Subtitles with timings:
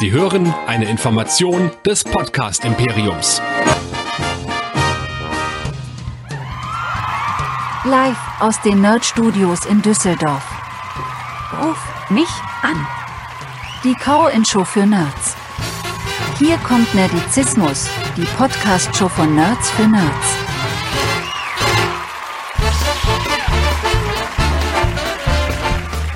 [0.00, 3.42] Sie hören eine Information des Podcast Imperiums.
[7.84, 10.42] Live aus den Nerd Studios in Düsseldorf.
[11.60, 11.76] Ruf
[12.08, 12.30] mich
[12.62, 12.86] an.
[13.84, 15.36] Die Call-In-Show für Nerds.
[16.38, 17.86] Hier kommt Nerdizismus,
[18.16, 20.36] die Podcast-Show von Nerds für Nerds.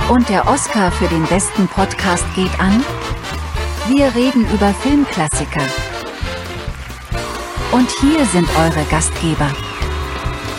[0.08, 2.82] Und der Oscar für den besten Podcast geht an?
[3.86, 5.60] Wir reden über Filmklassiker.
[7.70, 9.54] Und hier sind eure Gastgeber.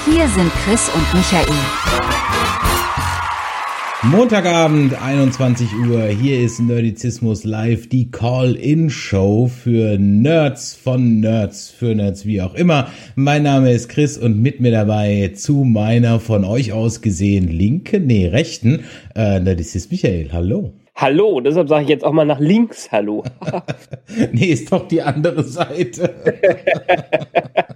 [0.06, 1.56] Hier sind Chris und Michael.
[4.04, 6.04] Montagabend, 21 Uhr.
[6.04, 12.90] Hier ist Nerdizismus Live, die Call-In-Show für Nerds von Nerds, für Nerds, wie auch immer.
[13.16, 18.06] Mein Name ist Chris und mit mir dabei zu meiner von euch aus gesehen linken,
[18.06, 18.84] nee, rechten,
[19.16, 20.30] äh, Nerdizist Michael.
[20.32, 20.76] Hallo.
[20.98, 23.22] Hallo, deshalb sage ich jetzt auch mal nach links Hallo.
[24.32, 26.16] nee, ist doch die andere Seite.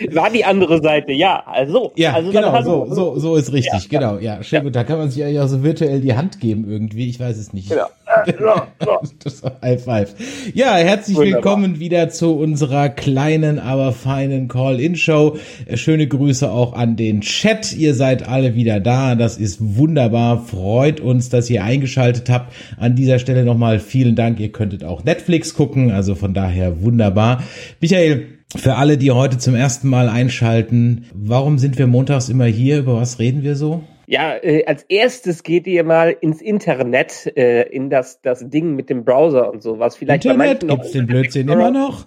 [0.12, 1.42] War die andere Seite, ja.
[1.46, 4.18] Also, ja, also genau, so, so, so ist richtig, ja, genau.
[4.18, 4.62] Ja, schön ja.
[4.62, 4.76] gut.
[4.76, 7.08] Da kann man sich eigentlich auch so virtuell die Hand geben irgendwie.
[7.08, 7.70] Ich weiß es nicht.
[7.70, 7.86] Genau.
[8.38, 9.00] Ja, ja.
[9.24, 10.14] das High Five.
[10.52, 11.36] Ja, herzlich Wunderbar.
[11.36, 15.38] willkommen wieder zu unserer kleinen, aber feinen Call-In-Show.
[15.74, 17.72] Schöne Grüße auch an den Chat.
[17.72, 19.14] Ihr seid alle wieder da.
[19.14, 20.44] Das ist wunderbar.
[20.44, 22.52] Freut uns, dass ihr eingeschaltet habt.
[22.76, 24.38] An dieser Stelle nochmal vielen Dank.
[24.40, 25.90] Ihr könntet auch Netflix gucken.
[25.90, 27.42] Also von daher wunderbar.
[27.80, 28.26] Michael,
[28.56, 32.78] für alle, die heute zum ersten Mal einschalten, warum sind wir montags immer hier?
[32.78, 33.82] Über was reden wir so?
[34.06, 38.90] Ja, äh, als erstes geht ihr mal ins Internet, äh, in das, das Ding mit
[38.90, 39.96] dem Browser und sowas.
[39.96, 42.06] Vielleicht bei Internet noch gibt's den Blödsinn immer noch?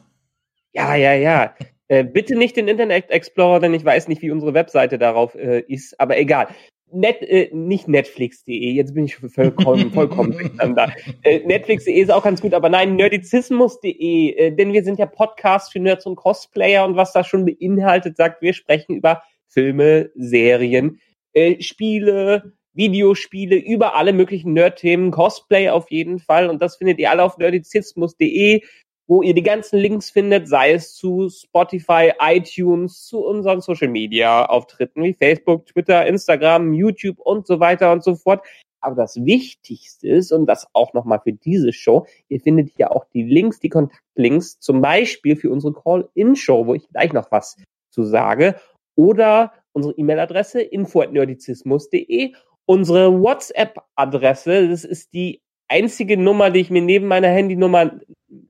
[0.74, 1.54] Ja, ja, ja.
[1.88, 5.64] Äh, bitte nicht den Internet Explorer, denn ich weiß nicht, wie unsere Webseite darauf äh,
[5.68, 6.48] ist, aber egal.
[6.96, 10.92] Net, äh, nicht Netflix.de, jetzt bin ich vollkommen, vollkommen durcheinander.
[11.24, 15.72] Äh, Netflix.de ist auch ganz gut, aber nein, Nerdizismus.de, äh, denn wir sind ja Podcast
[15.72, 21.00] für Nerds und Cosplayer und was das schon beinhaltet, sagt, wir sprechen über Filme, Serien,
[21.34, 27.12] äh, Spiele, Videospiele, über alle möglichen Nerd-Themen, Cosplay auf jeden Fall und das findet ihr
[27.12, 28.62] alle auf nerdizismus.de
[29.08, 34.46] wo ihr die ganzen Links findet, sei es zu Spotify, iTunes, zu unseren Social Media
[34.46, 38.46] Auftritten wie Facebook, Twitter, Instagram, YouTube und so weiter und so fort.
[38.82, 43.06] Aber das Wichtigste ist, und das auch nochmal für diese Show, ihr findet hier auch
[43.14, 47.58] die Links, die Kontaktlinks, zum Beispiel für unsere Call-In-Show, wo ich gleich noch was
[47.90, 48.56] zu sage,
[48.96, 52.34] oder unsere E-Mail-Adresse info.nerdizismus.de,
[52.66, 58.00] unsere WhatsApp-Adresse, das ist die einzige Nummer, die ich mir neben meiner Handynummer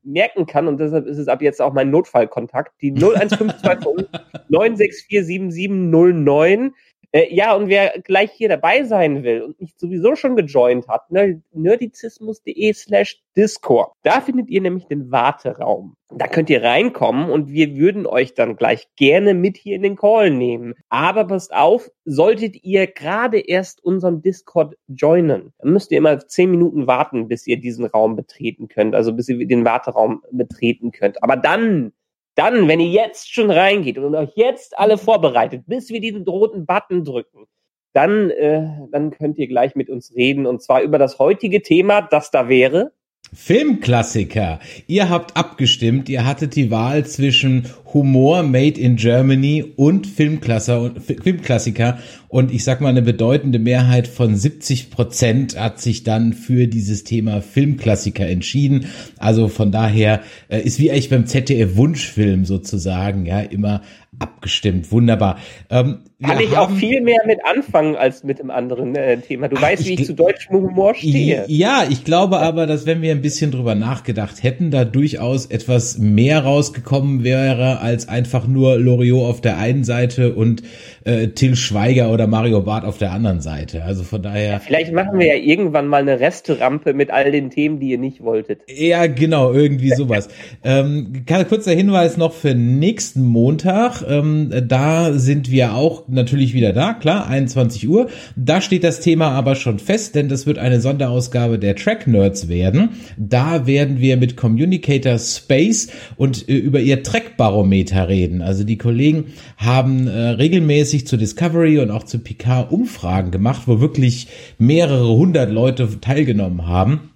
[0.03, 4.08] merken kann und deshalb ist es ab jetzt auch mein Notfallkontakt, die 01520
[4.50, 6.72] 9647709.
[7.16, 11.09] Äh, ja, und wer gleich hier dabei sein will und mich sowieso schon gejoint hat,
[11.12, 13.94] ne, nerdizismus.de slash Discord.
[14.03, 15.96] Da findet ihr nämlich den Warteraum.
[16.09, 19.96] Da könnt ihr reinkommen und wir würden euch dann gleich gerne mit hier in den
[19.96, 20.74] Call nehmen.
[20.90, 26.52] Aber passt auf, solltet ihr gerade erst unseren Discord joinen, dann müsst ihr immer zehn
[26.52, 31.24] Minuten warten, bis ihr diesen Raum betreten könnt, also bis ihr den Warteraum betreten könnt.
[31.24, 31.94] Aber dann
[32.35, 36.66] dann, wenn ihr jetzt schon reingeht und euch jetzt alle vorbereitet, bis wir diesen roten
[36.66, 37.47] Button drücken,
[37.94, 42.01] dann, äh, dann könnt ihr gleich mit uns reden und zwar über das heutige Thema,
[42.01, 42.91] das da wäre.
[43.34, 44.59] Filmklassiker.
[44.88, 52.53] Ihr habt abgestimmt, ihr hattet die Wahl zwischen Humor Made in Germany und Filmklassiker und
[52.53, 57.41] ich sag mal eine bedeutende Mehrheit von 70 Prozent hat sich dann für dieses Thema
[57.41, 58.88] Filmklassiker entschieden.
[59.18, 63.81] Also von daher äh, ist wie eigentlich beim ZDF Wunschfilm sozusagen ja immer
[64.20, 64.92] abgestimmt.
[64.92, 65.38] Wunderbar.
[65.70, 69.48] Ähm, Kann ich auch viel mehr mit anfangen als mit dem anderen äh, Thema.
[69.48, 71.46] Du Ach, weißt, ich wie ich zu deutschem Humor stehe.
[71.48, 75.98] Ja, ich glaube aber, dass wenn wir ein bisschen drüber nachgedacht hätten, da durchaus etwas
[75.98, 80.64] mehr rausgekommen wäre als einfach nur Loriot auf der einen Seite und
[81.06, 83.84] äh, Till Schweiger oder Mario Barth auf der anderen Seite.
[83.84, 84.60] Also von daher.
[84.60, 88.22] Vielleicht machen wir ja irgendwann mal eine Resterampe mit all den Themen, die ihr nicht
[88.22, 88.62] wolltet.
[88.68, 90.30] Ja, genau, irgendwie sowas.
[90.63, 94.04] ähm, kurzer Hinweis noch für nächsten Montag.
[94.07, 98.08] Ähm, da sind wir auch natürlich wieder da, klar, 21 Uhr.
[98.36, 102.50] Da steht das Thema aber schon fest, denn das wird eine Sonderausgabe der Track Nerds
[102.50, 102.90] werden.
[103.18, 108.42] Da werden wir mit Communicator Space und äh, über ihr Trackbarometer reden.
[108.42, 109.25] Also die Kollegen
[109.58, 114.27] haben äh, regelmäßig zu Discovery und auch zu Picard Umfragen gemacht, wo wirklich
[114.57, 117.09] mehrere hundert Leute teilgenommen haben.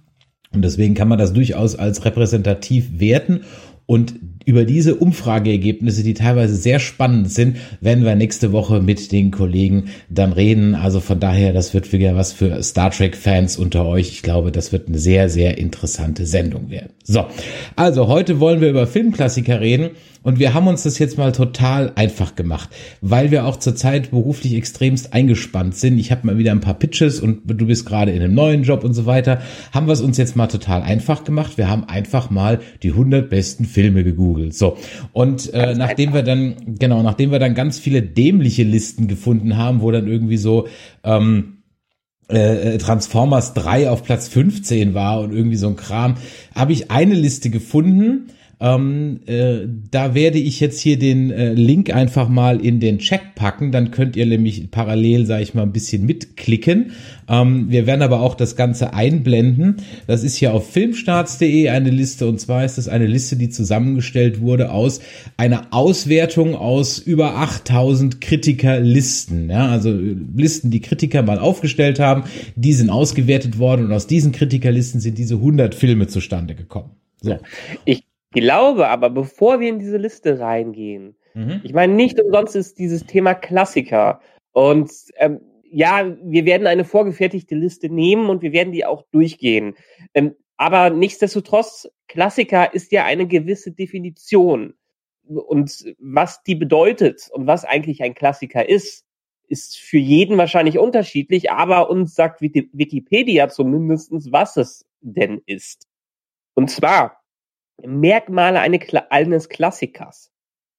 [0.52, 3.40] Und deswegen kann man das durchaus als repräsentativ werten.
[3.86, 9.30] Und über diese Umfrageergebnisse, die teilweise sehr spannend sind, werden wir nächste Woche mit den
[9.30, 10.74] Kollegen dann reden.
[10.74, 14.10] Also von daher, das wird wieder was für Star Trek-Fans unter euch.
[14.10, 16.90] Ich glaube, das wird eine sehr, sehr interessante Sendung werden.
[17.02, 17.26] So,
[17.76, 19.90] also heute wollen wir über Filmklassiker reden.
[20.22, 22.68] Und wir haben uns das jetzt mal total einfach gemacht,
[23.00, 25.98] weil wir auch zurzeit beruflich extremst eingespannt sind.
[25.98, 28.84] Ich habe mal wieder ein paar Pitches und du bist gerade in einem neuen Job
[28.84, 29.40] und so weiter.
[29.72, 31.56] Haben wir es uns jetzt mal total einfach gemacht.
[31.56, 34.54] Wir haben einfach mal die 100 besten Filme gegoogelt.
[34.54, 34.76] So.
[35.12, 39.80] Und äh, nachdem wir dann, genau, nachdem wir dann ganz viele dämliche Listen gefunden haben,
[39.80, 40.68] wo dann irgendwie so,
[41.02, 41.56] ähm,
[42.28, 46.14] äh, Transformers 3 auf Platz 15 war und irgendwie so ein Kram,
[46.54, 48.28] habe ich eine Liste gefunden,
[48.60, 49.60] ähm, äh,
[49.90, 53.72] da werde ich jetzt hier den äh, Link einfach mal in den Chat packen.
[53.72, 56.92] Dann könnt ihr nämlich parallel, sage ich mal, ein bisschen mitklicken.
[57.26, 59.76] Ähm, wir werden aber auch das Ganze einblenden.
[60.06, 62.28] Das ist hier auf filmstarts.de eine Liste.
[62.28, 65.00] Und zwar ist es eine Liste, die zusammengestellt wurde aus
[65.38, 69.48] einer Auswertung aus über 8000 Kritikerlisten.
[69.48, 72.24] Ja, also Listen, die Kritiker mal aufgestellt haben.
[72.56, 73.86] Die sind ausgewertet worden.
[73.86, 76.90] Und aus diesen Kritikerlisten sind diese 100 Filme zustande gekommen.
[77.22, 77.38] So.
[77.84, 81.60] Ich glaube aber, bevor wir in diese Liste reingehen, mhm.
[81.64, 84.20] ich meine, nicht umsonst ist dieses Thema Klassiker.
[84.52, 85.40] Und ähm,
[85.70, 89.74] ja, wir werden eine vorgefertigte Liste nehmen und wir werden die auch durchgehen.
[90.14, 94.74] Ähm, aber nichtsdestotrotz, Klassiker ist ja eine gewisse Definition.
[95.26, 99.06] Und was die bedeutet und was eigentlich ein Klassiker ist,
[99.48, 105.86] ist für jeden wahrscheinlich unterschiedlich, aber uns sagt Wikipedia zumindestens, was es denn ist.
[106.54, 107.19] Und zwar
[107.86, 110.32] Merkmale eines Klassikers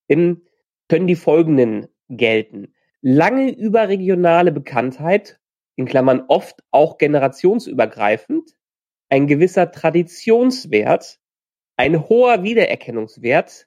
[0.08, 2.74] können die folgenden gelten.
[3.00, 5.40] Lange überregionale Bekanntheit,
[5.76, 8.54] in Klammern oft auch generationsübergreifend,
[9.08, 11.18] ein gewisser Traditionswert,
[11.76, 13.66] ein hoher Wiedererkennungswert,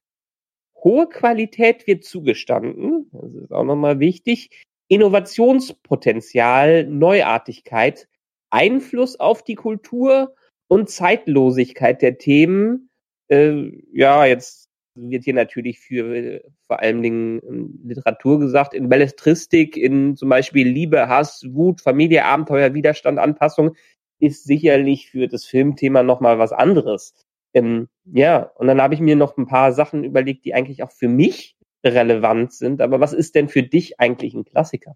[0.84, 4.52] hohe Qualität wird zugestanden, das ist auch nochmal wichtig,
[4.88, 8.08] Innovationspotenzial, Neuartigkeit,
[8.52, 10.36] Einfluss auf die Kultur
[10.68, 12.90] und Zeitlosigkeit der Themen
[13.30, 19.78] äh, ja, jetzt wird hier natürlich für vor allen Dingen ähm, Literatur gesagt, in Belletristik,
[19.78, 23.76] in zum Beispiel Liebe, Hass, Wut, Familie, Abenteuer, Widerstand, Anpassung,
[24.20, 27.14] ist sicherlich für das Filmthema nochmal was anderes.
[27.54, 30.92] Ähm, ja, und dann habe ich mir noch ein paar Sachen überlegt, die eigentlich auch
[30.92, 32.82] für mich relevant sind.
[32.82, 34.96] Aber was ist denn für dich eigentlich ein Klassiker?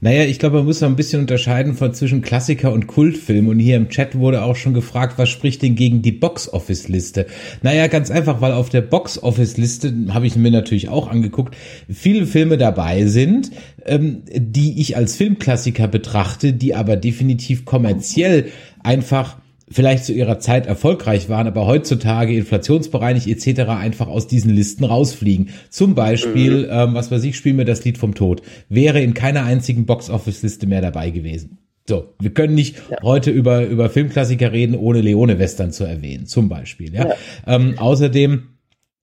[0.00, 3.48] Naja, ich glaube, man muss noch ein bisschen unterscheiden von zwischen Klassiker und Kultfilm.
[3.48, 7.26] Und hier im Chat wurde auch schon gefragt, was spricht denn gegen die Box-Office-Liste?
[7.62, 11.56] Naja, ganz einfach, weil auf der Box-Office-Liste, habe ich mir natürlich auch angeguckt,
[11.90, 13.50] viele Filme dabei sind,
[13.86, 18.50] ähm, die ich als Filmklassiker betrachte, die aber definitiv kommerziell
[18.82, 19.38] einfach
[19.70, 23.62] vielleicht zu ihrer Zeit erfolgreich waren, aber heutzutage inflationsbereinigt etc.
[23.70, 25.50] einfach aus diesen Listen rausfliegen.
[25.70, 26.70] Zum Beispiel, mhm.
[26.70, 28.42] ähm, was weiß ich, spielen wir das Lied vom Tod.
[28.68, 31.58] Wäre in keiner einzigen Box-Office-Liste mehr dabei gewesen.
[31.86, 32.98] So, wir können nicht ja.
[33.02, 36.94] heute über, über Filmklassiker reden, ohne Leone-Western zu erwähnen, zum Beispiel.
[36.94, 37.08] Ja.
[37.08, 37.14] ja.
[37.46, 38.53] Ähm, außerdem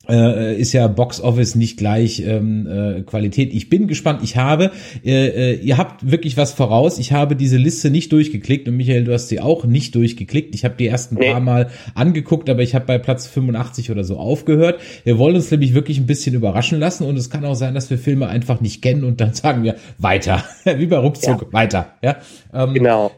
[0.09, 3.53] äh, ist ja Box Office nicht gleich ähm, äh, Qualität.
[3.53, 4.21] Ich bin gespannt.
[4.24, 4.71] Ich habe,
[5.03, 7.00] äh, äh, ihr habt wirklich was voraus.
[7.00, 10.56] Ich habe diese Liste nicht durchgeklickt und Michael, du hast sie auch nicht durchgeklickt.
[10.56, 11.31] Ich habe die ersten nee.
[11.31, 14.81] paar Mal angeguckt, aber ich habe bei Platz 85 oder so aufgehört.
[15.03, 17.89] Wir wollen uns nämlich wirklich ein bisschen überraschen lassen und es kann auch sein, dass
[17.89, 21.53] wir Filme einfach nicht kennen und dann sagen wir weiter, wie bei Ruckzuck ja.
[21.53, 21.94] weiter.
[22.03, 22.18] Ja,
[22.53, 23.12] ähm, genau.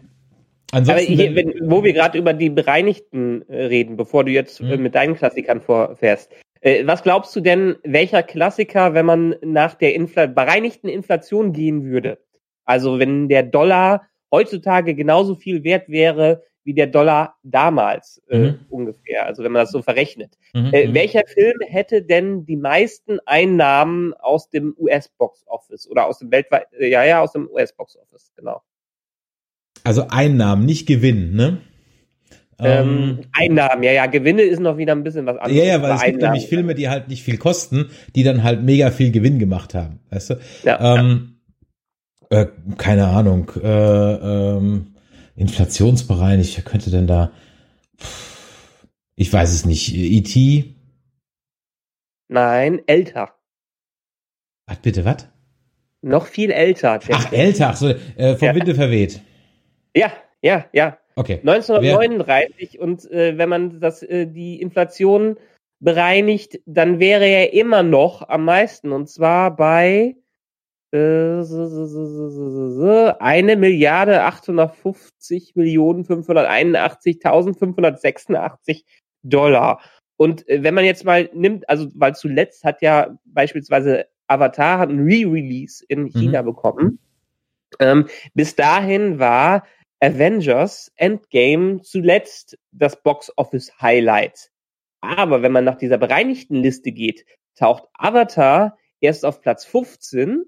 [0.72, 4.60] Ansonsten, Aber hier, wenn, wo wir gerade über die Bereinigten äh, reden, bevor du jetzt
[4.60, 9.74] äh, mit deinen Klassikern vorfährst, äh, was glaubst du denn, welcher Klassiker, wenn man nach
[9.74, 12.20] der Infl bereinigten Inflation gehen würde?
[12.64, 18.60] Also wenn der Dollar heutzutage genauso viel wert wäre wie der Dollar damals äh, mhm.
[18.70, 20.38] ungefähr, also wenn man das so verrechnet.
[20.54, 20.74] Mhm.
[20.74, 20.94] Äh, mhm.
[20.94, 26.68] welcher Film hätte denn die meisten Einnahmen aus dem US-Box Office oder aus dem weltweit,
[26.80, 28.62] äh, ja, ja, aus dem US-Box Office, genau.
[29.84, 31.62] Also Einnahmen, nicht Gewinn, ne?
[32.60, 35.58] Ähm, ähm, Einnahmen, ja, ja, Gewinne ist noch wieder ein bisschen was anderes.
[35.58, 38.64] Ja, ja, weil es gibt nämlich Filme, die halt nicht viel kosten, die dann halt
[38.64, 40.40] mega viel Gewinn gemacht haben, weißt du?
[40.64, 41.38] Ja, ähm,
[42.32, 42.42] ja.
[42.42, 44.96] Äh, keine Ahnung, äh, ähm,
[45.36, 47.32] inflationsbereinigt, wer könnte denn da,
[49.16, 50.76] ich weiß es nicht, E.T.?
[52.30, 53.36] Nein, älter.
[54.68, 55.28] Was bitte, was?
[56.02, 57.00] Noch viel älter.
[57.12, 58.56] Ach, älter, so, äh, vom ja.
[58.56, 59.22] Winde verweht.
[59.96, 60.98] Ja, ja, ja.
[61.16, 61.40] Okay.
[61.46, 62.82] 1939 Wer?
[62.82, 65.38] und äh, wenn man das äh, die Inflation
[65.80, 70.16] bereinigt, dann wäre er immer noch am meisten und zwar bei
[70.92, 70.98] äh,
[73.20, 78.84] eine Milliarde 850 Millionen 581.586
[79.24, 79.82] Dollar.
[80.18, 84.90] Und äh, wenn man jetzt mal nimmt, also weil zuletzt hat ja beispielsweise Avatar hat
[84.90, 86.46] ein Re-Release in China mhm.
[86.46, 87.00] bekommen.
[87.80, 89.66] Ähm, bis dahin war
[90.04, 94.52] Avengers Endgame zuletzt das Box Office Highlight.
[95.00, 100.44] Aber wenn man nach dieser bereinigten Liste geht, taucht Avatar erst auf Platz 15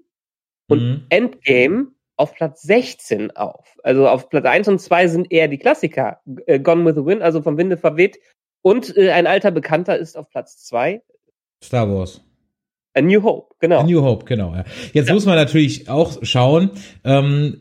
[0.68, 1.06] und mhm.
[1.08, 3.78] Endgame auf Platz 16 auf.
[3.82, 6.20] Also auf Platz 1 und 2 sind eher die Klassiker.
[6.46, 8.18] Äh, Gone with the Wind, also vom Winde verweht.
[8.62, 11.02] Und äh, ein alter Bekannter ist auf Platz 2.
[11.64, 12.25] Star Wars.
[12.96, 13.80] A New Hope, genau.
[13.80, 14.54] A New Hope, genau.
[14.54, 14.64] Ja.
[14.94, 15.14] Jetzt ja.
[15.14, 16.70] muss man natürlich auch schauen,
[17.04, 17.58] ähm,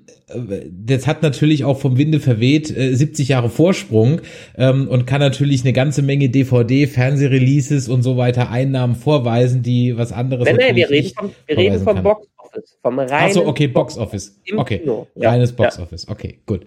[0.72, 4.22] das hat natürlich auch vom Winde verweht äh, 70 Jahre Vorsprung
[4.58, 9.98] ähm, und kann natürlich eine ganze Menge DVD, Fernsehreleases und so weiter Einnahmen vorweisen, die
[9.98, 10.46] was anderes.
[10.46, 13.12] Nein, nein, wir reden vom, wir reden vom Box Office, vom reinen.
[13.12, 14.40] Achso, okay, Box Office.
[14.56, 14.82] Okay,
[15.16, 15.30] ja.
[15.30, 16.08] reines Box Office.
[16.08, 16.62] Okay, gut.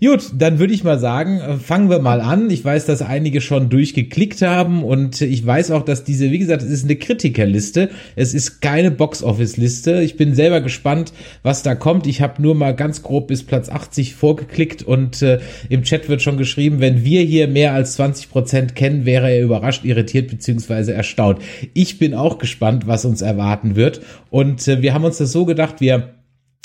[0.00, 2.50] Gut, dann würde ich mal sagen, äh, fangen wir mal an.
[2.50, 6.62] Ich weiß, dass einige schon durchgeklickt haben und ich weiß auch, dass diese, wie gesagt,
[6.62, 7.90] es ist eine Kritikerliste.
[8.16, 10.02] Es ist keine Box Office Liste.
[10.02, 12.06] Ich bin selber gespannt, was da kommt.
[12.06, 16.22] Ich habe nur mal ganz grob bis Platz 80 vorgeklickt und äh, im Chat wird
[16.22, 20.92] schon geschrieben, wenn wir hier mehr als 20 Prozent kennen, wäre er überrascht, irritiert beziehungsweise
[20.92, 21.40] erstaunt.
[21.74, 25.44] Ich bin auch gespannt, was uns erwarten wird und äh, wir haben uns das so
[25.44, 26.14] gedacht, wir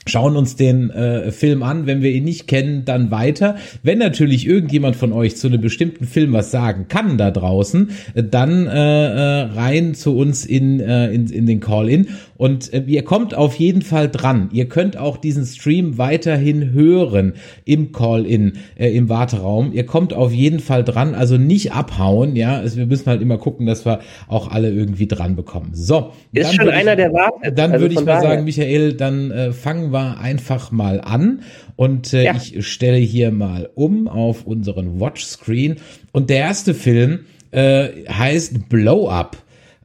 [0.08, 1.86] schauen uns den äh, Film an.
[1.86, 3.56] Wenn wir ihn nicht kennen, dann weiter.
[3.84, 8.24] Wenn natürlich irgendjemand von euch zu einem bestimmten Film was sagen kann da draußen, äh,
[8.24, 12.08] dann äh, äh, rein zu uns in, äh, in, in den Call-In.
[12.38, 14.50] Und äh, ihr kommt auf jeden Fall dran.
[14.54, 17.34] Ihr könnt auch diesen Stream weiterhin hören
[17.66, 19.74] im Call-In, äh, im Warteraum.
[19.74, 21.16] Ihr kommt auf jeden Fall dran.
[21.16, 22.36] Also nicht abhauen.
[22.36, 25.72] Ja, also wir müssen halt immer gucken, dass wir auch alle irgendwie dran bekommen.
[25.74, 26.12] So.
[26.32, 27.58] Ist schon einer, der wartet.
[27.58, 28.22] Dann also würde ich mal daher.
[28.22, 31.42] sagen, Michael, dann äh, fangen wir einfach mal an.
[31.76, 32.36] Und äh, ja.
[32.36, 35.78] ich stelle hier mal um auf unseren Watchscreen.
[36.12, 39.38] Und der erste Film äh, heißt Blow Up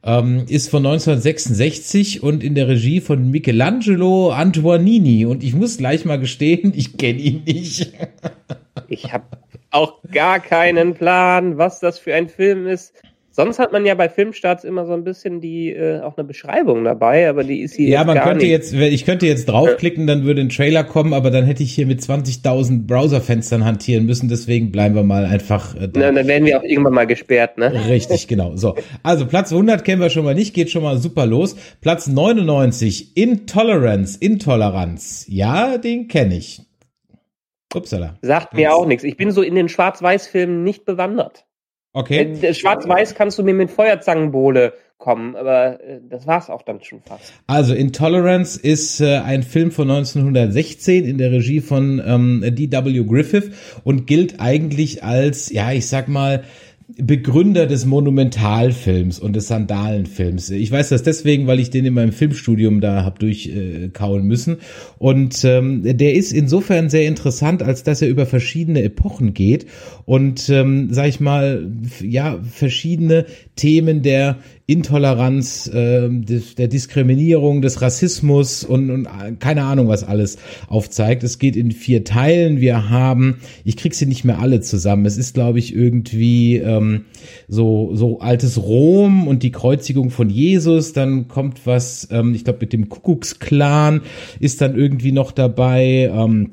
[0.05, 5.25] ähm, ist von 1966 und in der Regie von Michelangelo Antoinini.
[5.25, 7.91] Und ich muss gleich mal gestehen, ich kenne ihn nicht.
[8.87, 9.25] ich habe
[9.71, 12.93] auch gar keinen Plan, was das für ein Film ist.
[13.35, 16.85] Sonst hat man ja bei Filmstarts immer so ein bisschen die äh, auch eine Beschreibung
[16.85, 18.49] dabei, aber die ist hier Ja, man könnte nicht.
[18.49, 21.85] jetzt, ich könnte jetzt draufklicken, dann würde ein Trailer kommen, aber dann hätte ich hier
[21.85, 24.29] mit 20.000 Browserfenstern hantieren müssen.
[24.29, 25.75] Deswegen bleiben wir mal einfach.
[25.75, 25.99] Äh, da.
[25.99, 27.73] Na, dann werden wir auch irgendwann mal gesperrt, ne?
[27.89, 28.55] Richtig, genau.
[28.55, 31.57] So, also Platz 100 kennen wir schon mal nicht, geht schon mal super los.
[31.81, 35.25] Platz 99 Intolerance, Intoleranz.
[35.27, 36.61] Ja, den kenne ich.
[37.73, 38.17] Upsala.
[38.21, 39.03] Sagt mir auch nichts.
[39.03, 41.45] Ich bin so in den Schwarz-Weiß-Filmen nicht bewandert.
[41.95, 42.37] Okay.
[42.41, 47.01] Äh, Schwarz-Weiß kannst du mir mit Feuerzangenbowle kommen, aber äh, das war's auch dann schon
[47.01, 47.31] fast.
[47.47, 53.03] Also Intolerance ist äh, ein Film von 1916 in der Regie von ähm, D.W.
[53.05, 53.51] Griffith
[53.85, 56.43] und gilt eigentlich als, ja, ich sag mal,
[56.87, 60.51] Begründer des Monumentalfilms und des Sandalenfilms.
[60.51, 64.57] Ich weiß das deswegen, weil ich den in meinem Filmstudium da hab durchkauen äh, müssen.
[64.99, 69.65] Und ähm, der ist insofern sehr interessant, als dass er über verschiedene Epochen geht
[70.05, 71.71] und, ähm, sag ich mal,
[72.03, 73.25] ja, verschiedene
[73.55, 80.03] Themen der Intoleranz, äh, des, der Diskriminierung, des Rassismus und, und äh, keine Ahnung, was
[80.03, 81.23] alles aufzeigt.
[81.23, 82.59] Es geht in vier Teilen.
[82.59, 85.05] Wir haben, ich krieg sie nicht mehr alle zusammen.
[85.05, 87.05] Es ist, glaube ich, irgendwie ähm,
[87.47, 90.93] so so altes Rom und die Kreuzigung von Jesus.
[90.93, 94.01] Dann kommt was, ähm, ich glaube, mit dem Kuckucksklan
[94.39, 96.11] ist dann irgendwie noch dabei.
[96.11, 96.51] Ähm,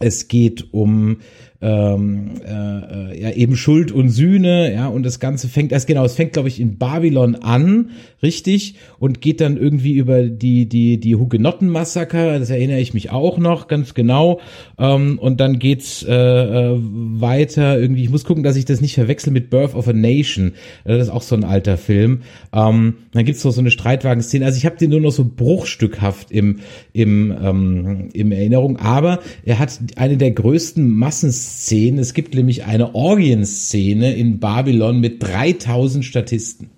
[0.00, 1.18] es geht um
[1.60, 6.04] ähm, äh, äh, ja eben Schuld und Sühne, ja, und das Ganze fängt erst genau,
[6.04, 7.90] es fängt, glaube ich, in Babylon an,
[8.22, 13.38] richtig, und geht dann irgendwie über die, die, die Hugenottenmassaker, das erinnere ich mich auch
[13.38, 14.40] noch ganz genau,
[14.78, 18.94] ähm, und dann geht's äh, äh, weiter, irgendwie, ich muss gucken, dass ich das nicht
[18.94, 20.52] verwechsel mit Birth of a Nation,
[20.84, 22.20] das ist auch so ein alter Film,
[22.52, 26.30] ähm, dann gibt's noch so eine Streitwagen-Szene, also ich habe den nur noch so bruchstückhaft
[26.30, 26.60] im,
[26.92, 31.98] im, ähm, im Erinnerung, aber er hat eine der größten Massen Szenen.
[31.98, 36.70] Es gibt nämlich eine Orgienszene in Babylon mit 3000 Statisten.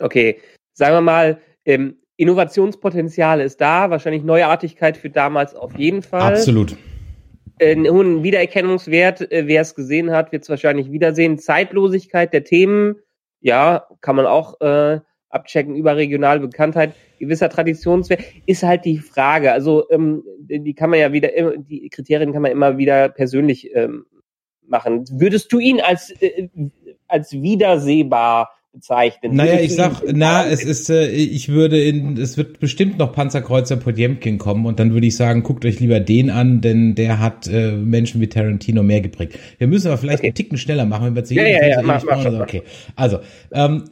[0.00, 0.38] Okay,
[0.72, 6.34] sagen wir mal, ähm, Innovationspotenzial ist da, wahrscheinlich Neuartigkeit für damals auf jeden Fall.
[6.34, 6.76] Absolut.
[7.58, 11.38] Äh, einen hohen Wiedererkennungswert, äh, wer es gesehen hat, wird es wahrscheinlich wiedersehen.
[11.38, 12.96] Zeitlosigkeit der Themen,
[13.40, 19.52] ja, kann man auch äh, abchecken, überregionale Bekanntheit, gewisser Traditionswert, ist halt die Frage.
[19.52, 24.06] Also ähm, die kann man ja wieder, die Kriterien kann man immer wieder persönlich ähm,
[24.66, 25.04] machen.
[25.12, 26.48] Würdest du ihn als, äh,
[27.06, 29.36] als wiedersehbar bezeichnen.
[29.36, 33.76] Naja, ich sag, na, es ist, äh, ich würde in, es wird bestimmt noch Panzerkreuzer
[33.76, 37.46] Podjemkin kommen und dann würde ich sagen, guckt euch lieber den an, denn der hat
[37.48, 39.38] äh, Menschen wie Tarantino mehr geprägt.
[39.58, 40.28] Wir müssen aber vielleicht okay.
[40.28, 42.62] einen Ticken schneller machen, wenn wir zu jedem ja, ja, ja, mach, mach, also, okay.
[42.96, 43.18] Also,
[43.52, 43.84] ähm,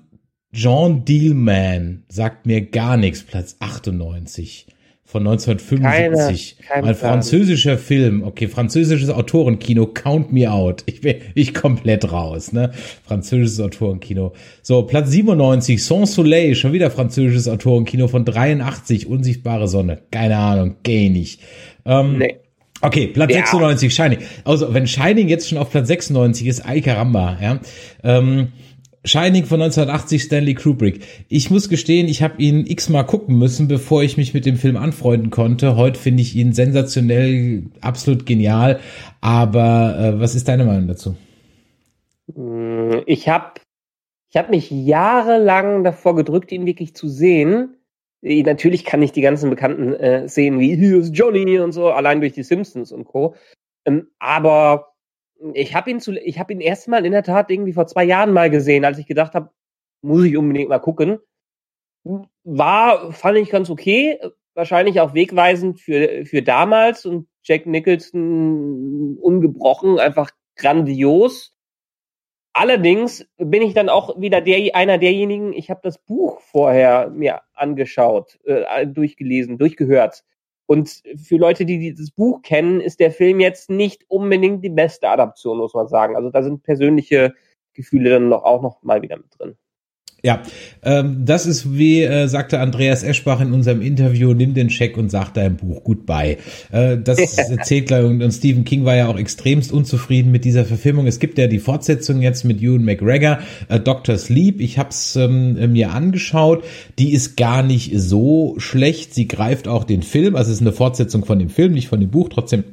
[0.53, 4.67] John Dealman sagt mir gar nichts, Platz 98
[5.11, 6.57] von 1975.
[6.59, 8.23] Keine, keine ein französischer Film.
[8.23, 9.87] Okay, französisches Autorenkino.
[9.87, 10.83] Count me out.
[10.87, 12.71] Ich bin ich komplett raus, ne?
[13.05, 14.35] Französisches Autorenkino.
[14.63, 16.55] So, Platz 97, Sans Soleil.
[16.55, 19.07] Schon wieder französisches Autorenkino von 83.
[19.07, 20.03] Unsichtbare Sonne.
[20.13, 20.77] Keine Ahnung.
[20.85, 21.41] Geh nicht.
[21.85, 22.37] Ähm, nee.
[22.83, 23.41] Okay, Platz ja.
[23.41, 24.19] 96, Shining.
[24.45, 27.61] Also, wenn Shining jetzt schon auf Platz 96 ist, ay caramba, ja.
[28.03, 28.49] Ähm,
[29.05, 31.01] Shining von 1980 Stanley Kubrick.
[31.29, 34.77] Ich muss gestehen, ich habe ihn x-mal gucken müssen, bevor ich mich mit dem Film
[34.77, 35.77] anfreunden konnte.
[35.77, 38.79] Heute finde ich ihn sensationell, absolut genial.
[39.23, 41.17] Aber äh, was ist deine Meinung dazu?
[42.35, 43.61] Hm, ich habe
[44.31, 47.77] ich hab mich jahrelang davor gedrückt, ihn wirklich zu sehen.
[48.23, 51.89] Äh, natürlich kann ich die ganzen bekannten äh, Szenen wie Hier ist Johnny und so,
[51.89, 53.35] allein durch die Simpsons und Co.
[53.87, 54.90] Ähm, aber
[55.55, 58.33] ich habe ihn zu, ich habe ihn erstmal in der Tat irgendwie vor zwei Jahren
[58.33, 59.51] mal gesehen, als ich gedacht habe,
[60.03, 61.19] muss ich unbedingt mal gucken.
[62.45, 64.19] War, fand ich ganz okay,
[64.55, 71.55] wahrscheinlich auch wegweisend für, für damals und Jack Nicholson ungebrochen, einfach grandios.
[72.53, 77.43] Allerdings bin ich dann auch wieder der, einer derjenigen, ich habe das Buch vorher mir
[77.55, 80.25] angeschaut, äh, durchgelesen, durchgehört.
[80.71, 85.09] Und für Leute, die dieses Buch kennen, ist der Film jetzt nicht unbedingt die beste
[85.09, 86.15] Adaption, muss man sagen.
[86.15, 87.35] Also da sind persönliche
[87.73, 89.57] Gefühle dann noch, auch noch mal wieder mit drin.
[90.23, 90.43] Ja,
[90.83, 95.11] ähm, das ist wie äh, sagte Andreas Eschbach in unserem Interview, nimm den Scheck und
[95.11, 96.39] sag dein Buch gut bei.
[96.73, 100.65] Äh, das erzählt gleich und, und Stephen King war ja auch extremst unzufrieden mit dieser
[100.65, 101.07] Verfilmung.
[101.07, 104.19] Es gibt ja die Fortsetzung jetzt mit Ewan McGregor, äh, Dr.
[104.19, 104.61] Sleep.
[104.61, 106.65] Ich habe es ähm, mir angeschaut.
[106.99, 109.15] Die ist gar nicht so schlecht.
[109.15, 112.01] Sie greift auch den Film, also es ist eine Fortsetzung von dem Film, nicht von
[112.01, 112.29] dem Buch.
[112.29, 112.65] Trotzdem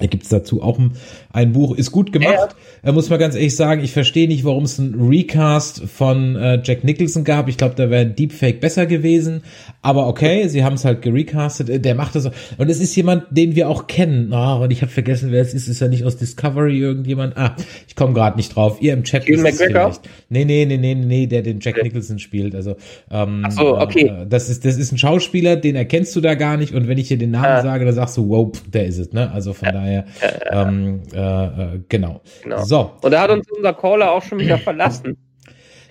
[0.00, 0.92] da gibt's dazu auch ein,
[1.34, 2.56] ein, Buch, ist gut gemacht.
[2.82, 2.88] Ja.
[2.88, 6.62] Äh, muss man ganz ehrlich sagen, ich verstehe nicht, warum es ein Recast von äh,
[6.64, 7.46] Jack Nicholson gab.
[7.48, 9.42] Ich glaube, da wäre Deepfake besser gewesen.
[9.82, 11.68] Aber okay, sie haben es halt gerecastet.
[11.68, 12.30] Äh, der macht das.
[12.56, 14.32] Und es ist jemand, den wir auch kennen.
[14.32, 15.68] Oh, und ich habe vergessen, wer es ist.
[15.68, 17.36] Ist ja nicht aus Discovery irgendjemand?
[17.36, 17.54] Ah,
[17.86, 18.78] ich komme gerade nicht drauf.
[18.80, 20.08] Ihr im Chat es vielleicht.
[20.30, 22.54] Nee, nee, nee, nee, nee, der den Jack Nicholson spielt.
[22.54, 22.76] Also
[23.10, 24.06] ähm, Ach so, okay.
[24.06, 26.72] Äh, das ist das ist ein Schauspieler, den erkennst du da gar nicht.
[26.72, 27.62] Und wenn ich dir den Namen ah.
[27.62, 29.12] sage, dann sagst du, wow, der ist es.
[29.12, 29.30] Ne?
[29.30, 30.04] Also von daher daher,
[30.50, 32.20] ähm, äh, äh, genau.
[32.42, 32.62] genau.
[32.64, 32.92] So.
[33.02, 35.16] Und da hat uns unser Caller auch schon wieder verlassen.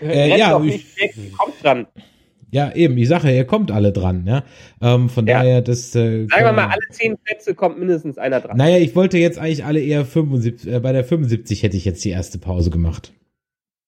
[0.01, 0.85] Äh, ja, ich,
[1.37, 1.87] kommt dran.
[2.49, 4.43] Ja, eben, ich sage, ihr kommt alle dran, ja.
[4.81, 5.39] Ähm, von ja.
[5.39, 5.95] daher, das.
[5.95, 8.57] Äh, Sagen wir mal, alle zehn Plätze kommt mindestens einer dran.
[8.57, 12.03] Naja, ich wollte jetzt eigentlich alle eher 75, äh, bei der 75 hätte ich jetzt
[12.03, 13.13] die erste Pause gemacht.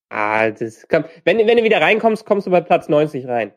[0.09, 3.51] Ah, das komm, wenn, wenn du wieder reinkommst, kommst du bei Platz 90 rein.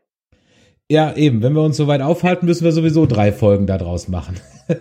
[0.89, 4.07] Ja, eben, wenn wir uns so weit aufhalten, müssen wir sowieso drei Folgen da draus
[4.07, 4.37] machen.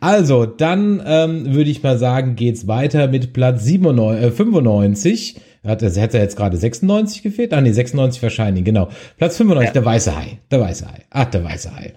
[0.00, 5.40] also, dann ähm, würde ich mal sagen, geht's weiter mit Platz 97, äh, 95.
[5.64, 7.54] Hat, das hätte jetzt gerade 96 gefehlt?
[7.54, 8.88] Ah, nee, 96 wahrscheinlich, genau.
[9.16, 9.72] Platz 95, ja.
[9.72, 10.38] der weiße Hai.
[10.50, 11.02] Der weiße Hai.
[11.08, 11.94] Ach, der weiße Hai.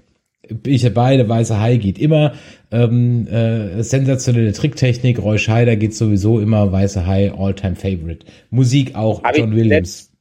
[0.65, 2.33] Ich dabei, der weiße Hai geht immer.
[2.71, 5.21] Ähm, äh, sensationelle Tricktechnik.
[5.21, 6.71] Roy Scheider geht sowieso immer.
[6.71, 8.25] Weiße Hai, All-Time Favorite.
[8.51, 10.14] Musik auch, Hab John Williams.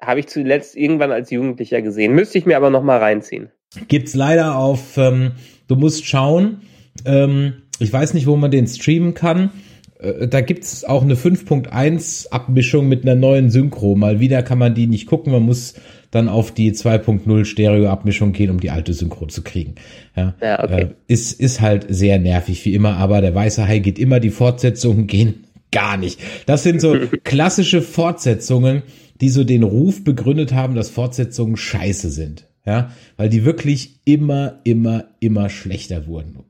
[0.00, 2.14] Habe ich zuletzt irgendwann als Jugendlicher gesehen.
[2.14, 3.50] Müsste ich mir aber noch mal reinziehen.
[3.88, 5.32] Gibt's leider auf, ähm,
[5.66, 6.62] du musst schauen,
[7.04, 9.50] ähm, ich weiß nicht, wo man den streamen kann.
[9.98, 13.94] Äh, da gibt's auch eine 5.1 Abmischung mit einer neuen Synchro.
[13.94, 15.74] Mal wieder kann man die nicht gucken, man muss
[16.10, 19.74] dann auf die 2.0 Stereo Abmischung gehen, um die alte Synchro zu kriegen.
[20.16, 20.82] Ja, ja okay.
[20.82, 24.30] Äh, ist, ist halt sehr nervig wie immer, aber der weiße Hai geht immer, die
[24.30, 26.20] Fortsetzungen gehen gar nicht.
[26.46, 28.82] Das sind so klassische Fortsetzungen,
[29.20, 34.60] die so den Ruf begründet haben, dass Fortsetzungen scheiße sind ja, weil die wirklich immer,
[34.64, 36.44] immer, immer schlechter wurden.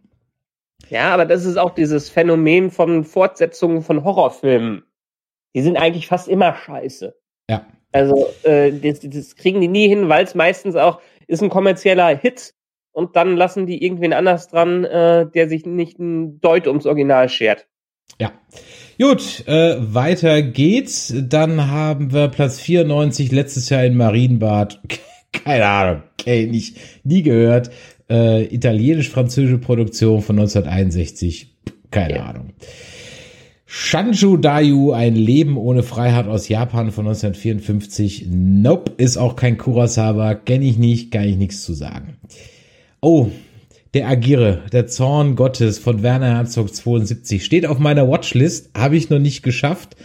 [0.91, 4.83] Ja, aber das ist auch dieses Phänomen von Fortsetzungen von Horrorfilmen.
[5.55, 7.17] Die sind eigentlich fast immer scheiße.
[7.49, 7.67] Ja.
[7.93, 12.17] Also äh, das, das kriegen die nie hin, weil es meistens auch ist ein kommerzieller
[12.17, 12.55] Hit
[12.91, 17.29] und dann lassen die irgendwen anders dran, äh, der sich nicht ein Deut ums Original
[17.29, 17.69] schert.
[18.21, 18.33] Ja.
[19.01, 21.15] Gut, äh, weiter geht's.
[21.17, 24.81] Dann haben wir Platz 94 letztes Jahr in Marienbad.
[25.33, 27.71] keine Ahnung, okay, nicht, nie gehört.
[28.11, 31.55] Äh, Italienisch-französische Produktion von 1961,
[31.91, 32.25] keine ja.
[32.25, 32.55] Ahnung.
[33.67, 38.27] Shanju Dayu, ein Leben ohne Freiheit aus Japan von 1954.
[38.31, 42.17] Nope, ist auch kein Kurosawa, kenne ich nicht, kann ich nichts zu sagen.
[43.01, 43.31] Oh,
[43.95, 49.11] der Agire, der Zorn Gottes von Werner Herzog 72 steht auf meiner Watchlist, habe ich
[49.11, 49.97] noch nicht geschafft.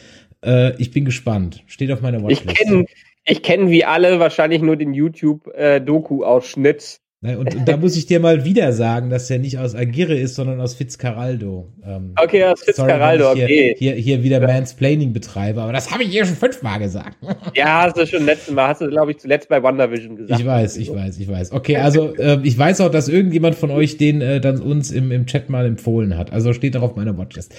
[0.43, 1.63] Äh, ich bin gespannt.
[1.67, 2.57] Steht auf meiner Ich Watchlist.
[2.57, 2.85] kenne
[3.25, 6.99] ich kenn wie alle wahrscheinlich nur den YouTube-Doku-Ausschnitt.
[7.23, 10.13] Nein, und, und da muss ich dir mal wieder sagen, dass der nicht aus Agire
[10.13, 11.71] ist, sondern aus Fitzcarraldo.
[11.85, 13.75] Ähm, Okay, aus Fitzcarraldo, sorry, okay.
[13.77, 17.15] Hier, hier, hier wieder Mansplaining betreibe, aber das habe ich hier schon fünfmal gesagt.
[17.55, 20.39] Ja, hast du schon letztes Mal, hast du, glaube ich, zuletzt bei WandaVision gesagt.
[20.39, 21.51] Ich weiß, ich weiß, ich weiß.
[21.53, 25.11] Okay, also äh, ich weiß auch, dass irgendjemand von euch den äh, dann uns im,
[25.11, 26.33] im Chat mal empfohlen hat.
[26.33, 27.53] Also steht auch auf meiner Watchlist.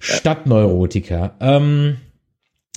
[0.00, 1.36] Stadtneurotiker.
[1.40, 1.96] Ähm,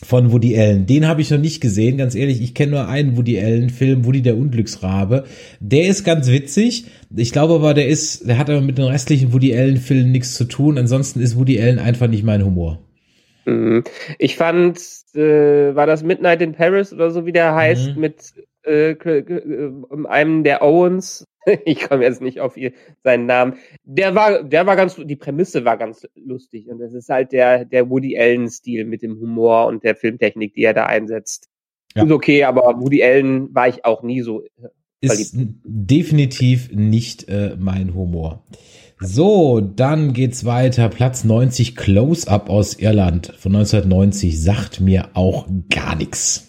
[0.03, 0.85] von Woody Allen.
[0.85, 2.41] Den habe ich noch nicht gesehen, ganz ehrlich.
[2.41, 5.25] Ich kenne nur einen Woody Allen-Film, Woody der Unglücksrabe.
[5.59, 6.85] Der ist ganz witzig.
[7.15, 10.45] Ich glaube aber, der ist, der hat aber mit den restlichen Woody Allen-Filmen nichts zu
[10.45, 10.77] tun.
[10.77, 12.79] Ansonsten ist Woody Allen einfach nicht mein Humor.
[13.45, 13.83] Mhm.
[14.17, 14.79] Ich fand,
[15.15, 18.01] äh, war das Midnight in Paris oder so, wie der heißt, Mhm.
[18.01, 18.15] mit
[18.63, 19.71] äh, k- k- äh,
[20.07, 21.25] einem der Owens.
[21.65, 23.55] Ich komme jetzt nicht auf ihr, seinen Namen.
[23.83, 26.67] Der war, der war ganz, die Prämisse war ganz lustig.
[26.69, 30.63] Und das ist halt der, der Woody Allen-Stil mit dem Humor und der Filmtechnik, die
[30.63, 31.47] er da einsetzt.
[31.95, 32.03] Ja.
[32.03, 34.43] Ist okay, aber Woody Allen war ich auch nie so.
[35.01, 38.45] Ist definitiv nicht äh, mein Humor.
[38.99, 40.89] So, dann geht's weiter.
[40.89, 46.48] Platz 90 Close-Up aus Irland von 1990 sagt mir auch gar nichts.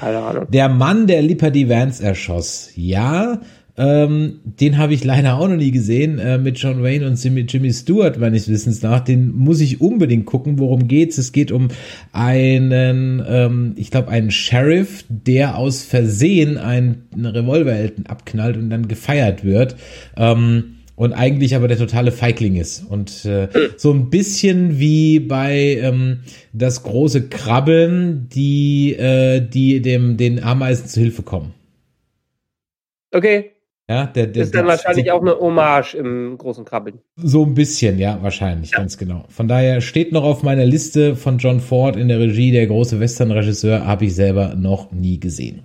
[0.00, 0.46] Keine Ahnung.
[0.50, 2.70] Der Mann, der Liberty Vance erschoss.
[2.76, 3.40] Ja,
[3.76, 7.40] ähm, den habe ich leider auch noch nie gesehen äh, mit John Wayne und Jimmy,
[7.40, 9.00] Jimmy Stewart, meines Wissens nach.
[9.00, 10.60] Den muss ich unbedingt gucken.
[10.60, 11.18] Worum geht's?
[11.18, 11.68] Es geht um
[12.12, 18.86] einen, ähm, ich glaube, einen Sheriff, der aus Versehen einen, einen Revolverhelden abknallt und dann
[18.86, 19.74] gefeiert wird.
[20.16, 22.84] Ähm, und eigentlich aber der totale Feigling ist.
[22.88, 26.20] Und äh, so ein bisschen wie bei ähm,
[26.52, 31.54] das große Krabbeln, die, äh, die dem den Ameisen zu Hilfe kommen.
[33.12, 33.52] Okay,
[33.88, 37.00] Ja, der, der, das ist dann wahrscheinlich so, auch eine Hommage im großen Krabbeln.
[37.16, 39.24] so ein bisschen, ja, wahrscheinlich, ganz genau.
[39.28, 42.98] Von daher steht noch auf meiner Liste von John Ford in der Regie, der große
[42.98, 45.64] Western-Regisseur, habe ich selber noch nie gesehen.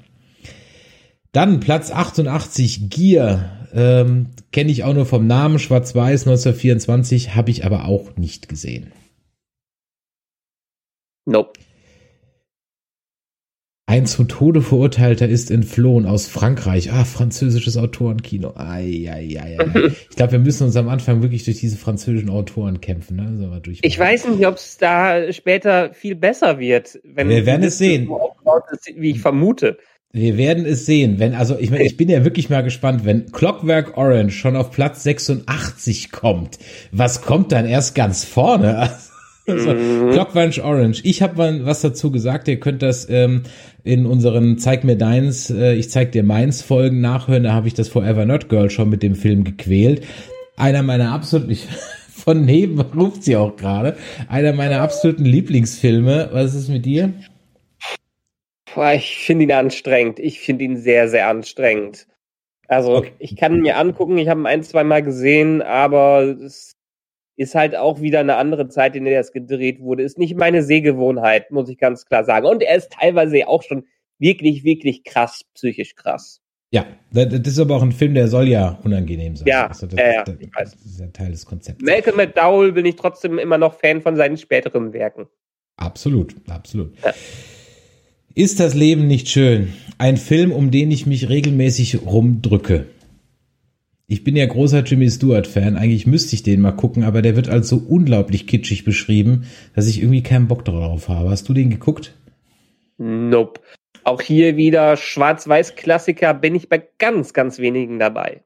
[1.32, 3.52] Dann Platz 88, Gier.
[3.74, 8.92] Ähm, Kenne ich auch nur vom Namen, Schwarz-Weiß 1924, habe ich aber auch nicht gesehen.
[11.26, 11.60] Nope.
[13.90, 16.92] Ein zu Tode verurteilter ist entflohen aus Frankreich.
[16.92, 18.54] Ah, französisches Autorenkino.
[18.56, 19.92] Ai, ai, ai, ai.
[20.12, 23.16] Ich glaube, wir müssen uns am Anfang wirklich durch diese französischen Autoren kämpfen.
[23.16, 23.62] Ne?
[23.82, 28.08] Ich weiß nicht, ob es da später viel besser wird, wenn Wir werden es sehen.
[28.72, 29.80] ist, wie ich vermute.
[30.12, 31.20] Wir werden es sehen.
[31.20, 34.72] Wenn, also ich meine, ich bin ja wirklich mal gespannt, wenn Clockwork Orange schon auf
[34.72, 36.58] Platz 86 kommt,
[36.92, 38.90] was kommt dann erst ganz vorne?
[39.48, 40.12] Also, Mhm.
[40.12, 41.02] Clockwork Orange.
[41.04, 42.48] Ich habe mal was dazu gesagt.
[42.48, 43.42] Ihr könnt das ähm,
[43.84, 47.46] in unseren Zeig mir deins, äh, ich zeig dir meins Folgen nachhören.
[47.46, 50.06] Da habe ich das Forever Not Girl schon mit dem Film gequält.
[50.56, 51.66] Einer meiner absoluten, ich,
[52.14, 53.96] von neben ruft sie auch gerade,
[54.28, 56.30] einer meiner absoluten Lieblingsfilme.
[56.32, 57.14] Was ist mit dir?
[58.80, 60.20] Boah, ich finde ihn anstrengend.
[60.20, 62.08] Ich finde ihn sehr, sehr anstrengend.
[62.70, 63.12] Also, Okay.
[63.20, 66.78] ich kann ihn mir angucken, ich habe ihn ein, zwei Mal gesehen, aber es
[67.36, 70.04] ist halt auch wieder eine andere Zeit, in der das gedreht wurde.
[70.04, 72.46] Ist nicht meine Sehgewohnheit, muss ich ganz klar sagen.
[72.46, 73.86] Und er ist teilweise auch schon
[74.18, 76.40] wirklich, wirklich krass, psychisch krass.
[76.72, 79.46] Ja, das ist aber auch ein Film, der soll ja unangenehm sein.
[79.50, 80.38] Ja, also das, ja, das,
[80.72, 81.84] das ist ja Teil des Konzepts.
[81.84, 85.28] Malcolm McDowell bin ich trotzdem immer noch Fan von seinen späteren Werken.
[85.76, 86.96] Absolut, absolut.
[87.04, 87.14] Ja.
[88.40, 89.74] Ist das Leben nicht schön?
[89.98, 92.86] Ein Film, um den ich mich regelmäßig rumdrücke.
[94.08, 95.76] Ich bin ja großer Jimmy Stewart-Fan.
[95.76, 99.44] Eigentlich müsste ich den mal gucken, aber der wird als so unglaublich kitschig beschrieben,
[99.76, 101.32] dass ich irgendwie keinen Bock darauf habe.
[101.32, 102.16] Hast du den geguckt?
[102.98, 103.60] Nope.
[104.06, 108.46] Auch hier wieder Schwarz-Weiß-Klassiker bin ich bei ganz, ganz wenigen dabei.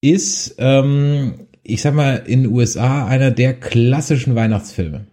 [0.00, 5.08] Ist, ähm, ich sag mal, in den USA einer der klassischen Weihnachtsfilme.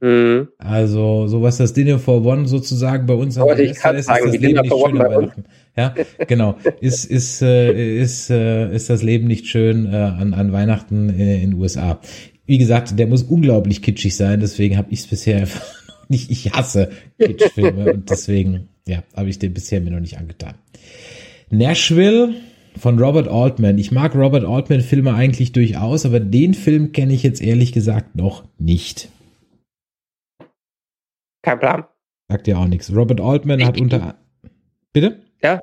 [0.00, 0.48] Mhm.
[0.58, 4.06] Also, so was das Dinner for One sozusagen bei uns Wollte ich ist, grad ist
[4.06, 5.10] sagen, das wie Leben Dinner nicht schön an.
[5.10, 5.44] Weihnachten.
[5.76, 5.94] Ja,
[6.26, 6.56] genau.
[6.80, 11.40] Ist, ist, äh, ist, äh, ist das Leben nicht schön äh, an, an Weihnachten in
[11.40, 12.00] den USA.
[12.44, 15.62] Wie gesagt, der muss unglaublich kitschig sein, deswegen habe ich es bisher einfach
[16.08, 20.54] nicht, ich hasse Kitschfilme und deswegen, ja, habe ich den bisher mir noch nicht angetan.
[21.50, 22.34] Nashville
[22.78, 23.78] von Robert Altman.
[23.78, 28.14] Ich mag Robert Altman Filme eigentlich durchaus, aber den Film kenne ich jetzt ehrlich gesagt
[28.14, 29.08] noch nicht.
[31.46, 31.84] Kein Plan.
[32.28, 32.92] Sagt ja auch nichts.
[32.92, 34.18] Robert Altman Ich- hat unter.
[34.92, 35.20] Bitte?
[35.44, 35.60] Ja.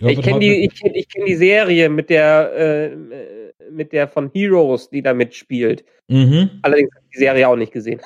[0.00, 2.96] Robert ich kenne die, ich ich kenn die Serie mit der, äh,
[3.70, 5.84] mit der von Heroes, die da mitspielt.
[6.08, 6.48] Mhm.
[6.62, 8.00] Allerdings habe ich die Serie auch nicht gesehen.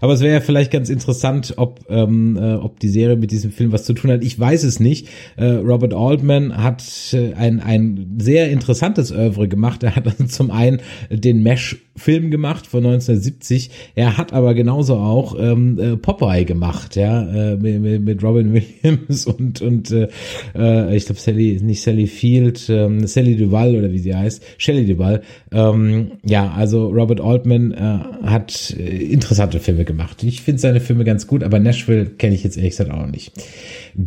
[0.00, 3.52] Aber es wäre ja vielleicht ganz interessant, ob, ähm, äh, ob die Serie mit diesem
[3.52, 4.24] Film was zu tun hat.
[4.24, 5.08] Ich weiß es nicht.
[5.36, 6.82] Äh, Robert Altman hat
[7.12, 9.84] äh, ein, ein sehr interessantes Oeuvre gemacht.
[9.84, 10.80] Er hat zum einen
[11.10, 13.70] den Mesh-Film gemacht von 1970.
[13.94, 19.26] Er hat aber genauso auch ähm, äh, Popeye gemacht, ja, äh, mit, mit Robin Williams
[19.26, 20.08] und und äh,
[20.56, 24.86] äh, ich glaube Sally, nicht Sally Field, ähm, Sally Duval oder wie sie heißt, Shelley
[24.86, 25.22] Duval.
[25.52, 30.22] Ähm, ja, also Robert Altman äh, hat interessante Filme gemacht.
[30.22, 33.32] Ich finde seine Filme ganz gut, aber Nashville kenne ich jetzt ehrlich gesagt auch nicht.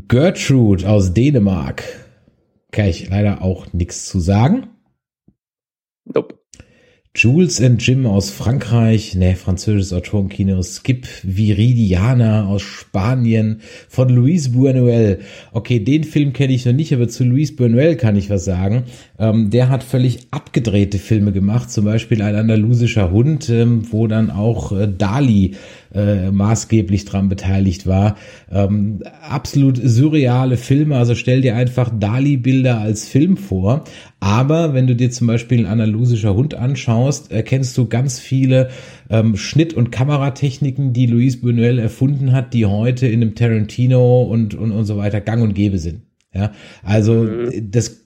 [0.07, 1.83] Gertrude aus Dänemark.
[2.71, 4.67] Kann ich leider auch nichts zu sagen.
[6.05, 6.40] Nope.
[7.13, 15.19] Jules and Jim aus Frankreich, ne, französisches Autorenkino, Skip Viridiana aus Spanien von Luis Buñuel.
[15.51, 18.83] Okay, den Film kenne ich noch nicht, aber zu Luis Buñuel kann ich was sagen.
[19.19, 24.31] Ähm, der hat völlig abgedrehte Filme gemacht, zum Beispiel ein andalusischer Hund, ähm, wo dann
[24.31, 25.55] auch äh, Dali
[25.93, 28.15] äh, maßgeblich dran beteiligt war.
[28.51, 33.83] Ähm, absolut surreale Filme, also stell dir einfach Dali-Bilder als Film vor.
[34.19, 38.69] Aber wenn du dir zum Beispiel ein andalusischer Hund anschaust, erkennst du ganz viele
[39.09, 44.53] ähm, Schnitt- und Kameratechniken, die Luis Buñuel erfunden hat, die heute in einem Tarantino und,
[44.53, 46.03] und, und so weiter gang und gäbe sind.
[46.33, 46.51] Ja,
[46.83, 47.71] also mhm.
[47.71, 48.00] das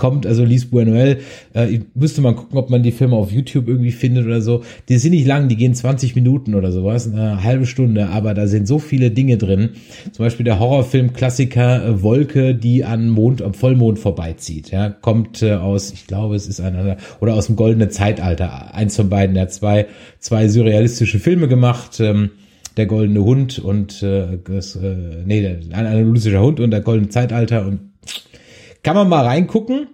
[0.00, 1.18] kommt, also Lies Buñuel,
[1.52, 4.62] äh, müsste mal gucken, ob man die Filme auf YouTube irgendwie findet oder so.
[4.88, 8.46] Die sind nicht lang, die gehen 20 Minuten oder sowas, eine halbe Stunde, aber da
[8.46, 9.70] sind so viele Dinge drin.
[10.10, 14.70] Zum Beispiel der Horrorfilm-Klassiker äh, Wolke, die an Mond, am Vollmond vorbeizieht.
[14.70, 18.74] Ja, kommt äh, aus, ich glaube, es ist einer oder aus dem goldenen Zeitalter.
[18.74, 19.36] Eins von beiden.
[19.36, 19.86] Er hat zwei,
[20.18, 22.00] zwei surrealistische Filme gemacht.
[22.00, 22.30] Ähm,
[22.76, 24.94] der goldene Hund und äh, das, äh,
[25.26, 27.89] nee, der, ein analytischer Hund und der goldene Zeitalter und
[28.82, 29.88] kann man mal reingucken.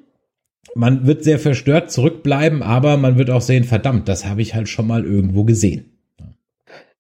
[0.75, 4.69] Man wird sehr verstört zurückbleiben, aber man wird auch sehen, verdammt, das habe ich halt
[4.69, 5.97] schon mal irgendwo gesehen.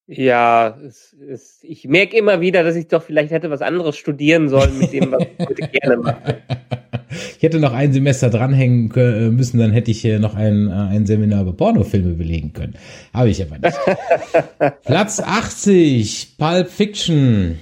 [0.09, 4.49] Ja, es, es, ich merke immer wieder, dass ich doch vielleicht hätte was anderes studieren
[4.49, 6.43] sollen mit dem, was ich heute gerne mache.
[7.37, 10.73] Ich hätte noch ein Semester dranhängen äh, müssen, dann hätte ich hier noch ein, äh,
[10.73, 12.75] ein Seminar über Pornofilme belegen können.
[13.15, 13.79] Habe ich aber nicht.
[14.85, 17.59] Platz 80, Pulp Fiction.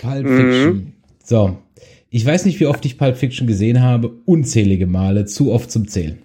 [0.00, 0.72] Pulp Fiction.
[0.72, 0.92] Mhm.
[1.24, 1.58] So,
[2.14, 4.12] ich weiß nicht, wie oft ich Pulp Fiction gesehen habe.
[4.26, 6.22] Unzählige Male, zu oft zum Zählen.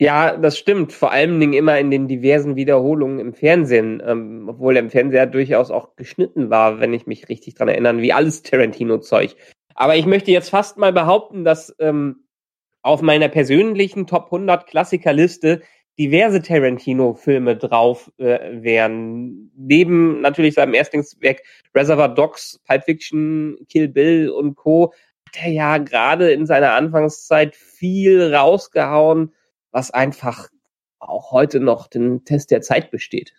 [0.00, 0.92] Ja, das stimmt.
[0.92, 5.26] Vor allen Dingen immer in den diversen Wiederholungen im Fernsehen, ähm, obwohl der im Fernseher
[5.26, 9.36] durchaus auch geschnitten war, wenn ich mich richtig dran erinnere, wie alles Tarantino-Zeug.
[9.76, 12.24] Aber ich möchte jetzt fast mal behaupten, dass ähm,
[12.82, 15.62] auf meiner persönlichen Top 100 Klassikerliste
[15.98, 19.50] diverse Tarantino-Filme drauf äh, wären.
[19.56, 21.42] Neben natürlich seinem Erstlingswerk
[21.74, 24.92] Reservoir Dogs, Pulp Fiction, Kill Bill und Co.
[25.28, 29.32] hat er ja gerade in seiner Anfangszeit viel rausgehauen,
[29.72, 30.48] was einfach
[31.00, 33.34] auch heute noch den Test der Zeit besteht.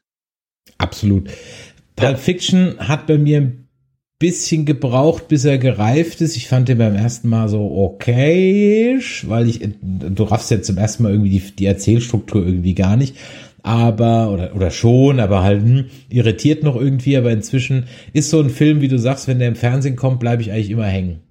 [0.77, 1.29] Absolut.
[1.95, 3.68] Pulp Fiction hat bei mir ein
[4.19, 6.35] bisschen gebraucht, bis er gereift ist.
[6.35, 11.03] Ich fand den beim ersten Mal so okay, weil ich, du raffst jetzt zum ersten
[11.03, 13.15] Mal irgendwie die, die Erzählstruktur irgendwie gar nicht.
[13.63, 17.17] Aber, oder, oder schon, aber halt hm, irritiert noch irgendwie.
[17.17, 20.41] Aber inzwischen ist so ein Film, wie du sagst, wenn der im Fernsehen kommt, bleibe
[20.41, 21.21] ich eigentlich immer hängen.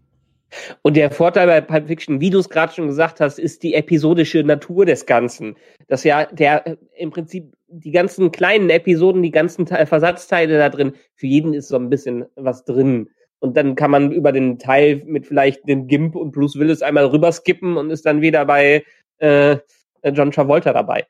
[0.81, 3.75] Und der Vorteil bei Pulp Fiction, wie du es gerade schon gesagt hast, ist die
[3.75, 5.57] episodische Natur des Ganzen.
[5.89, 11.27] Dass ja der im Prinzip die ganzen kleinen Episoden, die ganzen Versatzteile da drin, für
[11.27, 13.11] jeden ist so ein bisschen was drin.
[13.41, 17.07] Und dann kann man über den Teil mit vielleicht dem Gimp und Bruce Willis einmal
[17.07, 18.85] rüberskippen und ist dann wieder bei
[19.19, 19.59] äh,
[20.03, 21.07] John Travolta dabei.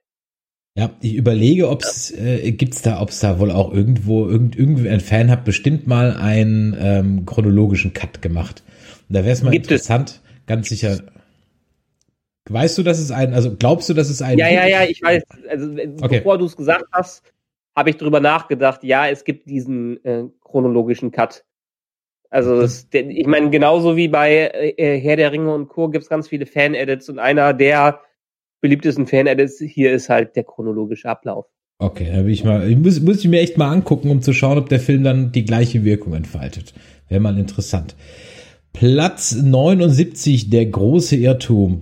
[0.75, 4.57] Ja, ich überlege, ob es äh, gibt's da, ob es da wohl auch irgendwo irgend
[4.57, 8.63] irgendwie ein Fan hat bestimmt mal einen ähm, chronologischen Cut gemacht.
[9.09, 10.47] Und da wäre es mal Gibt interessant, es?
[10.47, 11.01] ganz sicher.
[12.51, 14.39] Weißt du, dass es ein, also glaubst du, dass es ein.
[14.39, 15.23] Ja, ja, ja, ich weiß.
[15.49, 16.19] Also, okay.
[16.19, 17.23] bevor du es gesagt hast,
[17.77, 18.83] habe ich drüber nachgedacht.
[18.85, 21.45] Ja, es gibt diesen äh, chronologischen Cut.
[22.31, 25.89] Also, das, der, ich meine, genauso wie bei äh, Herr der Ringe und Co.
[25.89, 28.01] gibt es ganz viele Fan-Edits und einer der
[28.61, 31.47] beliebtesten Fan-Edits hier ist halt der chronologische Ablauf.
[31.81, 34.33] Okay, da will ich mal, ich muss, muss ich mir echt mal angucken, um zu
[34.33, 36.75] schauen, ob der Film dann die gleiche Wirkung entfaltet.
[37.09, 37.95] Wäre mal interessant.
[38.73, 41.81] Platz 79, der große Irrtum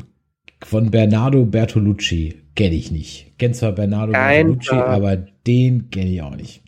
[0.65, 2.43] von Bernardo Bertolucci.
[2.55, 3.39] Kenne ich nicht.
[3.39, 4.83] Kenn zwar Bernardo Kein Bertolucci, Fall.
[4.83, 5.17] aber
[5.47, 6.63] den kenne ich auch nicht.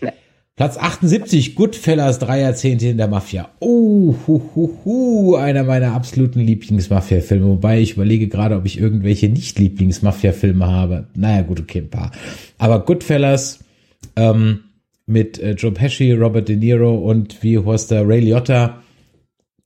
[0.00, 0.08] Nee.
[0.56, 3.50] Platz 78, Goodfellas, drei Jahrzehnte in der Mafia.
[3.60, 7.46] Oh, hu, hu, hu, einer meiner absoluten Lieblings-Mafia-Filme.
[7.46, 11.08] Wobei ich überlege gerade, ob ich irgendwelche Nicht-Lieblings-Mafia-Filme habe.
[11.14, 12.10] Naja, gut, okay, ein paar.
[12.56, 13.60] Aber Goodfellas,
[14.16, 14.60] ähm,
[15.06, 18.82] mit äh, Joe Pesci, Robert De Niro und wie heißt der Ray Liotta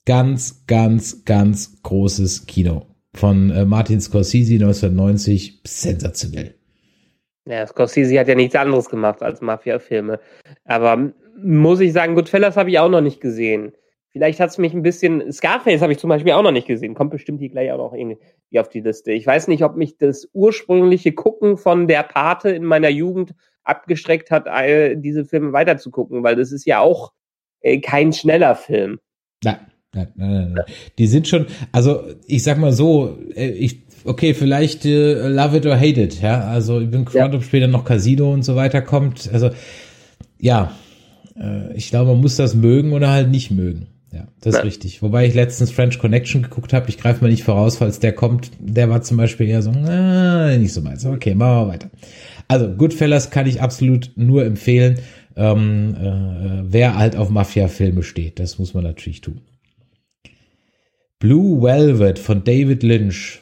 [0.04, 5.60] ganz, ganz, ganz großes Kino von äh, Martin Scorsese 1990.
[5.64, 6.54] Sensationell.
[7.44, 10.20] Ja, Scorsese hat ja nichts anderes gemacht als Mafia-Filme.
[10.64, 13.72] Aber muss ich sagen, Goodfellas habe ich auch noch nicht gesehen.
[14.12, 15.32] Vielleicht hat es mich ein bisschen.
[15.32, 16.94] Scarface habe ich zum Beispiel auch noch nicht gesehen.
[16.94, 18.18] Kommt bestimmt hier gleich auch noch irgendwie
[18.58, 19.12] auf die Liste.
[19.12, 24.30] Ich weiß nicht, ob mich das ursprüngliche Gucken von der Pate in meiner Jugend abgestreckt
[24.30, 24.46] hat,
[24.96, 27.12] diese Filme weiterzugucken, weil das ist ja auch
[27.60, 29.00] äh, kein schneller Film.
[29.94, 30.64] Nein, nein, nein, nein.
[30.98, 35.66] Die sind schon, also ich sag mal so, äh, ich, okay, vielleicht äh, Love It
[35.66, 36.40] or Hate It, ja.
[36.40, 37.38] Also ich bin gespannt, ja.
[37.38, 39.30] ob später noch Casino und so weiter kommt.
[39.32, 39.50] Also
[40.40, 40.72] ja,
[41.38, 43.88] äh, ich glaube, man muss das mögen oder halt nicht mögen.
[44.12, 44.64] Ja, das ist ja.
[44.64, 45.02] richtig.
[45.02, 46.88] Wobei ich letztens French Connection geguckt habe.
[46.90, 48.50] Ich greife mal nicht voraus, falls der kommt.
[48.60, 51.04] Der war zum Beispiel eher so, äh, nicht so meins.
[51.06, 51.90] Okay, machen wir weiter.
[52.48, 54.98] Also Goodfellas kann ich absolut nur empfehlen,
[55.36, 58.38] ähm, äh, wer halt auf Mafia-Filme steht.
[58.38, 59.40] Das muss man natürlich tun.
[61.22, 63.40] Blue Velvet von David Lynch.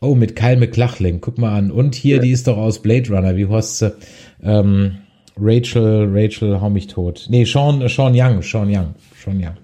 [0.00, 1.20] Oh, mit Kyle McLachlan.
[1.20, 1.72] Guck mal an.
[1.72, 2.22] Und hier, ja.
[2.22, 3.36] die ist doch aus Blade Runner.
[3.36, 3.96] Wie heißt sie?
[4.44, 4.98] Ähm,
[5.36, 7.26] Rachel, Rachel, hau mich tot.
[7.28, 9.56] Nee, Sean, Sean Young, Sean Young, Sean Young.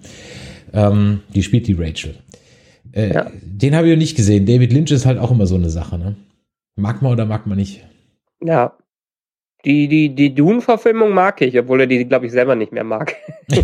[0.73, 2.15] Ähm, die spielt die Rachel.
[2.91, 3.31] Äh, ja.
[3.41, 4.45] Den habe ich noch nicht gesehen.
[4.45, 6.17] David Lynch ist halt auch immer so eine Sache, ne?
[6.75, 7.85] Mag man oder mag man nicht?
[8.43, 8.73] Ja.
[9.65, 13.15] Die, die, die Dune-Verfilmung mag ich, obwohl er die, glaube ich, selber nicht mehr mag.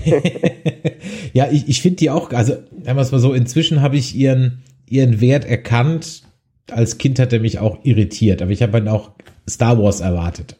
[1.34, 4.16] ja, ich, ich finde die auch, also, sagen wir es mal so, inzwischen habe ich
[4.16, 6.24] ihren, ihren Wert erkannt.
[6.72, 9.12] Als Kind hat er mich auch irritiert, aber ich habe dann auch
[9.50, 10.56] Star Wars erwartet.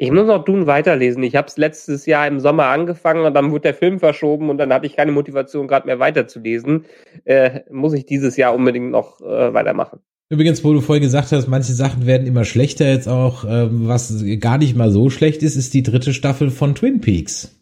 [0.00, 1.24] Ich muss noch Dune weiterlesen.
[1.24, 4.56] Ich habe es letztes Jahr im Sommer angefangen und dann wurde der Film verschoben und
[4.58, 6.86] dann hatte ich keine Motivation, gerade mehr weiterzulesen.
[7.24, 9.98] Äh, muss ich dieses Jahr unbedingt noch äh, weitermachen.
[10.30, 14.22] Übrigens, wo du vorhin gesagt hast, manche Sachen werden immer schlechter jetzt auch, ähm, was
[14.40, 17.54] gar nicht mal so schlecht ist, ist die dritte Staffel von Twin Peaks.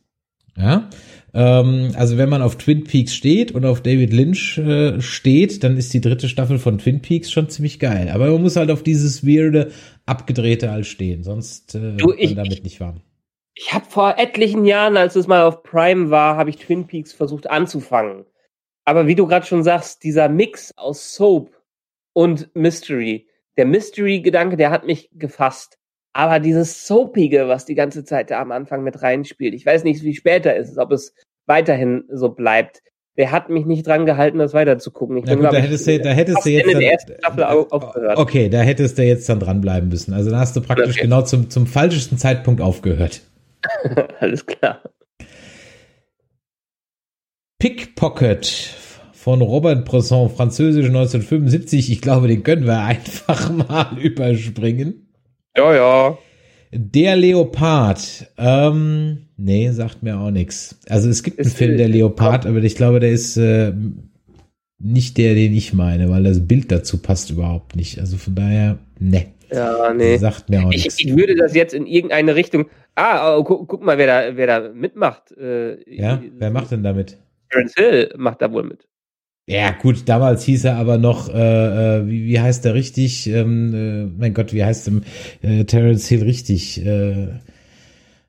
[0.56, 0.88] Ja,
[1.36, 5.76] ähm, also wenn man auf Twin Peaks steht und auf David Lynch äh, steht, dann
[5.76, 8.10] ist die dritte Staffel von Twin Peaks schon ziemlich geil.
[8.12, 9.70] Aber man muss halt auf dieses weirde,
[10.06, 13.02] abgedrehte halt stehen, sonst äh, du, ich, man damit nicht warm.
[13.54, 17.12] Ich habe vor etlichen Jahren, als es mal auf Prime war, habe ich Twin Peaks
[17.12, 18.24] versucht anzufangen.
[18.84, 21.55] Aber wie du gerade schon sagst, dieser Mix aus Soap
[22.16, 23.26] und Mystery,
[23.58, 25.76] der Mystery-Gedanke, der hat mich gefasst.
[26.14, 30.02] Aber dieses Soapige, was die ganze Zeit da am Anfang mit reinspielt, ich weiß nicht,
[30.02, 31.12] wie später ist es, ob es
[31.44, 32.82] weiterhin so bleibt.
[33.18, 35.18] Der hat mich nicht dran gehalten, das weiterzugucken.
[35.18, 38.16] Ich bin, gut, da hättest du, da hättest du jetzt dann, Staffel aufgehört.
[38.16, 40.14] Okay, da hättest du jetzt dann dranbleiben müssen.
[40.14, 41.02] Also da hast du praktisch okay.
[41.02, 43.20] genau zum, zum falschesten Zeitpunkt aufgehört.
[44.20, 44.80] Alles klar.
[47.58, 48.85] Pickpocket
[49.26, 51.90] von Robert Bresson, französisch 1975.
[51.90, 55.08] Ich glaube, den können wir einfach mal überspringen.
[55.56, 56.18] Ja, ja.
[56.70, 58.30] Der Leopard.
[58.38, 60.78] Ähm, nee, sagt mir auch nichts.
[60.88, 63.72] Also es gibt einen Film, der Leopard, aber ich glaube, der ist äh,
[64.78, 67.98] nicht der, den ich meine, weil das Bild dazu passt überhaupt nicht.
[67.98, 69.26] Also von daher, ne.
[69.50, 70.18] Ja, nee.
[70.18, 71.00] Sagt mir auch ich, nichts.
[71.00, 72.66] Ich würde das jetzt in irgendeine Richtung.
[72.94, 75.32] Ah, oh, guck, guck, mal, wer da, wer da mitmacht.
[75.32, 77.18] Äh, ja, wer macht denn damit?
[77.50, 78.86] Terence Hill macht da wohl mit.
[79.48, 83.28] Ja, gut, damals hieß er aber noch, äh, äh, wie, wie heißt der richtig?
[83.28, 85.02] Ähm, äh, mein Gott, wie heißt dem
[85.40, 86.84] äh, Terence Hill richtig?
[86.84, 87.28] Äh,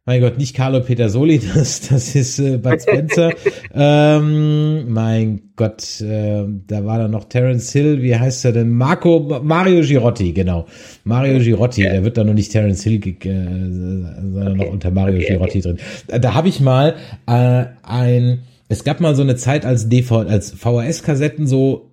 [0.05, 3.31] mein Gott, nicht Carlo Petersoli, das, das ist äh, Bud Spencer.
[3.73, 8.69] ähm, mein Gott, äh, da war dann noch Terence Hill, wie heißt er denn?
[8.69, 10.67] Marco, Mario Girotti, genau.
[11.03, 11.93] Mario Girotti, okay.
[11.93, 14.57] der wird da noch nicht Terence Hill, äh, sondern okay.
[14.57, 15.77] noch unter Mario okay, Girotti drin.
[16.07, 16.93] Da, da habe ich mal
[17.25, 21.91] äh, ein es gab mal so eine Zeit, als DVD, als VHS-Kassetten so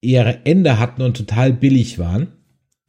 [0.00, 2.28] ihre Ende hatten und total billig waren.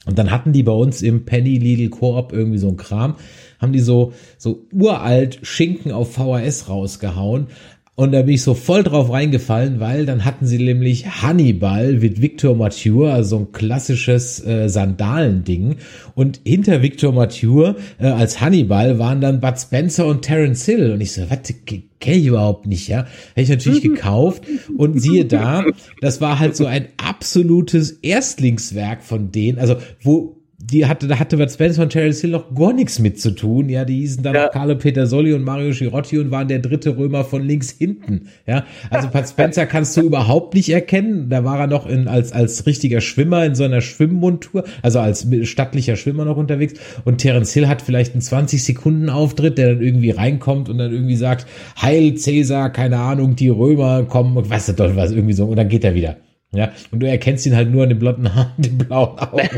[0.06, 3.16] Und dann hatten die bei uns im Penny Lidl Coop irgendwie so ein Kram,
[3.60, 7.48] haben die so, so uralt Schinken auf VHS rausgehauen.
[7.96, 12.24] Und da bin ich so voll drauf reingefallen, weil dann hatten sie nämlich Hannibal mit
[12.24, 15.76] Victor Mature, also ein klassisches äh, Sandalending.
[16.16, 20.92] Und hinter Victor Mature äh, als Hannibal waren dann Bud Spencer und Terence Hill.
[20.92, 21.54] Und ich so, was
[22.00, 23.06] kenne ich überhaupt nicht, ja.
[23.36, 24.44] Hätte ich natürlich gekauft.
[24.76, 25.64] Und siehe da,
[26.02, 29.60] das war halt so ein absolutes Erstlingswerk von denen.
[29.60, 33.20] Also, wo die hatte, da hatte Bud Spencer und Terence Hill noch gar nichts mit
[33.20, 33.70] zu tun.
[33.70, 34.48] Ja, die hießen dann ja.
[34.48, 38.30] Carlo Petersoli und Mario Girotti und waren der dritte Römer von links hinten.
[38.48, 41.30] Ja, also Bud Spencer kannst du überhaupt nicht erkennen.
[41.30, 45.28] Da war er noch in, als, als richtiger Schwimmer in so einer Schwimmmontur, also als
[45.44, 46.80] stattlicher Schwimmer noch unterwegs.
[47.04, 50.94] Und Terence Hill hat vielleicht einen 20 Sekunden Auftritt, der dann irgendwie reinkommt und dann
[50.94, 51.46] irgendwie sagt,
[51.82, 55.68] Heil Cäsar, keine Ahnung, die Römer kommen, weißt du doch was, irgendwie so, und dann
[55.68, 56.18] geht er wieder.
[56.54, 59.50] Ja, und du erkennst ihn halt nur an den blonden Haaren, den blauen Augen.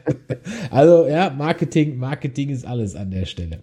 [0.70, 3.58] also, ja, Marketing, Marketing ist alles an der Stelle.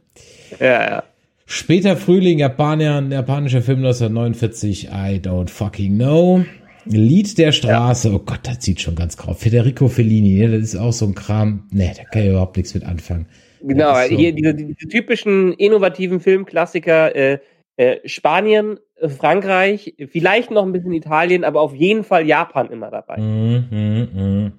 [0.59, 1.03] Ja, ja.
[1.45, 6.43] Später Frühling, Japaner, japanischer Film 1949, I don't fucking know.
[6.83, 8.15] Lied der Straße, ja.
[8.15, 9.33] oh Gott, das sieht schon ganz grau.
[9.33, 12.73] Federico Fellini, ne, das ist auch so ein Kram, ne, da kann ich überhaupt nichts
[12.73, 13.27] mit anfangen.
[13.61, 14.15] Genau, so.
[14.15, 17.39] hier diese, diese, typischen innovativen Filmklassiker, äh,
[17.77, 18.79] äh, Spanien,
[19.17, 23.17] Frankreich, vielleicht noch ein bisschen Italien, aber auf jeden Fall Japan immer dabei.
[23.17, 24.53] Mm, mm, mm.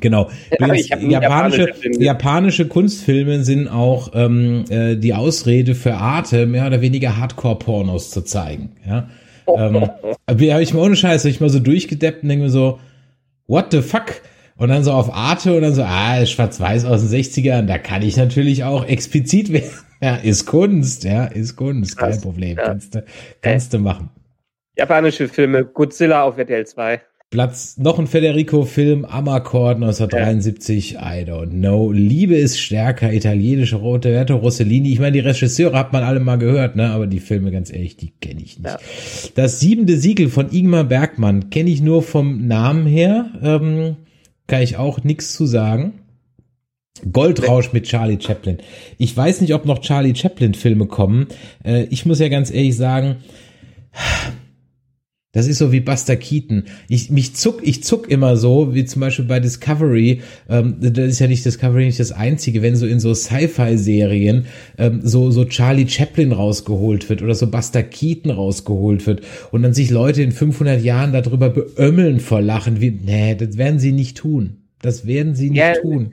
[0.00, 0.30] Genau.
[0.50, 7.16] Übrigens, japanische, japanische, Kunstfilme sind auch ähm, äh, die Ausrede für Arte, mehr oder weniger
[7.16, 8.72] Hardcore-Pornos zu zeigen.
[8.86, 9.08] Ja?
[9.46, 9.88] ähm,
[10.28, 12.80] habe ich mal ohne Scheiß, hab ich mal so durchgedeppt und denke mir so,
[13.46, 14.22] what the fuck?
[14.56, 18.02] Und dann so auf Arte und dann so, ah, schwarz-weiß aus den 60ern, da kann
[18.02, 19.70] ich natürlich auch explizit werden.
[20.00, 22.56] Ja, ist Kunst, ja, ist Kunst, kein Problem.
[22.56, 22.66] Ja.
[22.66, 23.04] Kannst du,
[23.40, 24.10] kannst du machen.
[24.76, 27.00] Japanische Filme, Godzilla auf RTL 2.
[27.30, 31.00] Platz, noch ein Federico-Film, Amarcord 1973, ja.
[31.00, 31.90] I don't know.
[31.90, 34.92] Liebe ist stärker, italienische Roberto Rossellini.
[34.92, 36.90] Ich meine, die Regisseure hat man alle mal gehört, ne?
[36.90, 38.66] aber die Filme, ganz ehrlich, die kenne ich nicht.
[38.66, 38.78] Ja.
[39.34, 43.96] Das siebente Siegel von Ingmar Bergmann kenne ich nur vom Namen her, ähm,
[44.46, 46.05] kann ich auch nichts zu sagen.
[47.12, 48.58] Goldrausch mit Charlie Chaplin.
[48.98, 51.26] Ich weiß nicht, ob noch Charlie Chaplin Filme kommen.
[51.64, 53.16] Äh, ich muss ja ganz ehrlich sagen,
[55.36, 56.64] das ist so wie Buster Keaton.
[56.88, 60.22] Ich, mich zuck, ich zuck immer so, wie zum Beispiel bei Discovery.
[60.48, 64.46] Ähm, das ist ja nicht Discovery nicht das einzige, wenn so in so Sci-Fi-Serien
[64.78, 69.20] ähm, so, so Charlie Chaplin rausgeholt wird oder so Buster Keaton rausgeholt wird
[69.50, 73.78] und dann sich Leute in 500 Jahren darüber beömmeln vor Lachen, wie, nee, das werden
[73.78, 74.62] sie nicht tun.
[74.80, 76.12] Das werden sie nicht ja, tun.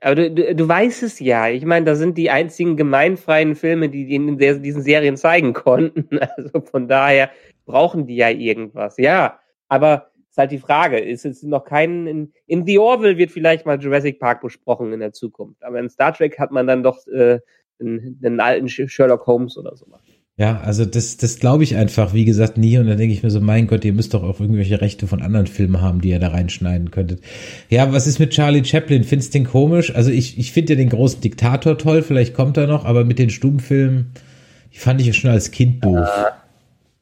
[0.00, 1.48] Aber du, du, du weißt es ja.
[1.48, 6.08] Ich meine, das sind die einzigen gemeinfreien Filme, die in diesen Serien zeigen konnten.
[6.36, 7.30] Also von daher,
[7.68, 8.96] brauchen die ja irgendwas.
[8.96, 9.38] Ja,
[9.68, 13.64] aber ist halt die Frage, ist es noch kein, in, in The Orville wird vielleicht
[13.66, 17.06] mal Jurassic Park besprochen in der Zukunft, aber in Star Trek hat man dann doch
[17.06, 17.38] äh,
[17.78, 20.02] einen, einen alten Sherlock Holmes oder so machen.
[20.38, 22.78] Ja, also das, das glaube ich einfach, wie gesagt, nie.
[22.78, 25.20] Und dann denke ich mir so, mein Gott, ihr müsst doch auch irgendwelche Rechte von
[25.20, 27.22] anderen Filmen haben, die ihr da reinschneiden könntet.
[27.68, 29.02] Ja, was ist mit Charlie Chaplin?
[29.02, 29.92] Findest du den komisch?
[29.92, 33.18] Also ich, ich finde ja den großen Diktator toll, vielleicht kommt er noch, aber mit
[33.18, 34.12] den Stummfilmen,
[34.72, 36.06] die fand ich ja schon als Kind doof.
[36.06, 36.38] Ja.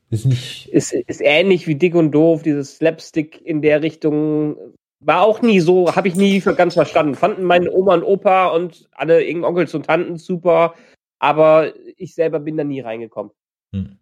[0.08, 0.68] Ist nicht.
[0.68, 4.56] Ist, ist ähnlich wie Dick und Doof, dieses Slapstick in der Richtung.
[5.00, 7.14] War auch nie so, habe ich nie für ganz verstanden.
[7.14, 10.74] Fanden meine Oma und Opa und alle irgendein Onkels und Tanten super,
[11.18, 13.32] aber ich selber bin da nie reingekommen.
[13.72, 13.98] Hm.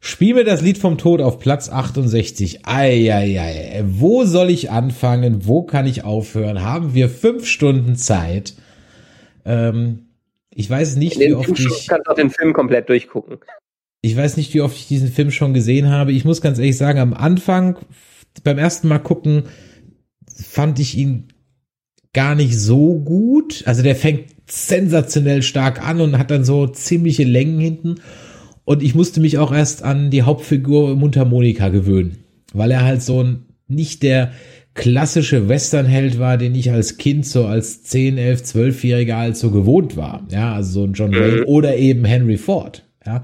[0.00, 2.66] Spiel mir das Lied vom Tod auf Platz 68.
[2.66, 3.82] Eieiei.
[3.86, 5.46] Wo soll ich anfangen?
[5.46, 6.62] Wo kann ich aufhören?
[6.62, 8.54] Haben wir fünf Stunden Zeit?
[9.44, 10.10] Ähm,
[10.50, 11.88] ich weiß nicht, wie oft ich.
[11.88, 13.38] kannst auch den Film komplett durchgucken.
[14.00, 16.12] Ich weiß nicht, wie oft ich diesen Film schon gesehen habe.
[16.12, 17.76] Ich muss ganz ehrlich sagen, am Anfang,
[18.44, 19.44] beim ersten Mal gucken,
[20.32, 21.32] fand ich ihn
[22.12, 23.64] gar nicht so gut.
[23.66, 27.96] Also der fängt sensationell stark an und hat dann so ziemliche Längen hinten.
[28.64, 32.18] Und ich musste mich auch erst an die Hauptfigur Mundharmonika gewöhnen,
[32.52, 34.32] weil er halt so ein, nicht der
[34.74, 39.96] klassische Westernheld war, den ich als Kind so als 10, 11, 12-Jähriger halt so gewohnt
[39.96, 40.26] war.
[40.30, 41.46] Ja, also so ein John Wayne mhm.
[41.46, 42.84] oder eben Henry Ford.
[43.04, 43.22] Ja,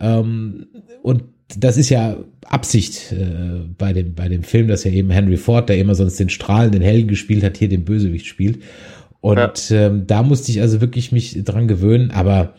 [0.00, 0.66] ähm,
[1.02, 1.24] und
[1.58, 5.68] das ist ja Absicht äh, bei dem bei dem Film, dass ja eben Henry Ford,
[5.68, 8.60] der immer sonst den strahlenden Helden gespielt hat, hier den Bösewicht spielt.
[9.24, 9.86] Und ja.
[9.86, 12.10] ähm, da musste ich also wirklich mich dran gewöhnen.
[12.10, 12.56] Aber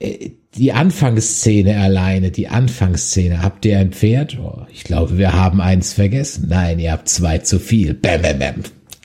[0.00, 4.36] äh, die Anfangsszene alleine, die Anfangsszene, habt ihr ein Pferd?
[4.40, 6.48] Oh, ich glaube, wir haben eins vergessen.
[6.48, 7.94] Nein, ihr habt zwei zu viel.
[7.94, 8.54] Bam, bam, bam.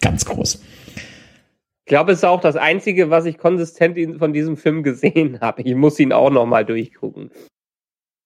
[0.01, 0.63] Ganz groß.
[0.95, 5.61] Ich glaube, es ist auch das Einzige, was ich konsistent von diesem Film gesehen habe.
[5.61, 7.29] Ich muss ihn auch noch mal durchgucken.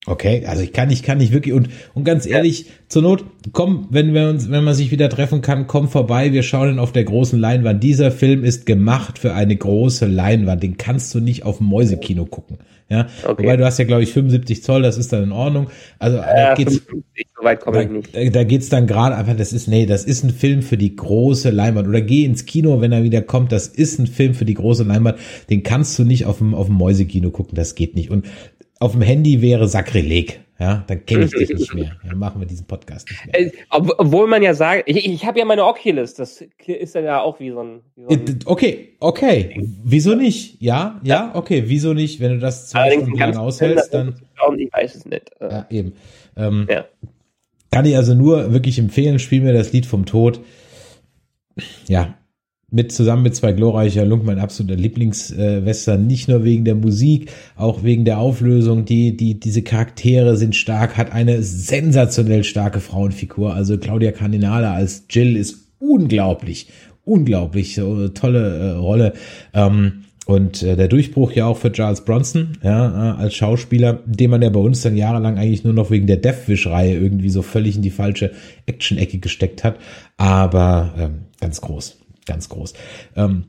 [0.05, 2.71] Okay, also ich kann nicht, kann nicht wirklich und und ganz ehrlich, ja.
[2.89, 3.23] zur Not,
[3.53, 6.79] komm, wenn wir uns, wenn man sich wieder treffen kann, komm vorbei, wir schauen ihn
[6.79, 7.81] auf der großen Leinwand.
[7.81, 12.25] Dieser Film ist gemacht für eine große Leinwand, den kannst du nicht auf dem Mäusekino
[12.25, 12.57] gucken.
[12.89, 13.43] Ja, okay.
[13.43, 15.69] wobei du hast ja glaube ich 75 Zoll, das ist dann in Ordnung.
[15.99, 18.35] Also ja, da geht's, 50, so weit komme ich nicht.
[18.35, 21.49] Da geht's dann gerade einfach, das ist nee, das ist ein Film für die große
[21.49, 24.53] Leinwand oder geh ins Kino, wenn er wieder kommt, das ist ein Film für die
[24.53, 25.17] große Leinwand,
[25.49, 28.11] den kannst du nicht auf dem auf dem Mäusekino gucken, das geht nicht.
[28.11, 28.25] Und
[28.83, 30.41] auf dem Handy wäre Sakrileg.
[30.59, 31.97] Ja, dann kenne ich dich nicht mehr.
[32.05, 33.39] Dann machen wir diesen Podcast nicht mehr.
[33.39, 37.39] Äh, obwohl man ja sagt, ich, ich habe ja meine Oculus, das ist ja auch
[37.39, 37.79] wie so ein.
[37.95, 39.67] Wie so ein äh, okay, okay.
[39.83, 40.61] Wieso nicht?
[40.61, 41.63] Ja, ja, okay.
[41.67, 42.19] Wieso nicht?
[42.19, 44.21] Wenn du das zwei Stunden lang aushältst, dann.
[44.57, 45.31] Ich weiß es nicht.
[45.39, 45.93] Ja, eben.
[46.35, 46.85] Ähm, ja.
[47.71, 50.41] Kann ich also nur wirklich empfehlen, spiel mir das Lied vom Tod.
[51.87, 52.15] Ja,
[52.73, 57.31] mit zusammen mit zwei glorreicher Lunk mein absoluter Lieblingswestern, äh, nicht nur wegen der Musik,
[57.55, 63.53] auch wegen der Auflösung, die die diese Charaktere sind stark, hat eine sensationell starke Frauenfigur,
[63.53, 66.67] also Claudia Cardinale als Jill ist unglaublich,
[67.05, 69.13] unglaublich so tolle äh, Rolle.
[69.53, 74.31] Ähm, und äh, der Durchbruch ja auch für Charles Bronson, ja, äh, als Schauspieler, den
[74.31, 77.75] man ja bei uns dann jahrelang eigentlich nur noch wegen der Deathwish-Reihe irgendwie so völlig
[77.75, 78.31] in die falsche
[78.65, 79.77] Action-Ecke gesteckt hat.
[80.17, 82.73] Aber ähm, ganz groß ganz groß.
[83.15, 83.45] Ähm,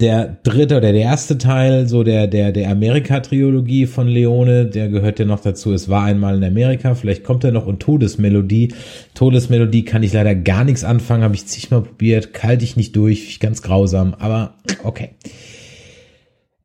[0.00, 5.18] der dritte oder der erste Teil, so der, der, der Amerika-Triologie von Leone, der gehört
[5.18, 5.72] ja noch dazu.
[5.72, 8.72] Es war einmal in Amerika, vielleicht kommt er noch und Todesmelodie.
[9.14, 13.40] Todesmelodie kann ich leider gar nichts anfangen, habe ich zigmal probiert, kalte ich nicht durch,
[13.40, 14.54] ganz grausam, aber
[14.84, 15.10] okay.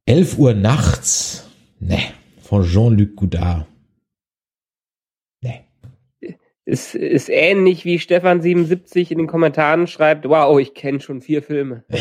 [0.06, 1.48] 11 Uhr nachts,
[1.80, 1.98] ne,
[2.42, 3.66] von Jean-Luc Godard.
[6.66, 11.84] Ist, ist ähnlich wie Stefan77 in den Kommentaren schreibt, wow, ich kenne schon vier Filme.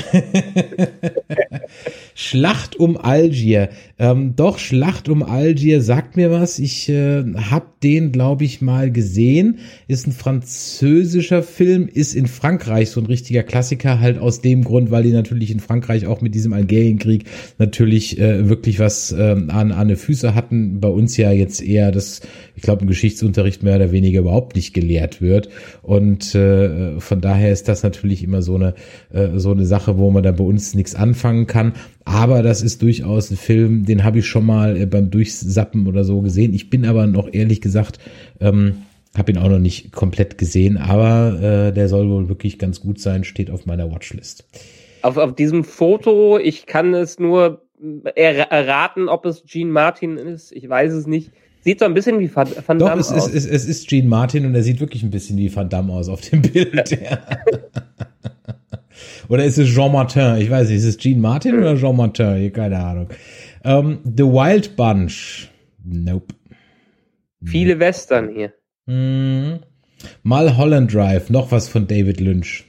[2.15, 3.71] Schlacht um Algier.
[3.99, 6.61] Ähm, doch, Schlacht um Algier sagt mir was.
[6.61, 9.59] Ich äh, habe den, glaube ich, mal gesehen.
[9.89, 14.93] Ist ein französischer Film, ist in Frankreich so ein richtiger Klassiker, halt aus dem Grund,
[14.93, 17.25] weil die natürlich in Frankreich auch mit diesem Algerienkrieg
[17.59, 20.81] natürlich äh, wirklich was äh, an, an die Füße hatten.
[20.81, 22.21] Bei uns ja jetzt eher das,
[22.55, 25.49] ich glaube, im Geschichtsunterricht mehr oder weniger überhaupt nicht gelehrt wird.
[25.83, 28.75] Und äh, von daher ist das natürlich immer so eine,
[29.12, 31.73] äh, so eine Sache, wo man da bei uns nichts anfangen kann.
[32.05, 36.05] Aber das ist durchaus ein Film, den habe ich schon mal äh, beim Durchsappen oder
[36.05, 36.53] so gesehen.
[36.53, 37.99] Ich bin aber noch ehrlich gesagt,
[38.41, 38.83] ähm,
[39.17, 43.01] habe ihn auch noch nicht komplett gesehen, aber äh, der soll wohl wirklich ganz gut
[43.01, 44.45] sein, steht auf meiner Watchlist.
[45.03, 47.63] Auf, auf diesem Foto, ich kann es nur
[48.15, 50.53] erraten, ob es Gene Martin ist.
[50.53, 51.31] Ich weiß es nicht.
[51.61, 53.29] Sieht so ein bisschen wie Van, Van Doch, Damme es aus.
[53.29, 55.93] ist, es, es ist Gene Martin und er sieht wirklich ein bisschen wie Van Damme
[55.93, 56.99] aus auf dem Bild.
[59.29, 60.37] Oder ist es Jean Martin?
[60.37, 62.53] Ich weiß nicht, ist es Gene Martin oder Jean Martin?
[62.53, 63.09] Keine Ahnung.
[63.65, 65.49] Ähm, The Wild Bunch.
[65.85, 66.35] Nope.
[67.45, 68.53] Viele Western hier.
[68.87, 69.61] Hm.
[70.23, 72.65] Mulholland Drive, noch was von David Lynch.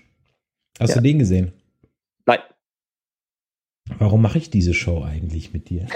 [0.79, 0.95] Hast Ja.
[0.97, 1.51] du den gesehen?
[2.25, 2.39] Nein.
[3.99, 5.87] Warum mache ich diese Show eigentlich mit dir?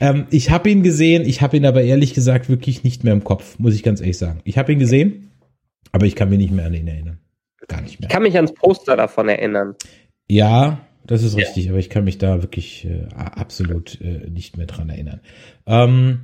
[0.00, 3.24] ähm, ich habe ihn gesehen, ich habe ihn aber ehrlich gesagt wirklich nicht mehr im
[3.24, 4.40] Kopf, muss ich ganz ehrlich sagen.
[4.44, 5.30] Ich habe ihn gesehen,
[5.92, 7.18] aber ich kann mich nicht mehr an ihn erinnern.
[7.68, 8.08] Gar nicht mehr.
[8.08, 9.74] Ich kann mich ans Poster davon erinnern.
[10.28, 11.44] Ja, das ist Ja.
[11.44, 15.20] richtig, aber ich kann mich da wirklich äh, absolut äh, nicht mehr dran erinnern.
[15.66, 16.20] Ähm,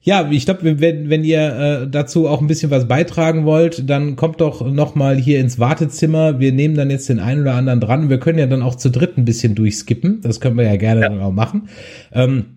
[0.00, 4.14] ja, ich glaube, wenn, wenn ihr äh, dazu auch ein bisschen was beitragen wollt, dann
[4.14, 6.38] kommt doch noch mal hier ins Wartezimmer.
[6.38, 8.08] Wir nehmen dann jetzt den einen oder anderen dran.
[8.08, 10.20] Wir können ja dann auch zu dritt ein bisschen durchskippen.
[10.20, 11.08] Das können wir ja gerne Ja.
[11.08, 11.68] dann auch machen.
[12.12, 12.55] Ähm,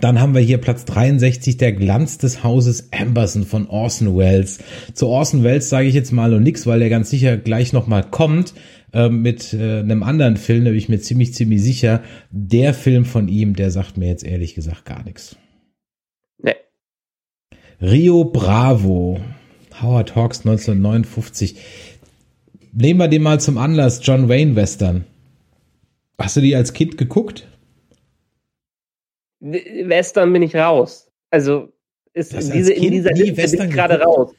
[0.00, 4.58] dann haben wir hier Platz 63, der Glanz des Hauses Amberson von Orson Welles.
[4.92, 7.86] Zu Orson Welles sage ich jetzt mal noch nix, weil der ganz sicher gleich noch
[7.86, 8.54] mal kommt
[8.92, 12.02] äh, mit äh, einem anderen Film, da bin ich mir ziemlich, ziemlich sicher.
[12.30, 15.36] Der Film von ihm, der sagt mir jetzt ehrlich gesagt gar nichts.
[16.42, 16.56] Nee.
[17.80, 19.20] Rio Bravo,
[19.80, 21.56] Howard Hawks 1959.
[22.72, 25.04] Nehmen wir den mal zum Anlass, John Wayne Western.
[26.18, 27.48] Hast du die als Kind geguckt?
[29.40, 31.10] Western bin ich raus.
[31.30, 31.72] Also
[32.12, 34.34] ist in, diese, in dieser Liste bin ich gerade raus.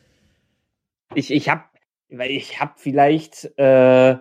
[1.16, 1.70] Ich, ich hab,
[2.10, 4.18] weil ich hab vielleicht äh,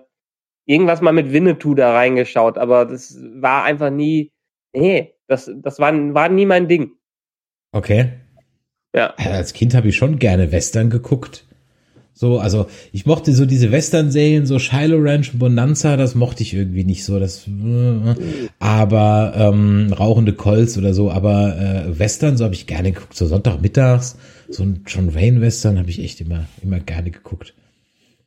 [0.65, 4.33] irgendwas mal mit Winnetou da reingeschaut, aber das war einfach nie,
[4.73, 6.93] nee, das, das war, war nie mein Ding.
[7.73, 8.13] Okay.
[8.95, 9.15] Ja.
[9.17, 11.48] Also als Kind habe ich schon gerne Western geguckt.
[12.19, 16.53] So, also ich mochte so diese Western-Serien, so Shiloh Ranch und Bonanza, das mochte ich
[16.53, 17.21] irgendwie nicht so.
[17.21, 22.91] Das, äh, aber ähm, rauchende Colts oder so, aber äh, Western, so habe ich gerne
[22.91, 23.15] geguckt.
[23.15, 27.55] So Sonntagmittags, so ein John Wayne Western habe ich echt immer, immer gerne geguckt.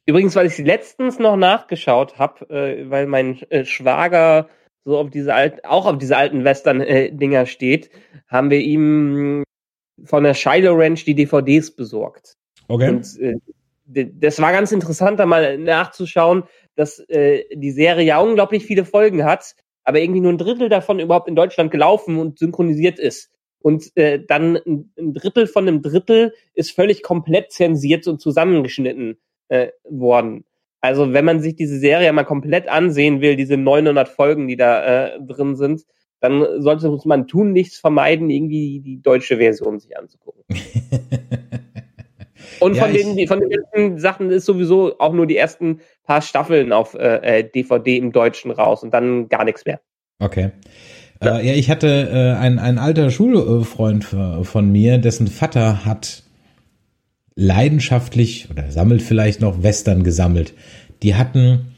[0.05, 4.47] Übrigens, weil ich sie letztens noch nachgeschaut habe, äh, weil mein äh, Schwager
[4.85, 7.89] so auf diese alten, auch auf diese alten Western-Dinger steht,
[8.29, 9.43] haben wir ihm
[10.05, 12.37] von der Shiloh Ranch die DVDs besorgt.
[12.69, 12.87] Okay.
[12.87, 13.35] Und äh,
[13.93, 16.43] das war ganz interessant, da mal nachzuschauen,
[16.75, 20.99] dass äh, die Serie ja unglaublich viele Folgen hat, aber irgendwie nur ein Drittel davon
[20.99, 23.29] überhaupt in Deutschland gelaufen und synchronisiert ist.
[23.59, 29.19] Und äh, dann ein, Drittel von einem Drittel ist völlig komplett zensiert und zusammengeschnitten
[29.49, 30.45] äh, worden.
[30.79, 35.13] Also wenn man sich diese Serie mal komplett ansehen will, diese 900 Folgen, die da
[35.15, 35.83] äh, drin sind,
[36.21, 40.43] dann sollte man tun nichts vermeiden, irgendwie die deutsche Version sich anzugucken.
[42.61, 46.21] Und Ja, von, den, von den ganzen Sachen ist sowieso auch nur die ersten paar
[46.21, 49.81] Staffeln auf äh, äh, DVD im Deutschen raus und dann gar nichts mehr.
[50.19, 50.51] Okay.
[51.21, 54.05] Äh, ja, ich hatte äh, ein, ein alter Schulfreund
[54.43, 56.23] von mir, dessen Vater hat
[57.35, 60.53] leidenschaftlich oder sammelt vielleicht noch Western gesammelt.
[61.01, 61.73] Die hatten,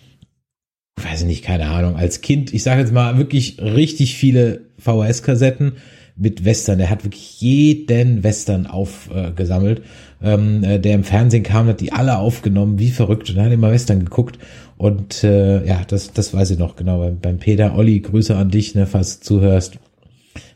[1.01, 5.77] weiß ich nicht, keine Ahnung, als Kind, ich sage jetzt mal wirklich richtig viele VHS-Kassetten
[6.15, 6.79] mit Western.
[6.79, 9.81] Er hat wirklich jeden Western aufgesammelt,
[10.21, 13.51] ähm, äh, der im Fernsehen kam, hat die alle aufgenommen, wie verrückt, und er hat
[13.51, 14.37] immer Western geguckt.
[14.77, 16.99] Und äh, ja, das, das weiß ich noch genau.
[16.99, 19.79] Beim, beim Peter Olli, Grüße an dich, ne, falls du zuhörst.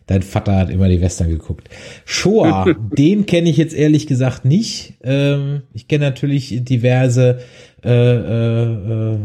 [0.06, 1.70] Dein Vater hat immer die Western geguckt.
[2.06, 4.94] Shoah, den kenne ich jetzt ehrlich gesagt nicht.
[5.04, 7.40] Ähm, ich kenne natürlich diverse
[7.84, 9.18] äh, äh, äh,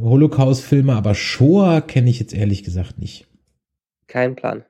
[0.00, 3.26] Holocaust-Filme, aber Shoah kenne ich jetzt ehrlich gesagt nicht.
[4.06, 4.64] Kein Plan.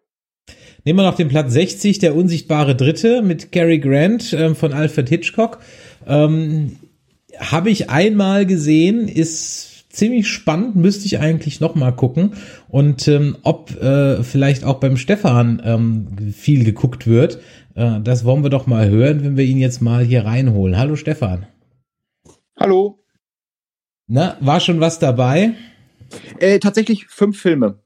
[0.85, 5.09] Nehmen wir noch den Platz 60, der unsichtbare Dritte mit Cary Grant ähm, von Alfred
[5.09, 5.61] Hitchcock.
[6.07, 6.77] Ähm,
[7.39, 12.35] Habe ich einmal gesehen, ist ziemlich spannend, müsste ich eigentlich noch mal gucken.
[12.69, 17.39] Und ähm, ob äh, vielleicht auch beim Stefan ähm, viel geguckt wird,
[17.77, 20.77] äh, das wollen wir doch mal hören, wenn wir ihn jetzt mal hier reinholen.
[20.77, 21.47] Hallo Stefan.
[22.59, 23.05] Hallo.
[24.09, 25.53] Na, war schon was dabei?
[26.41, 27.82] Äh, tatsächlich fünf Filme.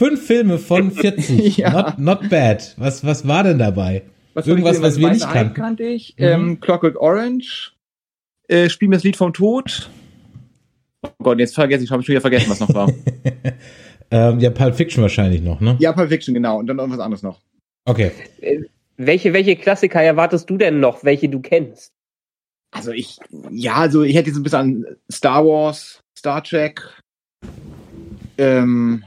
[0.00, 1.58] Fünf Filme von 40.
[1.58, 1.70] Ja.
[1.70, 2.74] not, not bad.
[2.78, 4.04] Was, was war denn dabei?
[4.32, 5.02] Was Irgendwas, ich was sehen?
[5.02, 5.52] wir nicht kannten.
[5.54, 6.14] kannte ich.
[6.16, 6.24] Mhm.
[6.24, 7.74] Ähm, Clockwork Orange.
[8.48, 9.90] Äh, Spiel mir das Lied vom Tod.
[11.02, 12.90] Oh Gott, jetzt vergesse ich, habe ich schon wieder vergessen, was noch war.
[14.12, 15.76] Ähm, ja, Pulp Fiction wahrscheinlich noch, ne?
[15.78, 16.58] ja, Pulp Fiction, genau.
[16.58, 17.38] Und dann irgendwas anderes noch.
[17.84, 18.10] Okay.
[18.96, 21.92] Welche, welche Klassiker erwartest du denn noch, welche du kennst?
[22.72, 23.18] Also ich,
[23.52, 26.82] ja, also ich hätte jetzt ein bisschen an Star Wars, Star Trek,
[28.36, 29.04] ähm,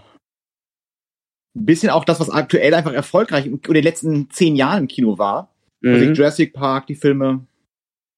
[1.56, 5.18] ein bisschen auch das, was aktuell einfach erfolgreich in den letzten zehn Jahren im Kino
[5.18, 5.50] war.
[5.84, 6.14] Also Mhm.
[6.14, 7.42] Jurassic Park, die Filme.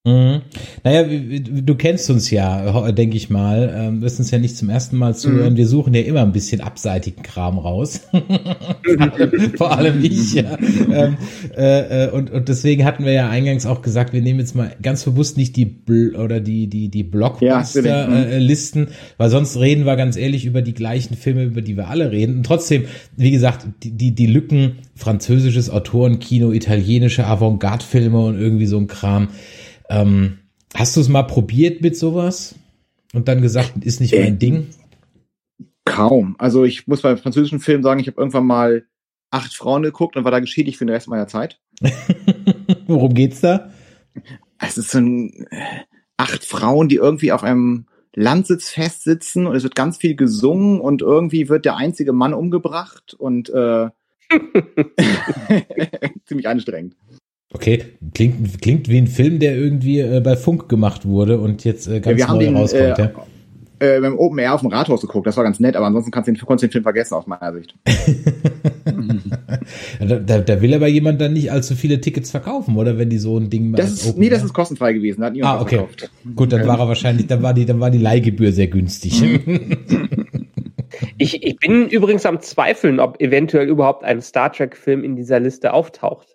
[0.06, 0.42] Mhm.
[0.84, 3.74] Naja, du kennst uns ja, denke ich mal.
[3.76, 5.54] Ähm, wirst uns ja nicht zum ersten Mal zuhören.
[5.54, 5.58] Mhm.
[5.58, 8.02] Wir suchen ja immer ein bisschen abseitigen Kram raus.
[9.58, 10.58] vor, allem, ich, ja.
[10.92, 11.18] Ähm,
[11.58, 14.76] äh, äh, und, und deswegen hatten wir ja eingangs auch gesagt, wir nehmen jetzt mal
[14.80, 18.26] ganz bewusst nicht die Bl oder die, die, die Ja, Blockbuster natürlich.
[18.28, 18.88] äh, Listen,
[19.18, 22.38] weil sonst reden wir ganz ehrlich über die gleichen Filme, über die wir alle reden.
[22.38, 22.84] Und trotzdem,
[23.18, 29.30] wie gesagt, die, die, die Lücken, französisches Autorenkino, italienische Avantgarde-Filme und irgendwie so ein Kram.
[29.90, 30.40] Ähm,
[30.74, 32.56] hast du es mal probiert mit sowas?
[33.14, 34.68] Und dann gesagt, ist nicht mein Äh, Ding?
[35.86, 36.36] Kaum.
[36.40, 38.86] Also ich muss bei französischen Filmen sagen, ich habe irgendwann mal
[39.32, 41.60] acht Frauen geguckt und war da geschädigt für den Rest meiner Zeit.
[42.88, 43.72] Worum geht's da?
[44.60, 45.84] Es ist so ein äh,
[46.18, 51.02] acht Frauen, die irgendwie auf einem Landsitz festsitzen und es wird ganz viel gesungen und
[51.02, 53.90] irgendwie wird der einzige Mann umgebracht und äh,
[56.26, 56.96] ziemlich anstrengend.
[57.56, 57.84] Okay,
[58.14, 62.02] klingt, klingt wie ein Film, der irgendwie äh, bei Funk gemacht wurde und jetzt äh,
[62.02, 63.00] ganz wir haben neu den rauskommt.
[63.00, 63.12] äh, ja?
[63.80, 66.28] äh, beim Open Air auf dem Rathaus geguckt, das war ganz nett, aber ansonsten kannst
[66.28, 67.76] du den, konntest du den Film vergessen aus meiner Sicht.
[70.00, 73.18] da, da, da will aber jemand dann nicht allzu viele Tickets verkaufen, oder wenn die
[73.20, 75.60] so ein Ding Das ist, Open nee, das Air- ist kostenfrei gewesen, da hat niemand
[75.60, 75.78] Ah, okay.
[75.78, 76.12] verkauft.
[76.36, 79.24] Gut, dann war er wahrscheinlich, dann war die, dann war die Leihgebühr sehr günstig.
[81.18, 85.74] Ich, ich bin übrigens am Zweifeln, ob eventuell überhaupt ein Star Trek-Film in dieser Liste
[85.74, 86.35] auftaucht.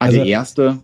[0.00, 0.78] Also, Also- die erste,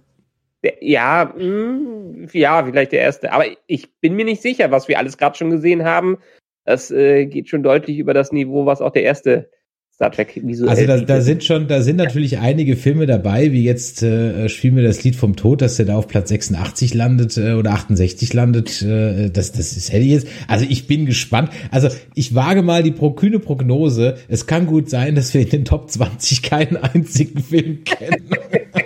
[0.62, 3.32] Der- Ja, mh, ja, vielleicht der erste.
[3.32, 6.18] Aber ich bin mir nicht sicher, was wir alles gerade schon gesehen haben.
[6.64, 9.48] Das äh, geht schon deutlich über das Niveau, was auch der erste
[9.94, 13.64] Star Trek visuell Also da, da sind schon, da sind natürlich einige Filme dabei, wie
[13.64, 17.36] jetzt äh, spielen wir das Lied vom Tod, dass der da auf Platz 86 landet
[17.38, 18.82] äh, oder 68 landet.
[18.82, 20.26] Äh, das, das ist hätte ich jetzt.
[20.48, 21.50] Also ich bin gespannt.
[21.70, 24.16] Also ich wage mal die pro kühne Prognose.
[24.28, 28.28] Es kann gut sein, dass wir in den Top 20 keinen einzigen Film kennen.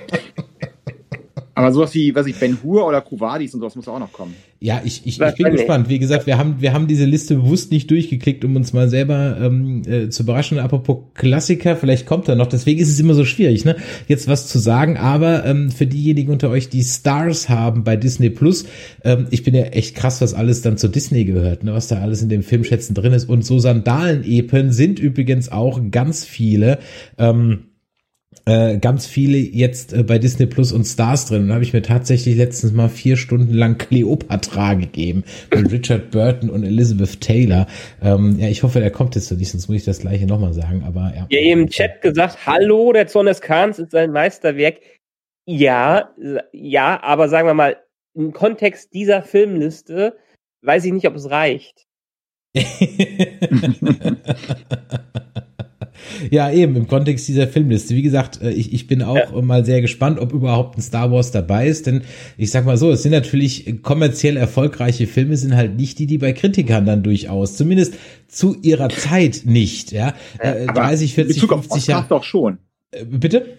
[1.60, 4.34] aber sowas wie, was ich, Ben Hur oder Kuvadis und sowas muss auch noch kommen.
[4.62, 5.88] Ja, ich, ich, ich bin gespannt.
[5.88, 9.38] Wie gesagt, wir haben, wir haben diese Liste bewusst nicht durchgeklickt, um uns mal selber
[9.40, 10.58] ähm, äh, zu überraschen.
[10.58, 12.46] Apropos Klassiker, vielleicht kommt er noch.
[12.46, 14.98] Deswegen ist es immer so schwierig, ne, jetzt was zu sagen.
[14.98, 18.66] Aber ähm, für diejenigen unter euch, die Stars haben bei Disney Plus,
[19.02, 21.98] ähm, ich bin ja echt krass, was alles dann zu Disney gehört, ne, was da
[22.00, 23.30] alles in dem Filmschätzen drin ist.
[23.30, 26.80] Und so Sandalen-Epen sind übrigens auch ganz viele.
[27.16, 27.69] Ähm,
[28.46, 31.42] äh, ganz viele jetzt äh, bei Disney Plus und Stars drin.
[31.42, 36.12] Und da habe ich mir tatsächlich letztens mal vier Stunden lang Cleopatra gegeben mit Richard
[36.12, 37.66] Burton und Elizabeth Taylor.
[38.00, 40.84] Ähm, ja, ich hoffe, der kommt jetzt nicht, sonst muss ich das gleiche nochmal sagen.
[40.86, 41.26] Aber ja.
[41.28, 44.76] Ja, im Chat gesagt, hallo, der Zorn des Khans ist sein Meisterwerk.
[45.46, 46.14] Ja,
[46.52, 47.78] ja, aber sagen wir mal,
[48.14, 50.16] im Kontext dieser Filmliste
[50.62, 51.86] weiß ich nicht, ob es reicht.
[56.30, 57.94] ja, eben, im Kontext dieser Filmliste.
[57.94, 61.30] Wie gesagt, äh, ich, ich bin auch mal sehr gespannt, ob überhaupt ein Star Wars
[61.30, 62.02] dabei ist, denn
[62.36, 66.18] ich sag mal so, es sind natürlich kommerziell erfolgreiche Filme, sind halt nicht die, die
[66.18, 67.94] bei Kritikern dann durchaus, zumindest
[68.28, 70.14] zu ihrer Zeit nicht, ja.
[70.38, 72.06] Äh, Aber 30, 40, in Bezug 50 auf Oscars Jahre.
[72.08, 72.58] doch schon.
[72.90, 73.56] Äh, Bitte?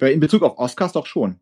[0.00, 1.36] In Bezug auf Oscars doch schon.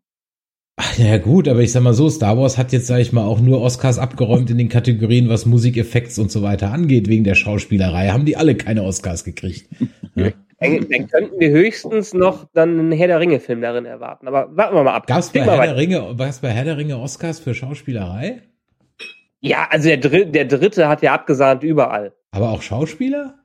[0.83, 3.23] Ach, ja gut, aber ich sag mal so, Star Wars hat jetzt, sag ich mal,
[3.23, 7.35] auch nur Oscars abgeräumt in den Kategorien, was Musikeffekts und so weiter angeht, wegen der
[7.35, 8.09] Schauspielerei.
[8.09, 9.67] Haben die alle keine Oscars gekriegt.
[10.13, 10.31] Ja.
[10.59, 14.27] Dann, dann könnten wir höchstens noch dann einen Herr der Ringe-Film darin erwarten.
[14.27, 15.07] Aber warten wir mal ab.
[15.07, 15.77] Gab's bei Herr der.
[15.77, 18.41] Ringe, bei Herr der Ringe Oscars für Schauspielerei?
[19.39, 22.13] Ja, also der, Dr der dritte hat ja abgesahnt überall.
[22.31, 23.40] Aber auch Schauspieler?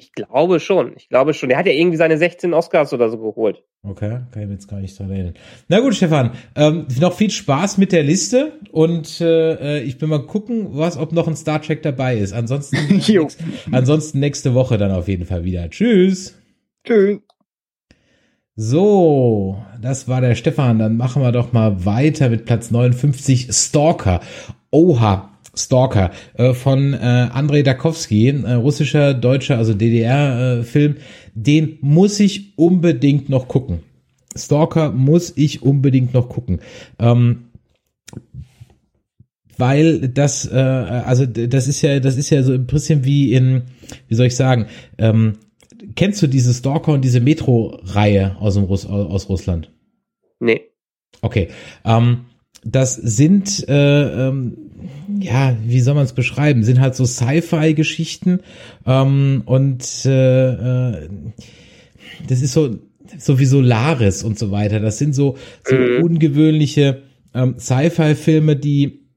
[0.00, 0.92] Ich glaube schon.
[0.96, 1.48] Ich glaube schon.
[1.48, 3.64] Der hat ja irgendwie seine 16 Oscars oder so geholt.
[3.82, 5.34] Okay, kann ich mir jetzt gar nicht dran erinnern.
[5.66, 10.24] Na gut, Stefan, ähm, noch viel Spaß mit der Liste und äh, ich bin mal
[10.24, 12.32] gucken, was, ob noch ein Star Trek dabei ist.
[12.32, 12.76] Ansonsten,
[13.08, 13.40] nächst,
[13.72, 15.68] ansonsten nächste Woche dann auf jeden Fall wieder.
[15.68, 16.38] Tschüss.
[16.84, 17.18] Tschüss.
[18.54, 20.78] So, das war der Stefan.
[20.78, 24.20] Dann machen wir doch mal weiter mit Platz 59, Stalker.
[24.70, 30.96] Oha, Stalker äh, von äh, Andrei Dakowski, äh, russischer, deutscher, also DDR-Film.
[30.96, 31.00] Äh,
[31.34, 33.80] Den muss ich unbedingt noch gucken.
[34.36, 36.60] Stalker muss ich unbedingt noch gucken.
[36.98, 37.44] Ähm,
[39.58, 43.62] weil das, äh, also das ist ja, das ist ja so ein bisschen wie in,
[44.06, 44.66] wie soll ich sagen,
[44.98, 45.34] ähm,
[45.96, 49.72] kennst du diese Stalker und diese Metro-Reihe aus, dem Russ, aus Russland?
[50.38, 50.62] Nee.
[51.20, 51.48] Okay.
[51.84, 52.26] Ähm,
[52.64, 54.67] das sind, äh, ähm,
[55.20, 56.62] ja, wie soll man es beschreiben?
[56.62, 58.40] Sind halt so Sci-Fi-Geschichten
[58.86, 61.08] ähm, und äh, äh,
[62.28, 62.78] das ist so
[63.16, 64.80] so wie Solaris und so weiter.
[64.80, 66.02] Das sind so, so mhm.
[66.02, 67.02] ungewöhnliche
[67.34, 69.07] ähm, Sci-Fi-Filme, die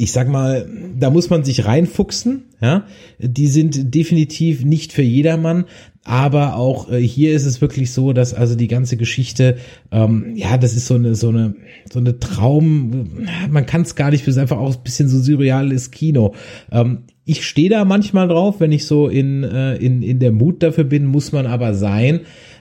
[0.00, 2.86] ich sag mal, da muss man sich reinfuchsen, ja.
[3.18, 5.64] Die sind definitiv nicht für jedermann,
[6.04, 9.56] aber auch äh, hier ist es wirklich so, dass also die ganze Geschichte,
[9.90, 11.56] ähm, ja, das ist so eine so eine
[11.92, 15.18] so eine Traum, man kann es gar nicht, es ist einfach auch ein bisschen so
[15.18, 16.32] surreales Kino.
[16.70, 20.62] Ähm, ich stehe da manchmal drauf, wenn ich so in äh, in in der Mut
[20.62, 22.20] dafür bin, muss man aber sein.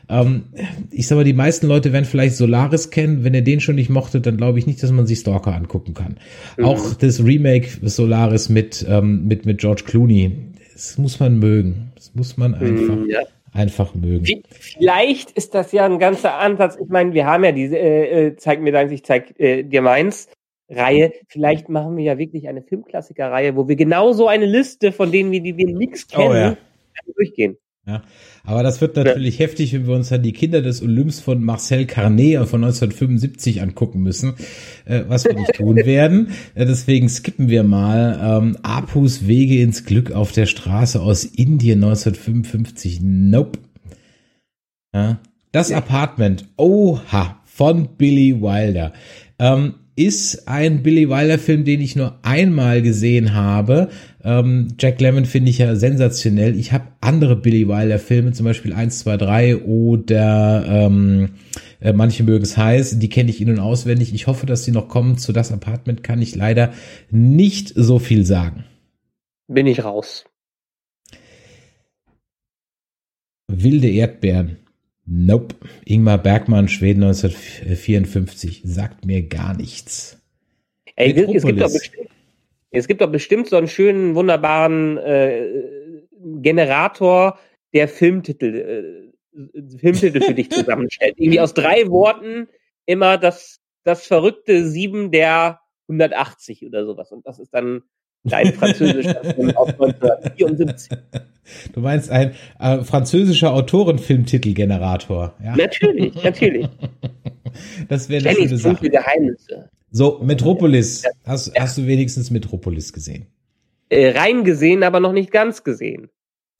[0.09, 0.45] Ähm,
[0.91, 3.23] ich sag mal, die meisten Leute werden vielleicht Solaris kennen.
[3.23, 5.93] Wenn ihr den schon nicht mochtet, dann glaube ich nicht, dass man sich Stalker angucken
[5.93, 6.17] kann.
[6.57, 6.65] Mhm.
[6.65, 10.31] Auch das Remake Solaris mit, ähm, mit, mit George Clooney,
[10.73, 11.91] das muss man mögen.
[11.95, 12.95] Das muss man einfach.
[12.95, 13.19] Mhm, ja.
[13.53, 14.43] Einfach mögen.
[14.51, 16.77] Vielleicht ist das ja ein ganzer Ansatz.
[16.79, 19.81] Ich meine, wir haben ja diese äh, äh Zeig mir deins, ich zeig äh, dir
[19.81, 20.29] meins.
[20.69, 21.13] Reihe.
[21.27, 25.41] Vielleicht machen wir ja wirklich eine Filmklassiker-Reihe, wo wir genauso eine Liste von denen, wie
[25.41, 26.57] die wir nichts kennen, oh, ja.
[27.15, 27.57] durchgehen.
[27.85, 28.01] Ja,
[28.47, 29.45] aber das wird natürlich ja.
[29.45, 34.01] heftig, wenn wir uns dann die Kinder des Olymps von Marcel Carnet von 1975 angucken
[34.01, 34.35] müssen,
[34.85, 36.29] äh, was wir nicht tun werden.
[36.55, 41.83] Äh, deswegen skippen wir mal ähm, Apus Wege ins Glück auf der Straße aus Indien
[41.83, 43.01] 1955.
[43.01, 43.59] Nope.
[44.95, 45.19] Ja.
[45.51, 45.79] Das ja.
[45.79, 48.93] Apartment, oha, von Billy Wilder.
[49.39, 53.89] Ähm, ist ein Billy Wilder Film, den ich nur einmal gesehen habe.
[54.27, 56.59] Ähm, Jack Lemmon finde ich ja sensationell.
[56.59, 61.29] Ich habe andere Billy Wilder Filme, zum Beispiel 1, 2, 3 oder ähm,
[61.79, 64.13] äh, manche mögen es heiß, die kenne ich ihnen auswendig.
[64.13, 65.17] Ich hoffe, dass sie noch kommen.
[65.17, 66.73] Zu das Apartment kann ich leider
[67.09, 68.65] nicht so viel sagen.
[69.47, 70.25] Bin ich raus.
[73.47, 74.57] Wilde Erdbeeren.
[75.05, 75.55] Nope.
[75.85, 78.63] Ingmar Bergmann, Schweden 1954.
[78.65, 80.21] Sagt mir gar nichts.
[80.97, 82.09] Ey, es gibt, doch bestimmt,
[82.71, 85.47] es gibt doch bestimmt so einen schönen, wunderbaren äh,
[86.41, 87.39] Generator,
[87.73, 91.15] der Filmtitel, äh, Filmtitel für dich zusammenstellt.
[91.17, 92.47] Irgendwie aus drei Worten
[92.85, 97.11] immer das, das verrückte Sieben der 180 oder sowas.
[97.11, 97.83] Und das ist dann
[98.23, 100.97] dein französischer Film aus 1974.
[101.73, 105.33] Du meinst ein äh, französischer Autorenfilmtitelgenerator.
[105.43, 105.55] Ja?
[105.55, 106.67] Natürlich, natürlich.
[107.89, 108.89] Das wäre eine schöne Sache.
[108.89, 109.69] Geheimnisse.
[109.91, 111.03] So, Metropolis.
[111.25, 111.61] Hast, ja.
[111.61, 113.27] hast du wenigstens Metropolis gesehen?
[113.89, 116.09] Äh, rein gesehen, aber noch nicht ganz gesehen.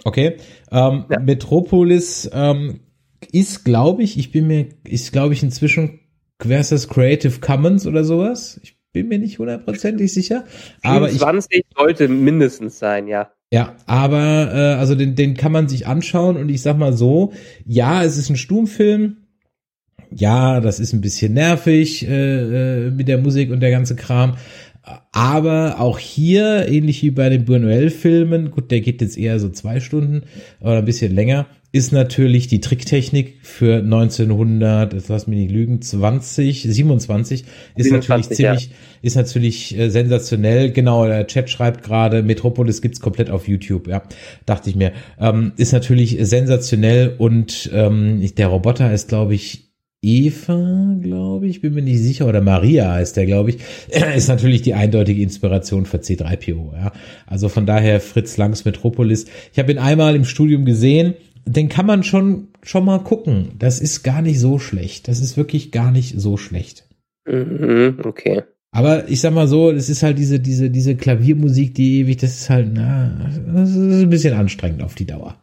[0.04, 0.38] Okay.
[0.72, 1.20] Ähm, ja.
[1.20, 2.82] Metropolis ähm,
[3.32, 6.00] ist, glaube ich, ich bin mir, ist, glaube ich, inzwischen
[6.40, 8.60] versus Creative Commons oder sowas.
[8.64, 10.46] Ich bin mir nicht hundertprozentig sicher.
[10.84, 13.32] Aber 20 sollte mindestens sein, ja.
[13.52, 17.32] Ja, aber äh, also den, den kann man sich anschauen und ich sag mal so,
[17.66, 19.27] ja, es ist ein Stummfilm.
[20.16, 24.36] Ja, das ist ein bisschen nervig äh, äh, mit der Musik und der ganze Kram.
[25.12, 29.82] Aber auch hier, ähnlich wie bei den Buñuel-Filmen, gut, der geht jetzt eher so zwei
[29.82, 30.24] Stunden
[30.62, 35.82] oder ein bisschen länger, ist natürlich die Tricktechnik für 1900, jetzt lass mich nicht lügen,
[35.82, 38.76] 20, 27, ist 27, natürlich ziemlich, ja.
[39.02, 40.72] ist natürlich äh, sensationell.
[40.72, 44.04] Genau, der Chat schreibt gerade, Metropolis gibt's komplett auf YouTube, ja,
[44.46, 44.94] dachte ich mir.
[45.20, 49.67] Ähm, ist natürlich sensationell und ähm, der Roboter ist, glaube ich,
[50.08, 53.58] Eva, glaube ich, bin mir nicht sicher, oder Maria heißt der, glaube ich,
[54.16, 56.74] ist natürlich die eindeutige Inspiration für C3PO.
[56.74, 56.94] Ja.
[57.26, 59.26] Also von daher Fritz Langs Metropolis.
[59.52, 61.16] Ich habe ihn einmal im Studium gesehen
[61.48, 63.52] den kann man schon, schon mal gucken.
[63.58, 65.08] Das ist gar nicht so schlecht.
[65.08, 66.86] Das ist wirklich gar nicht so schlecht.
[67.26, 68.44] Mhm, okay.
[68.72, 72.42] Aber ich sag mal so, das ist halt diese, diese, diese Klaviermusik, die ewig, das
[72.42, 75.38] ist halt, na, das ist ein bisschen anstrengend auf die Dauer.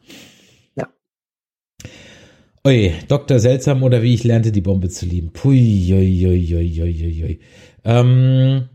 [2.67, 3.41] Ui, Dr.
[3.41, 5.33] Seltsam oder wie ich lernte, die Bombe zu lieben.
[5.35, 7.41] Pui, ui, ui, ui, ui, ui.
[7.85, 8.69] Ähm,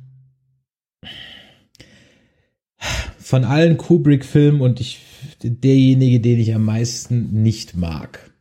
[3.18, 5.00] von allen Kubrick-Filmen und ich
[5.42, 8.32] derjenige, den ich am meisten nicht mag.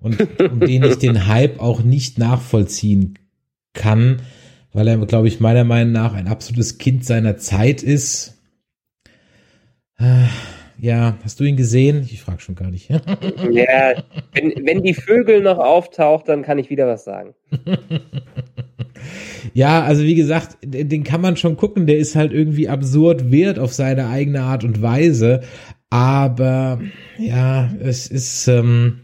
[0.00, 3.18] Und um den ich den Hype auch nicht nachvollziehen
[3.72, 4.20] kann,
[4.74, 8.38] weil er, glaube ich, meiner Meinung nach ein absolutes Kind seiner Zeit ist.
[9.96, 10.26] Äh,
[10.80, 12.06] ja, hast du ihn gesehen?
[12.10, 12.88] Ich frage schon gar nicht.
[13.50, 13.94] ja,
[14.32, 17.34] wenn, wenn die Vögel noch auftaucht, dann kann ich wieder was sagen.
[19.52, 21.86] ja, also wie gesagt, den kann man schon gucken.
[21.86, 25.42] Der ist halt irgendwie absurd wert auf seine eigene Art und Weise.
[25.90, 26.80] Aber
[27.18, 28.48] ja, es ist.
[28.48, 29.00] Ähm,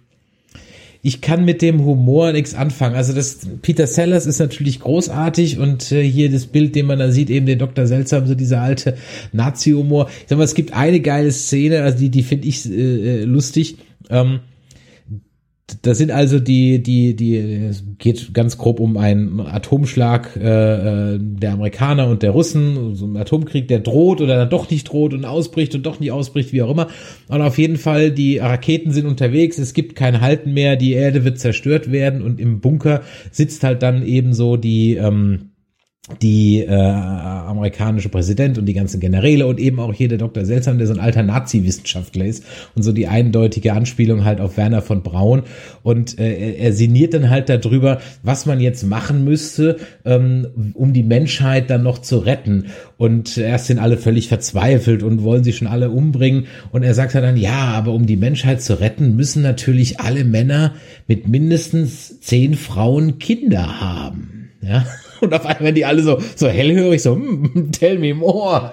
[1.07, 2.97] ich kann mit dem Humor nichts anfangen.
[2.97, 7.13] Also das Peter Sellers ist natürlich großartig und äh, hier das Bild, den man da
[7.13, 7.87] sieht, eben den Dr.
[7.87, 8.97] Seltsam, so dieser alte
[9.33, 10.09] Nazi-Humor.
[10.09, 13.23] Ich sag mal, es gibt eine geile Szene, also die, die finde ich äh, äh
[13.23, 13.77] lustig.
[14.11, 14.41] Ähm,
[15.83, 21.19] das sind also die, die, die, es geht ganz grob um einen Atomschlag äh, äh,
[21.21, 25.13] der Amerikaner und der Russen, so ein Atomkrieg, der droht oder dann doch nicht droht
[25.13, 26.87] und ausbricht und doch nicht ausbricht, wie auch immer.
[27.29, 31.25] Und auf jeden Fall, die Raketen sind unterwegs, es gibt kein Halten mehr, die Erde
[31.25, 33.03] wird zerstört werden und im Bunker
[33.33, 35.51] sitzt halt dann eben so die, ähm,
[36.23, 40.45] die äh, amerikanische Präsident und die ganzen Generäle und eben auch hier der Dr.
[40.45, 42.45] Seltsam, der so ein alter Nazi-Wissenschaftler ist
[42.77, 45.43] und so die eindeutige Anspielung halt auf Werner von Braun.
[45.83, 51.03] Und äh, er sinniert dann halt darüber, was man jetzt machen müsste, ähm, um die
[51.03, 52.67] Menschheit dann noch zu retten.
[52.99, 56.47] Und erst sind alle völlig verzweifelt und wollen sie schon alle umbringen.
[56.71, 60.75] Und er sagt dann, ja, aber um die Menschheit zu retten, müssen natürlich alle Männer
[61.09, 64.85] mit mindestens zehn Frauen Kinder haben, ja
[65.21, 68.73] und auf einmal werden die alle so, so hellhörig, so, mm, tell me more.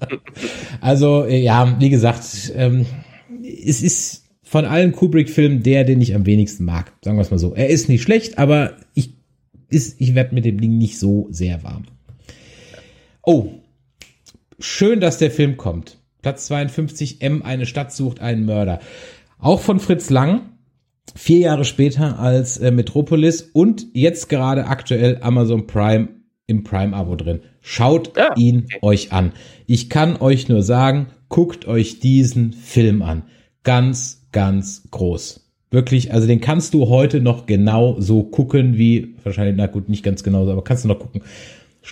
[0.80, 2.86] also, äh, ja, wie gesagt, ähm,
[3.42, 6.92] es ist von allen Kubrick-Filmen der, den ich am wenigsten mag.
[7.02, 7.54] Sagen wir es mal so.
[7.54, 9.14] Er ist nicht schlecht, aber ich,
[9.70, 11.84] ist, ich werde mit dem Ding nicht so sehr warm.
[13.24, 13.48] Oh,
[14.58, 15.98] schön, dass der Film kommt.
[16.20, 18.80] Platz 52, M, eine Stadt sucht einen Mörder.
[19.38, 20.51] Auch von Fritz Lang
[21.14, 26.08] vier Jahre später als äh, Metropolis und jetzt gerade aktuell Amazon Prime
[26.46, 27.40] im Prime-Abo drin.
[27.60, 28.34] Schaut ja.
[28.36, 29.32] ihn euch an.
[29.66, 33.22] Ich kann euch nur sagen, guckt euch diesen Film an.
[33.62, 35.48] Ganz, ganz groß.
[35.70, 40.02] Wirklich, also den kannst du heute noch genau so gucken, wie wahrscheinlich, na gut, nicht
[40.02, 41.22] ganz genauso, aber kannst du noch gucken.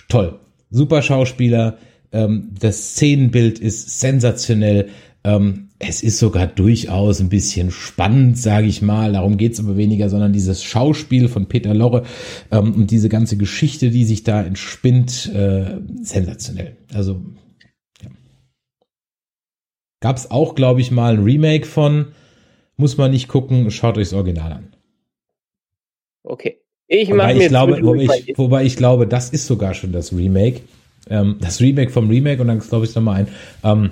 [0.07, 0.39] Toll.
[0.69, 1.77] Super Schauspieler.
[2.11, 4.89] Ähm, das Szenenbild ist sensationell.
[5.23, 9.13] Ähm, es ist sogar durchaus ein bisschen spannend, sage ich mal.
[9.13, 12.03] Darum geht's aber weniger, sondern dieses Schauspiel von Peter Lorre
[12.51, 16.77] ähm, und diese ganze Geschichte, die sich da entspinnt, äh, sensationell.
[16.93, 17.21] Also
[18.01, 18.09] ja.
[19.99, 22.07] gab es auch, glaube ich, mal ein Remake von.
[22.77, 24.73] Muss man nicht gucken, schaut euch das Original an.
[26.23, 26.57] Okay.
[26.87, 30.13] Ich mache mir ich glaube, wobei ich, wobei ich glaube, das ist sogar schon das
[30.13, 30.61] Remake.
[31.09, 33.27] Ähm, das Remake vom Remake und dann glaube ich nochmal ein.
[33.63, 33.91] Ähm,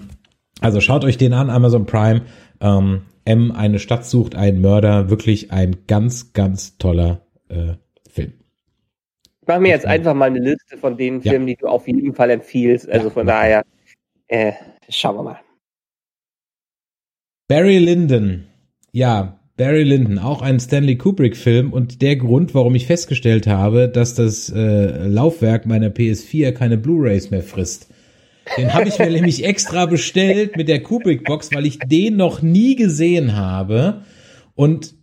[0.62, 2.22] also schaut euch den an, Amazon Prime.
[2.62, 5.10] Ähm, M, eine Stadt sucht einen Mörder.
[5.10, 7.74] Wirklich ein ganz, ganz toller äh,
[8.10, 8.34] Film.
[9.42, 11.56] Ich mache mir jetzt einfach mal eine Liste von den Filmen, ja.
[11.56, 12.90] die du auf jeden Fall empfiehlst.
[12.90, 13.14] Also ja.
[13.14, 13.66] von daher,
[14.28, 14.54] äh,
[14.90, 15.40] schauen wir mal.
[17.48, 18.46] Barry Lyndon.
[18.92, 24.16] Ja, Barry Lyndon, auch ein Stanley Kubrick-Film und der Grund, warum ich festgestellt habe, dass
[24.16, 27.94] das äh, Laufwerk meiner PS4 keine Blu-rays mehr frisst.
[28.58, 32.76] Den habe ich mir nämlich extra bestellt mit der Kubrick-Box, weil ich den noch nie
[32.76, 34.04] gesehen habe.
[34.56, 34.96] Und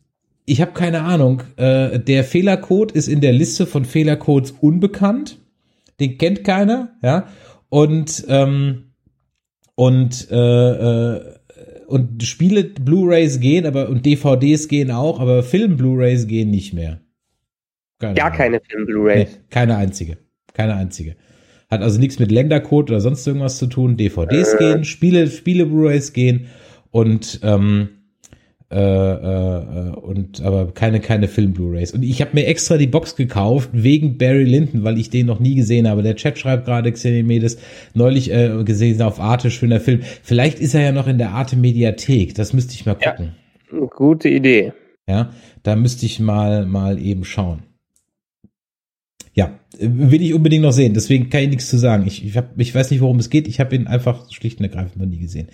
[0.44, 1.42] ich habe keine Ahnung.
[1.56, 5.38] Äh, der Fehlercode ist in der Liste von Fehlercodes unbekannt.
[6.00, 7.28] Den kennt keiner, ja.
[7.68, 8.92] Und ähm,
[9.74, 11.36] und äh, äh,
[11.86, 17.00] und Spiele Blu-rays gehen, aber und DVDs gehen auch, aber Film Blu-rays gehen nicht mehr.
[17.98, 18.38] Keine Gar Ahnung.
[18.38, 19.30] keine Film Blu-rays.
[19.30, 20.18] Nee, keine einzige,
[20.52, 21.16] keine einzige.
[21.68, 23.96] Hat also nichts mit Ländercode oder sonst irgendwas zu tun.
[23.96, 24.58] DVDs äh.
[24.58, 26.46] gehen, Spiele, Spiele Blu-rays gehen
[26.90, 27.88] und ähm,
[28.68, 33.14] äh, äh, und aber keine keine Film Blu-rays und ich habe mir extra die Box
[33.14, 36.02] gekauft wegen Barry Lyndon, weil ich den noch nie gesehen habe.
[36.02, 37.58] Der Chat schreibt gerade Xenimedes
[37.94, 40.00] neulich äh, gesehen auf Arte schöner Film.
[40.02, 42.34] Vielleicht ist er ja noch in der Arte Mediathek.
[42.34, 43.36] Das müsste ich mal gucken.
[43.72, 44.72] Ja, gute Idee.
[45.08, 45.30] Ja,
[45.62, 47.62] da müsste ich mal mal eben schauen.
[49.36, 50.94] Ja, will ich unbedingt noch sehen.
[50.94, 52.04] Deswegen kann ich nichts zu sagen.
[52.06, 53.46] Ich, ich, hab, ich weiß nicht, worum es geht.
[53.46, 55.48] Ich habe ihn einfach schlicht und ergreifend noch nie gesehen.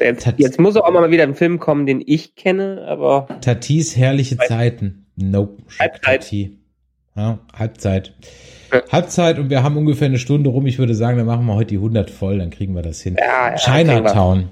[0.00, 3.28] Jetzt, jetzt muss auch mal wieder ein Film kommen, den ich kenne, aber.
[3.42, 5.06] Tatis herrliche Zeiten.
[5.16, 5.62] Nope.
[5.78, 6.22] Halbzeit.
[6.22, 6.58] Tati.
[7.14, 8.14] Ja, Halbzeit.
[8.72, 8.82] Ja.
[8.90, 10.66] Halbzeit und wir haben ungefähr eine Stunde rum.
[10.66, 13.16] Ich würde sagen, wir machen mal heute die 100 voll, dann kriegen wir das hin.
[13.18, 14.48] Ja, ja, Chinatown.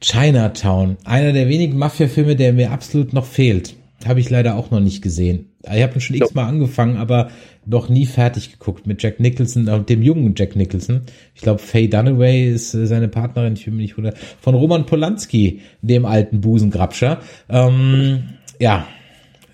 [0.00, 0.96] Chinatown.
[1.04, 3.74] Einer der wenigen Mafia-Filme, der mir absolut noch fehlt.
[4.06, 5.52] Habe ich leider auch noch nicht gesehen.
[5.62, 7.30] Ich habe ihn schon x-mal angefangen, aber
[7.66, 11.02] noch nie fertig geguckt mit Jack Nicholson, äh, dem jungen Jack Nicholson.
[11.34, 14.86] Ich glaube, Faye Dunaway ist äh, seine Partnerin, ich bin mir nicht oder von Roman
[14.86, 17.20] Polanski, dem alten Busengrabscher.
[17.48, 18.86] Ähm, ja,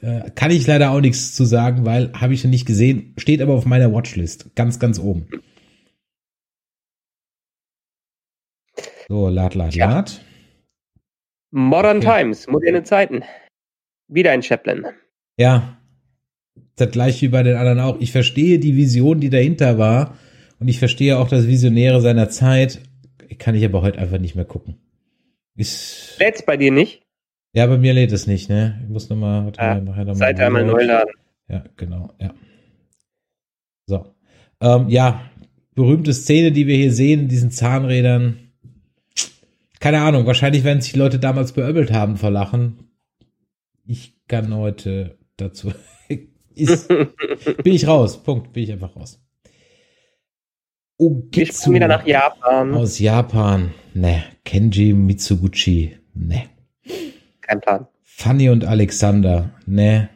[0.03, 3.43] äh, kann ich leider auch nichts zu sagen, weil habe ich noch nicht gesehen, steht
[3.43, 5.29] aber auf meiner Watchlist, ganz, ganz oben.
[9.09, 9.91] So, lad, lad, Ja.
[9.91, 10.21] lad.
[11.53, 12.07] Modern Okay.
[12.07, 13.25] Times, moderne Zeiten.
[14.13, 14.85] Wieder ein Chaplin.
[15.37, 15.79] Ja,
[16.77, 18.01] das gleich wie bei den anderen auch.
[18.01, 20.17] Ich verstehe die Vision, die dahinter war.
[20.59, 22.81] Und ich verstehe auch das Visionäre seiner Zeit.
[23.39, 24.77] Kann ich aber heute einfach nicht mehr gucken.
[25.57, 27.03] Ist, Lädt's bei dir nicht?
[27.53, 28.81] ja, bei mir lädt es nicht, ne?
[28.83, 31.13] Ich muss nochmal, warte Ah, mal, noch mal Seite einmal neu laden.
[31.49, 32.33] Ja, genau, ja.
[33.87, 34.07] So.
[34.61, 35.23] Ähm, ja,
[35.75, 38.39] berühmte Szene, die wir hier sehen, diesen Zahnrädern.
[39.81, 42.90] Keine Ahnung, wahrscheinlich werden sich die Leute damals beöbelt haben vor Lachen.
[43.91, 45.73] Ich kann heute dazu.
[46.55, 48.23] Ist, bin ich raus.
[48.23, 48.53] Punkt.
[48.53, 49.21] Bin ich einfach raus.
[50.97, 52.73] Wir Ogetsu springen wieder nach Japan.
[52.73, 53.75] aus Japan.
[53.95, 54.23] Ne.
[54.45, 55.97] Kenji Mitsuguchi.
[56.15, 56.45] Ne.
[57.41, 57.89] Kein Plan.
[58.05, 59.51] Fanny und Alexander.
[59.67, 60.09] Ne.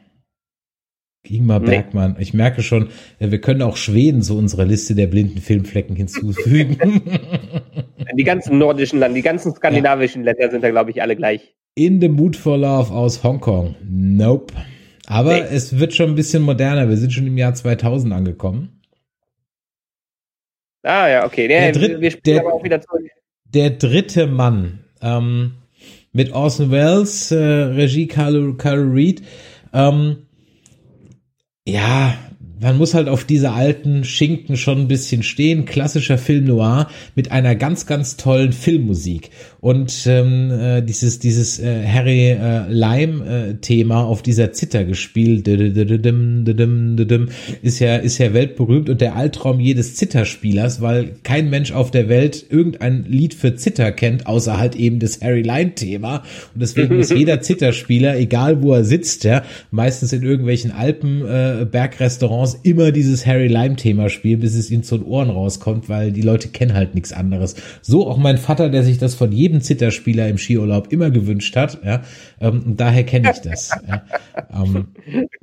[1.27, 1.67] Ingmar Nee.
[1.67, 2.15] Bergmann.
[2.21, 6.79] Ich merke schon, äh, wir können auch Schweden zu unserer Liste der blinden Filmflecken hinzufügen.
[8.17, 11.57] Die ganzen nordischen Länder, die ganzen skandinavischen Länder sind da, glaube ich, alle gleich.
[11.75, 13.75] In the Mood for Love aus Hongkong.
[13.83, 14.55] Nope.
[15.07, 15.41] Aber Nee.
[15.51, 16.89] es wird schon ein bisschen moderner.
[16.89, 18.81] Wir sind schon im Jahr 2000 angekommen.
[20.83, 21.49] Ah ja, okay.
[21.49, 23.03] Der Der, dritt- wir der- aber auch wieder zurück.
[23.45, 25.55] Der dritte Mann ähm,
[26.13, 29.23] mit Orson Welles, äh, Regie Carlo, Carlo Reed.
[29.73, 30.27] Ähm,
[31.67, 32.15] ja,
[32.65, 35.67] man muss halt auf diese alten Schinken schon ein bisschen stehen.
[35.67, 39.29] Klassischer Film Noir mit einer ganz, ganz tollen Filmmusik.
[39.61, 45.77] Und ähm, äh, dieses, dieses äh, Harry äh, Lime-Thema auf dieser Zither gespielt, ist
[47.81, 52.47] ja, ist ja weltberühmt und der Albtraum jedes Zitherspielers, weil kein Mensch auf der Welt
[52.49, 56.23] irgendein Lied für Zither kennt, außer halt eben das Harry Lime-Thema.
[56.55, 61.67] Und deswegen muss jeder Zitherspieler, egal wo er sitzt, ja, meistens in irgendwelchen Alpen, äh,
[61.71, 66.23] Bergrestaurants, immer dieses Harry Lime-Thema spielen, bis es ihnen zu den Ohren rauskommt, weil die
[66.23, 67.57] Leute kennen halt nichts anderes.
[67.83, 71.81] So auch mein Vater, der sich das von jedem Zitherspieler im Skiurlaub immer gewünscht hat,
[71.85, 72.03] ja,
[72.41, 73.71] ähm, daher kenne ich das.
[73.89, 74.05] ja.
[74.53, 74.89] ähm,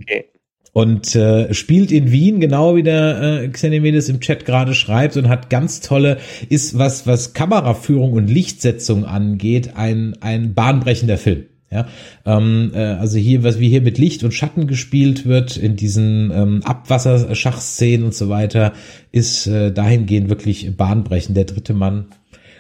[0.02, 0.26] Okay.
[0.74, 5.30] und äh, spielt in Wien, genau wie der äh, Xenemedes im Chat gerade schreibt und
[5.30, 6.18] hat ganz tolle,
[6.50, 11.46] ist was was Kameraführung und Lichtsetzung angeht, ein ein bahnbrechender Film.
[11.72, 11.88] Ja,
[12.26, 16.30] ähm, äh, also hier, was wie hier mit Licht und Schatten gespielt wird in diesen
[16.32, 18.74] ähm, Abwasserschachszenen und so weiter,
[19.14, 21.38] ist äh, dahingehend wirklich bahnbrechend.
[21.38, 22.08] Der dritte Mann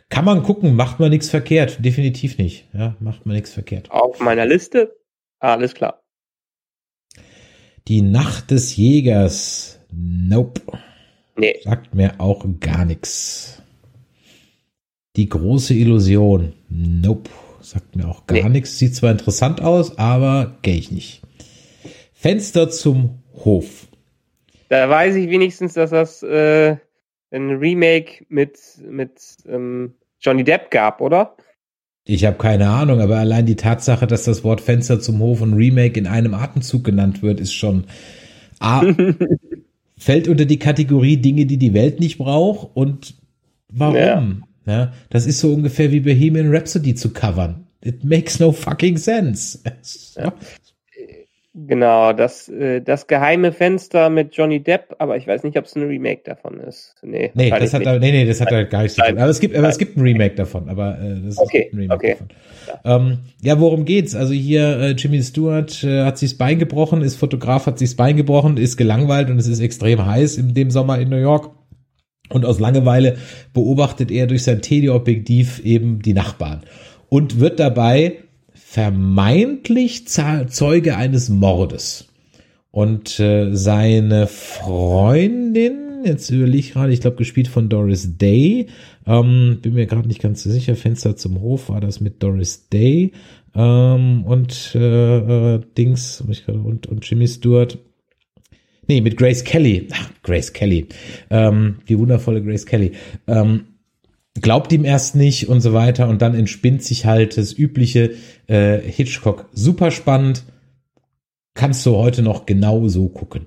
[0.08, 2.68] kann man gucken, macht man nichts verkehrt, definitiv nicht.
[2.74, 3.92] Ja, macht man nichts verkehrt.
[3.92, 4.96] Auf meiner Liste.
[5.40, 6.02] Alles klar.
[7.88, 9.80] Die Nacht des Jägers.
[9.92, 10.62] Nope.
[11.36, 11.56] Nee.
[11.64, 13.62] Sagt mir auch gar nichts.
[15.18, 16.54] Die große Illusion.
[16.70, 17.30] Nope.
[17.62, 18.50] Sagt mir auch gar Nee.
[18.50, 18.78] nichts.
[18.78, 21.22] Sieht zwar interessant aus, aber gehe ich nicht.
[22.14, 23.88] Fenster zum Hof.
[24.70, 26.78] Da weiß ich wenigstens, dass das äh,
[27.32, 28.58] ein Remake mit,
[28.88, 31.36] mit ähm, Johnny Depp gab, oder?
[32.04, 35.54] Ich habe keine Ahnung, aber allein die Tatsache, dass das Wort Fenster zum Hof und
[35.54, 37.86] Remake in einem Atemzug genannt wird, ist schon
[38.60, 38.82] A,
[39.98, 43.16] fällt unter die Kategorie Dinge, die die Welt nicht braucht und
[43.72, 43.96] warum?
[43.96, 44.24] Ja.
[45.10, 47.66] Das ist so ungefähr wie Bohemian Rhapsody zu covern.
[47.84, 49.60] It makes no fucking sense.
[50.16, 50.34] Ja.
[51.54, 55.76] Genau, das, äh, das geheime Fenster mit Johnny Depp, aber ich weiß nicht, ob es
[55.76, 56.96] ein Remake davon ist.
[57.02, 58.00] Nee, Nee, das hat, nicht.
[58.00, 59.18] nee, nee, das hat da gar nichts zu tun.
[59.18, 61.78] Aber es gibt, aber es gibt ein Remake davon, aber äh, das ist Okay, ein
[61.78, 62.16] Remake okay.
[62.86, 63.10] davon.
[63.12, 64.16] Ähm, ja, worum geht's?
[64.16, 67.90] Also hier äh, Jimmy Stewart äh, hat sich das Bein gebrochen, ist Fotograf, hat sich
[67.90, 71.18] das Bein gebrochen, ist gelangweilt und es ist extrem heiß in dem Sommer in New
[71.20, 71.52] York.
[72.32, 73.18] Und aus Langeweile
[73.54, 76.62] beobachtet er durch sein Teleobjektiv eben die Nachbarn
[77.10, 78.20] und wird dabei
[78.54, 82.08] vermeintlich Zeuge eines Mordes.
[82.72, 88.68] Und äh, seine Freundin, jetzt überlege ich gerade, ich glaube gespielt von Doris Day,
[89.06, 92.70] ähm, bin mir gerade nicht ganz so sicher, Fenster zum Hof war das mit Doris
[92.70, 93.12] Day
[93.54, 97.78] ähm, und äh, äh, Dings, und, und Jimmy Stewart.
[98.92, 99.88] Nee, mit Grace Kelly.
[99.94, 100.88] Ach, Grace Kelly.
[101.30, 102.92] Ähm, die wundervolle Grace Kelly.
[103.26, 103.68] Ähm,
[104.42, 108.16] glaubt ihm erst nicht und so weiter und dann entspinnt sich halt das übliche
[108.48, 109.48] äh, Hitchcock.
[109.54, 110.44] Super spannend.
[111.54, 113.46] Kannst du heute noch genau so gucken.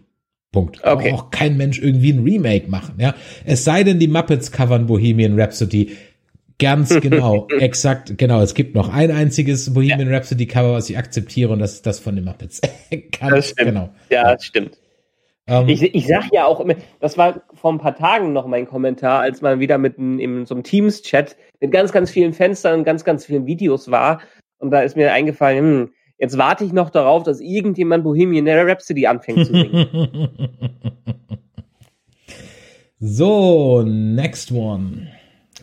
[0.51, 0.78] Punkt.
[0.82, 1.11] Okay.
[1.11, 3.14] Aber auch kein Mensch irgendwie ein Remake machen, ja.
[3.45, 5.90] Es sei denn, die Muppets covern Bohemian Rhapsody.
[6.59, 8.40] Ganz genau, exakt, genau.
[8.40, 10.16] Es gibt noch ein einziges Bohemian ja.
[10.16, 12.62] Rhapsody Cover, was ich akzeptiere, und das ist das von den Muppets.
[12.90, 13.68] Ganz das stimmt.
[13.68, 13.90] genau.
[14.09, 14.78] Ja, das stimmt.
[15.47, 18.66] Ähm, ich, ich sag ja auch immer, das war vor ein paar Tagen noch mein
[18.66, 22.78] Kommentar, als man wieder mit in, in so einem Teams-Chat mit ganz, ganz vielen Fenstern
[22.78, 24.20] und ganz, ganz vielen Videos war.
[24.59, 29.07] Und da ist mir eingefallen, hm, jetzt warte ich noch darauf, dass irgendjemand Bohemian Rhapsody
[29.07, 30.49] anfängt zu singen.
[32.99, 35.09] so, next one.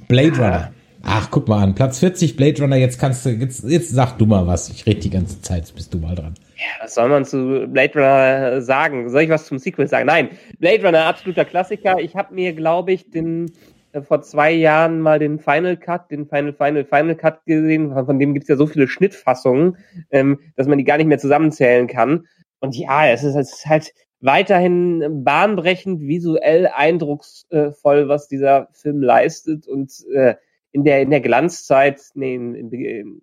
[0.08, 0.72] Blade Runner.
[1.04, 1.74] Ach, guck mal an.
[1.74, 2.76] Platz 40 Blade Runner.
[2.76, 4.70] Jetzt kannst du, jetzt, jetzt sag du mal was.
[4.70, 5.60] Ich rede die ganze Zeit.
[5.60, 6.36] Jetzt bist du mal dran.
[6.62, 9.10] Ja, was soll man zu Blade Runner sagen?
[9.10, 10.06] Soll ich was zum Sequel sagen?
[10.06, 10.30] Nein.
[10.60, 11.98] Blade Runner, absoluter Klassiker.
[11.98, 13.52] Ich habe mir, glaube ich, den,
[13.94, 17.92] äh, vor zwei Jahren mal den Final Cut, den Final, Final, Final Cut gesehen.
[18.06, 19.76] Von dem gibt es ja so viele Schnittfassungen,
[20.12, 22.28] ähm, dass man die gar nicht mehr zusammenzählen kann.
[22.60, 29.68] Und ja, es ist, es ist halt weiterhin bahnbrechend, visuell eindrucksvoll, was dieser Film leistet
[29.68, 30.36] und äh,
[30.74, 33.22] in der in der Glanzzeit, nee, in, in,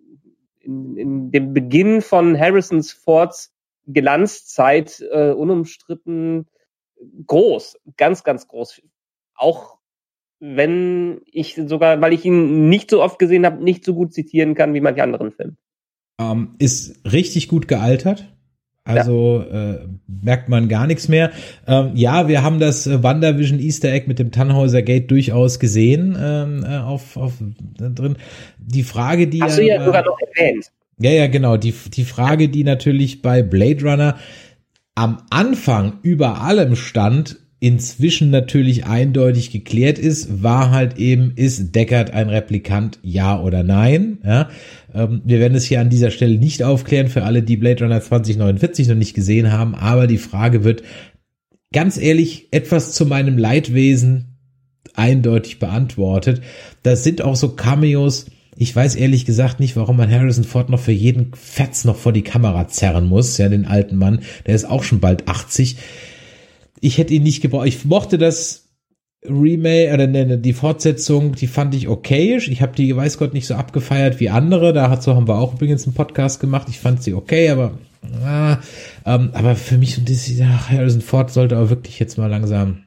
[0.69, 3.53] in, in dem Beginn von Harrisons Fords
[3.87, 6.47] Glanzzeit äh, unumstritten
[7.25, 8.81] groß, ganz ganz groß.
[9.33, 9.77] Auch
[10.39, 14.55] wenn ich sogar, weil ich ihn nicht so oft gesehen habe, nicht so gut zitieren
[14.55, 15.57] kann wie manche anderen Filme.
[16.19, 18.35] Ähm, ist richtig gut gealtert.
[18.83, 19.73] Also ja.
[19.73, 21.31] äh, merkt man gar nichts mehr.
[21.67, 26.17] Ähm, ja, wir haben das äh, WandaVision Easter Egg mit dem Tannhäuser Gate durchaus gesehen
[26.19, 27.33] ähm, äh, auf, auf
[27.77, 28.15] drin.
[28.57, 30.71] Die Frage, die hast du ja sogar noch erwähnt.
[30.97, 31.57] Ja, ja, genau.
[31.57, 34.17] Die die Frage, die natürlich bei Blade Runner
[34.95, 42.11] am Anfang über allem stand, inzwischen natürlich eindeutig geklärt ist, war halt eben, ist Deckard
[42.11, 44.19] ein Replikant, ja oder nein?
[44.23, 44.49] Ja,
[44.93, 48.01] ähm, wir werden es hier an dieser Stelle nicht aufklären für alle, die Blade Runner
[48.01, 50.83] 2049 noch nicht gesehen haben, aber die Frage wird
[51.73, 54.37] ganz ehrlich etwas zu meinem Leidwesen
[54.95, 56.41] eindeutig beantwortet.
[56.83, 60.79] Das sind auch so Cameos, ich weiß ehrlich gesagt nicht, warum man Harrison Ford noch
[60.79, 64.69] für jeden Fetz noch vor die Kamera zerren muss, ja, den alten Mann, der ist
[64.69, 65.77] auch schon bald 80
[66.81, 67.67] ich hätte ihn nicht gebraucht.
[67.67, 68.69] Ich mochte das
[69.23, 72.47] Remake oder ne, die Fortsetzung, die fand ich okayisch.
[72.47, 74.73] Ich habe die, weiß Gott, nicht so abgefeiert wie andere.
[74.73, 76.67] Da hat so haben wir auch übrigens einen Podcast gemacht.
[76.69, 77.77] Ich fand sie okay, aber
[78.23, 78.59] ah,
[79.05, 82.83] ähm, aber für mich und das, ach, Harrison Ford sollte aber wirklich jetzt mal langsam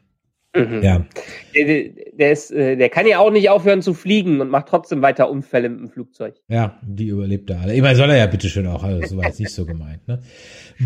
[0.55, 0.83] Mhm.
[0.83, 1.07] Ja.
[1.55, 5.01] Der, der, ist, äh, der kann ja auch nicht aufhören zu fliegen und macht trotzdem
[5.01, 6.35] weiter Unfälle mit dem Flugzeug.
[6.49, 7.75] Ja, die überlebt er alle.
[7.75, 10.07] Ich meine, soll er ja bitteschön auch, also so war jetzt nicht so gemeint.
[10.09, 10.23] Ne?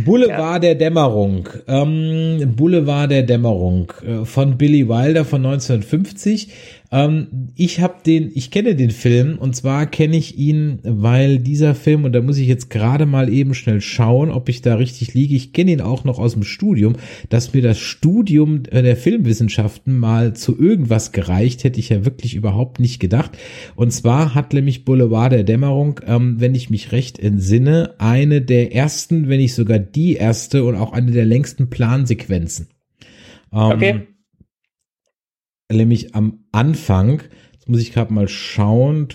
[0.04, 0.58] Boulevard ja.
[0.58, 1.48] der Dämmerung.
[1.66, 6.48] Ähm, Boulevard der Dämmerung äh, von Billy Wilder von 1950.
[6.92, 11.74] Ähm, ich habe den, ich kenne den Film und zwar kenne ich ihn, weil dieser
[11.74, 15.14] Film, und da muss ich jetzt gerade mal eben schnell schauen, ob ich da richtig
[15.14, 15.34] liege.
[15.34, 16.94] Ich kenne ihn auch noch aus dem Studium,
[17.28, 22.80] dass mir das Studium der Filmwissenschaften mal zu irgendwas gereicht, hätte ich ja wirklich überhaupt
[22.80, 23.32] nicht gedacht.
[23.74, 28.74] Und zwar hat nämlich Boulevard der Dämmerung, ähm, wenn ich mich recht entsinne, eine der
[28.74, 32.68] ersten, wenn nicht sogar die erste und auch eine der längsten Plansequenzen.
[33.52, 34.06] Ähm, okay
[35.72, 37.22] nämlich am Anfang,
[37.52, 39.08] jetzt muss ich gerade mal schauen,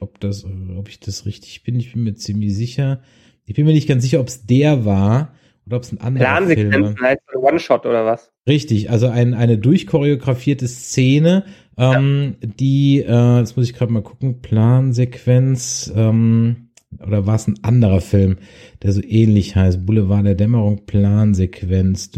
[0.00, 0.44] ob das,
[0.76, 1.76] ob ich das richtig bin.
[1.76, 3.02] Ich bin mir ziemlich sicher.
[3.44, 5.34] Ich bin mir nicht ganz sicher, ob es der war
[5.66, 6.94] oder ob es ein anderer Film war.
[7.00, 8.32] heißt One-Shot oder was?
[8.48, 11.44] Richtig, also ein, eine durchchoreografierte Szene,
[11.76, 12.48] ähm, ja.
[12.58, 16.61] die, äh, jetzt muss ich gerade mal gucken, Plansequenz, ähm,
[17.00, 18.36] oder war es ein anderer Film,
[18.82, 19.86] der so ähnlich heißt?
[19.86, 22.10] Boulevard der Dämmerung, Plansequenz.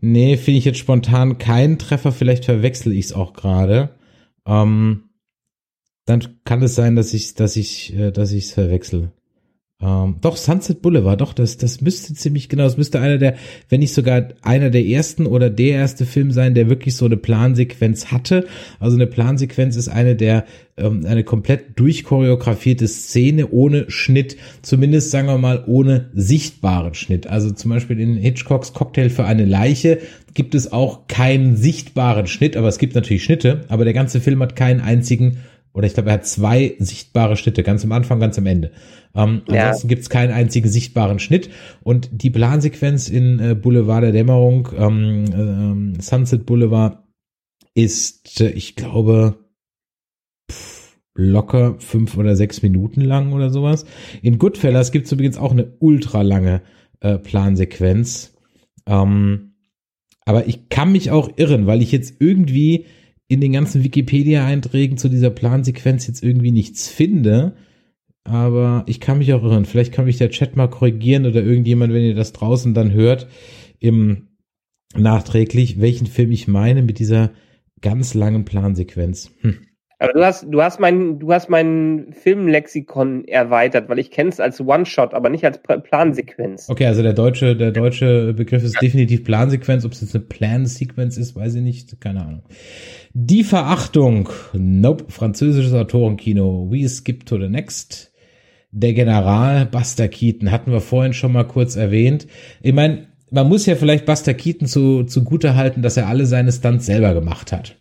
[0.00, 3.94] Nee, finde ich jetzt spontan keinen Treffer, vielleicht verwechsel ich es auch gerade.
[4.46, 5.04] Ähm,
[6.06, 9.12] dann kann es sein, dass ich, dass ich, äh, dass ich es verwechsel.
[9.84, 13.34] Ähm, doch, Sunset Boulevard, doch, das, das müsste ziemlich genau, das müsste einer der,
[13.68, 17.18] wenn nicht sogar einer der ersten oder der erste Film sein, der wirklich so eine
[17.18, 18.46] Plansequenz hatte.
[18.80, 20.46] Also eine Plansequenz ist eine der,
[20.78, 27.26] ähm, eine komplett durchchoreografierte Szene ohne Schnitt, zumindest sagen wir mal ohne sichtbaren Schnitt.
[27.26, 29.98] Also zum Beispiel in Hitchcocks Cocktail für eine Leiche
[30.32, 34.40] gibt es auch keinen sichtbaren Schnitt, aber es gibt natürlich Schnitte, aber der ganze Film
[34.40, 35.38] hat keinen einzigen
[35.74, 38.70] oder ich glaube, er hat zwei sichtbare Schnitte, ganz am Anfang, ganz am Ende.
[39.14, 39.64] Ähm, ja.
[39.64, 41.50] Ansonsten gibt es keinen einzigen sichtbaren Schnitt.
[41.82, 47.02] Und die Plansequenz in äh, Boulevard der Dämmerung, ähm, äh, Sunset Boulevard,
[47.74, 49.36] ist, äh, ich glaube,
[50.50, 53.84] pff, locker fünf oder sechs Minuten lang oder sowas.
[54.22, 56.62] In Goodfellas gibt es übrigens auch eine ultra lange
[57.00, 58.36] äh, Plansequenz.
[58.86, 59.54] Ähm,
[60.24, 62.86] aber ich kann mich auch irren, weil ich jetzt irgendwie
[63.28, 67.56] in den ganzen Wikipedia-Einträgen zu dieser Plansequenz jetzt irgendwie nichts finde.
[68.24, 69.64] Aber ich kann mich auch irren.
[69.66, 73.28] Vielleicht kann mich der Chat mal korrigieren oder irgendjemand, wenn ihr das draußen dann hört,
[73.80, 74.28] im
[74.96, 77.32] nachträglich, welchen Film ich meine mit dieser
[77.80, 79.30] ganz langen Plansequenz.
[79.40, 79.63] Hm.
[79.98, 84.40] Aber du hast, du hast mein, du hast mein Filmlexikon erweitert, weil ich kenne es
[84.40, 86.68] als One-Shot, aber nicht als Plansequenz.
[86.68, 89.84] Okay, also der deutsche, der deutsche Begriff ist definitiv Plansequenz.
[89.84, 92.00] Ob es jetzt eine Plan-Sequenz ist, weiß ich nicht.
[92.00, 92.42] Keine Ahnung.
[93.12, 94.28] Die Verachtung.
[94.52, 95.04] Nope.
[95.08, 96.68] Französisches Autorenkino.
[96.70, 98.12] We skip to the next.
[98.72, 102.26] Der General Buster Keaton hatten wir vorhin schon mal kurz erwähnt.
[102.60, 106.50] Ich meine, man muss ja vielleicht Buster Keaton zu, zugute halten, dass er alle seine
[106.50, 107.76] Stunts selber gemacht hat.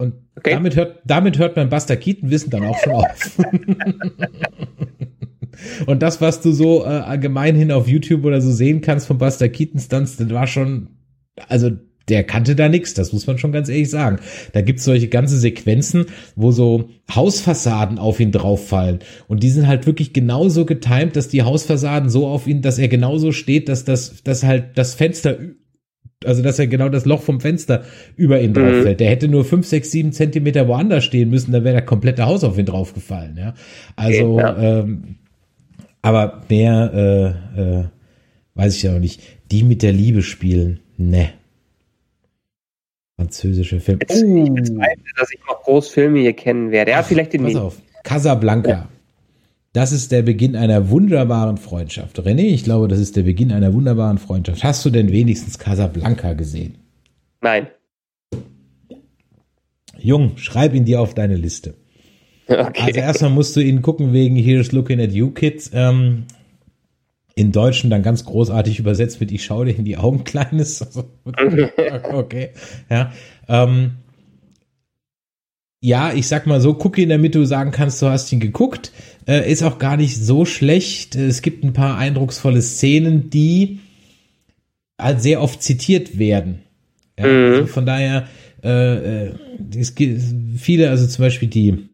[0.00, 0.52] Und okay.
[0.52, 3.38] damit hört, damit hört mein Buster Keaton Wissen dann auch schon auf.
[5.84, 9.18] Und das, was du so äh, allgemein hin auf YouTube oder so sehen kannst von
[9.18, 10.88] Buster Keaton Stunts, das war schon,
[11.48, 11.70] also
[12.08, 14.20] der kannte da nichts, das muss man schon ganz ehrlich sagen.
[14.54, 19.00] Da gibt's solche ganze Sequenzen, wo so Hausfassaden auf ihn drauffallen.
[19.28, 22.88] Und die sind halt wirklich genauso getimt, dass die Hausfassaden so auf ihn, dass er
[22.88, 25.36] genauso steht, dass das, dass halt das Fenster
[26.24, 27.84] also dass er genau das Loch vom Fenster
[28.16, 28.82] über ihn drauf mhm.
[28.82, 29.00] fällt.
[29.00, 32.44] Der hätte nur fünf, sechs, sieben Zentimeter woanders stehen müssen, dann wäre der komplette Haus
[32.44, 33.36] auf ihn draufgefallen.
[33.38, 33.54] Ja,
[33.96, 34.80] also, ja.
[34.80, 35.16] Ähm,
[36.02, 37.84] aber mehr äh, äh,
[38.54, 39.20] weiß ich ja noch nicht.
[39.50, 41.30] Die mit der Liebe spielen, ne.
[43.16, 43.98] Französische Film.
[44.00, 44.44] Jetzt, oh.
[44.44, 46.92] Ich bezweifle, dass ich noch groß Filme hier kennen werde.
[46.92, 47.82] Ja, vielleicht den Pass auf.
[48.02, 48.70] Casablanca.
[48.70, 48.88] Ja.
[49.72, 52.18] Das ist der Beginn einer wunderbaren Freundschaft.
[52.18, 54.64] René, ich glaube, das ist der Beginn einer wunderbaren Freundschaft.
[54.64, 56.78] Hast du denn wenigstens Casablanca gesehen?
[57.40, 57.68] Nein.
[59.98, 61.74] Jung, schreib ihn dir auf deine Liste.
[62.48, 62.82] Okay.
[62.82, 65.70] Also erstmal musst du ihn gucken wegen Here's Looking at You Kids.
[65.72, 66.24] Ähm,
[67.36, 70.84] in Deutschen dann ganz großartig übersetzt mit Ich schau dir in die Augen, Kleines.
[72.12, 72.50] okay.
[72.90, 73.12] Ja.
[73.48, 73.92] Ähm,
[75.80, 78.92] ja, ich sag mal so, guck ihn, damit du sagen kannst, du hast ihn geguckt.
[79.30, 81.14] Äh, ist auch gar nicht so schlecht.
[81.14, 83.78] Es gibt ein paar eindrucksvolle Szenen, die
[85.00, 86.62] halt sehr oft zitiert werden.
[87.16, 87.52] Ja, mhm.
[87.52, 88.26] also von daher,
[88.64, 89.34] äh, äh
[89.78, 90.20] es gibt
[90.56, 91.89] viele, also zum Beispiel die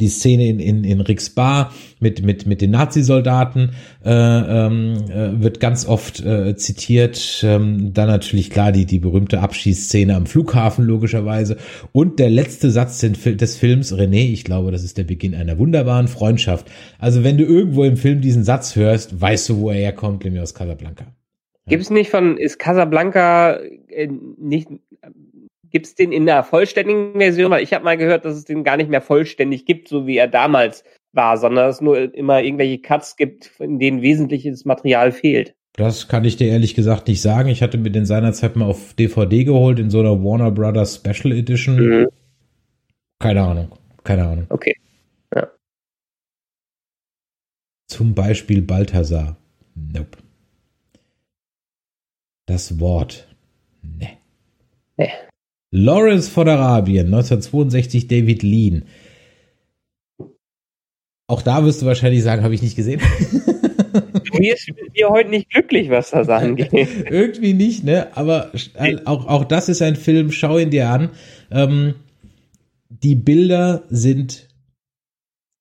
[0.00, 3.70] die Szene in, in, in Ricks Bar mit, mit, mit den Nazi-Soldaten
[4.04, 7.42] äh, ähm, äh, wird ganz oft äh, zitiert.
[7.42, 11.56] Ähm, dann natürlich klar die, die berühmte Abschießszene am Flughafen logischerweise.
[11.92, 16.08] Und der letzte Satz des Films, René, ich glaube, das ist der Beginn einer wunderbaren
[16.08, 16.70] Freundschaft.
[16.98, 20.42] Also wenn du irgendwo im Film diesen Satz hörst, weißt du, wo er herkommt, nämlich
[20.42, 21.06] aus Casablanca.
[21.66, 23.58] Gibt es nicht von, ist Casablanca
[23.88, 24.08] äh,
[24.38, 24.68] nicht
[25.74, 27.50] Gibt es den in der vollständigen Version?
[27.50, 30.16] Weil ich habe mal gehört, dass es den gar nicht mehr vollständig gibt, so wie
[30.16, 35.10] er damals war, sondern dass es nur immer irgendwelche Cuts gibt, in denen wesentliches Material
[35.10, 35.56] fehlt.
[35.72, 37.48] Das kann ich dir ehrlich gesagt nicht sagen.
[37.48, 41.36] Ich hatte mir den seinerzeit mal auf DVD geholt in so einer Warner Brothers Special
[41.36, 41.74] Edition.
[41.74, 42.08] Mhm.
[43.18, 43.72] Keine Ahnung.
[44.04, 44.46] Keine Ahnung.
[44.50, 44.76] Okay.
[45.34, 45.48] Ja.
[47.88, 49.36] Zum Beispiel Balthasar.
[49.74, 50.18] Nope.
[52.46, 53.26] Das Wort.
[53.82, 54.18] Ne.
[54.96, 55.10] Nee.
[55.76, 58.84] Lawrence von Arabien, 1962 David Lean.
[61.26, 63.00] Auch da wirst du wahrscheinlich sagen, habe ich nicht gesehen.
[64.38, 66.72] mir ist mir heute nicht glücklich, was das angeht.
[67.10, 68.16] Irgendwie nicht, ne?
[68.16, 68.52] Aber
[69.04, 71.10] auch, auch das ist ein Film, schau ihn dir an.
[71.50, 71.96] Ähm,
[72.88, 74.48] die Bilder sind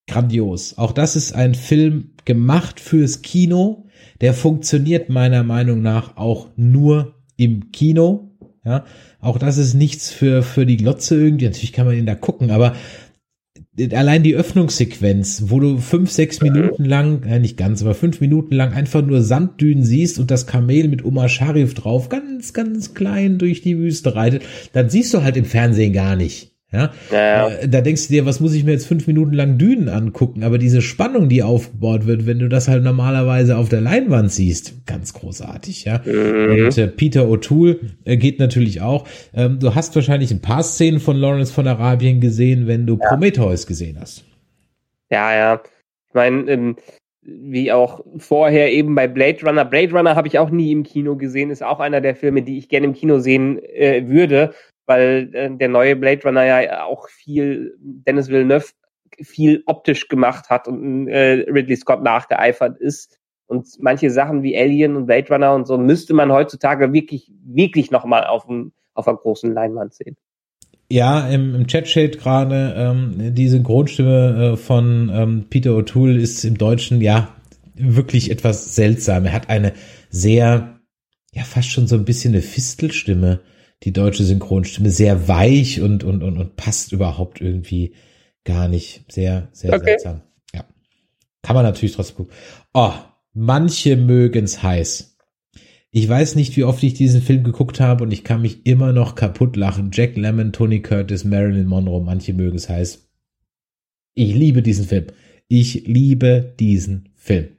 [0.07, 0.77] grandios.
[0.77, 3.87] Auch das ist ein Film gemacht fürs Kino.
[4.21, 8.29] Der funktioniert meiner Meinung nach auch nur im Kino.
[8.65, 8.85] Ja,
[9.19, 11.45] auch das ist nichts für, für die Glotze irgendwie.
[11.45, 12.75] Natürlich kann man ihn da gucken, aber
[13.91, 18.55] allein die Öffnungssequenz, wo du fünf, sechs Minuten lang, äh nicht ganz, aber fünf Minuten
[18.55, 23.37] lang einfach nur Sanddünen siehst und das Kamel mit Omar Sharif drauf ganz, ganz klein
[23.37, 26.52] durch die Wüste reitet, dann siehst du halt im Fernsehen gar nicht.
[26.73, 27.49] Ja, ja.
[27.49, 30.43] Äh, da denkst du dir, was muss ich mir jetzt fünf Minuten lang Dünen angucken?
[30.43, 34.87] Aber diese Spannung, die aufgebaut wird, wenn du das halt normalerweise auf der Leinwand siehst,
[34.87, 36.01] ganz großartig, ja.
[36.03, 36.65] Mhm.
[36.65, 39.07] Und äh, Peter O'Toole äh, geht natürlich auch.
[39.35, 43.07] Ähm, du hast wahrscheinlich ein paar Szenen von Lawrence von Arabien gesehen, wenn du ja.
[43.07, 44.25] Prometheus gesehen hast.
[45.11, 45.61] Ja, ja.
[46.09, 46.75] Ich meine, ähm,
[47.21, 49.63] wie auch vorher eben bei Blade Runner.
[49.63, 52.57] Blade Runner habe ich auch nie im Kino gesehen, ist auch einer der Filme, die
[52.57, 54.53] ich gerne im Kino sehen äh, würde
[54.85, 58.67] weil äh, der neue Blade Runner ja auch viel Dennis Villeneuve
[59.21, 63.19] viel optisch gemacht hat und äh, Ridley Scott nachgeeifert ist.
[63.45, 67.91] Und manche Sachen wie Alien und Blade Runner und so müsste man heutzutage wirklich, wirklich
[67.91, 68.47] nochmal auf,
[68.93, 70.17] auf einer großen Leinwand sehen.
[70.89, 76.43] Ja, im, im Chat steht gerade, ähm, die Synchronstimme äh, von ähm, Peter O'Toole ist
[76.43, 77.29] im Deutschen ja
[77.75, 79.25] wirklich etwas seltsam.
[79.25, 79.73] Er hat eine
[80.09, 80.79] sehr,
[81.33, 83.39] ja fast schon so ein bisschen eine Fistelstimme
[83.83, 87.93] die deutsche Synchronstimme sehr weich und, und, und, und passt überhaupt irgendwie
[88.43, 89.11] gar nicht.
[89.11, 89.85] Sehr, sehr okay.
[89.85, 90.21] seltsam.
[90.53, 90.65] Ja.
[91.41, 92.33] Kann man natürlich trotzdem gucken.
[92.73, 92.93] Oh,
[93.33, 95.17] manche mögen's heiß.
[95.91, 98.93] Ich weiß nicht, wie oft ich diesen Film geguckt habe und ich kann mich immer
[98.93, 99.91] noch kaputt lachen.
[99.93, 103.07] Jack Lemmon, Tony Curtis, Marilyn Monroe, manche mögen es heiß.
[104.15, 105.07] Ich liebe diesen Film.
[105.49, 107.49] Ich liebe diesen Film.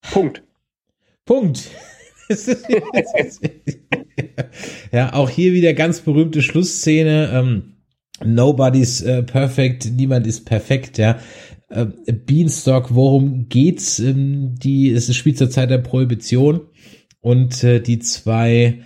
[0.00, 0.42] Punkt.
[1.24, 1.70] Punkt.
[4.92, 7.30] ja, auch hier wieder ganz berühmte Schlussszene.
[7.32, 7.76] Ähm,
[8.22, 11.18] Nobody's uh, perfect, niemand ist perfekt, ja.
[11.74, 11.86] Uh,
[12.26, 13.98] Beanstalk, worum geht's?
[13.98, 16.62] Ähm, die, es spielt zur Zeit der Prohibition
[17.20, 18.80] und äh, die zwei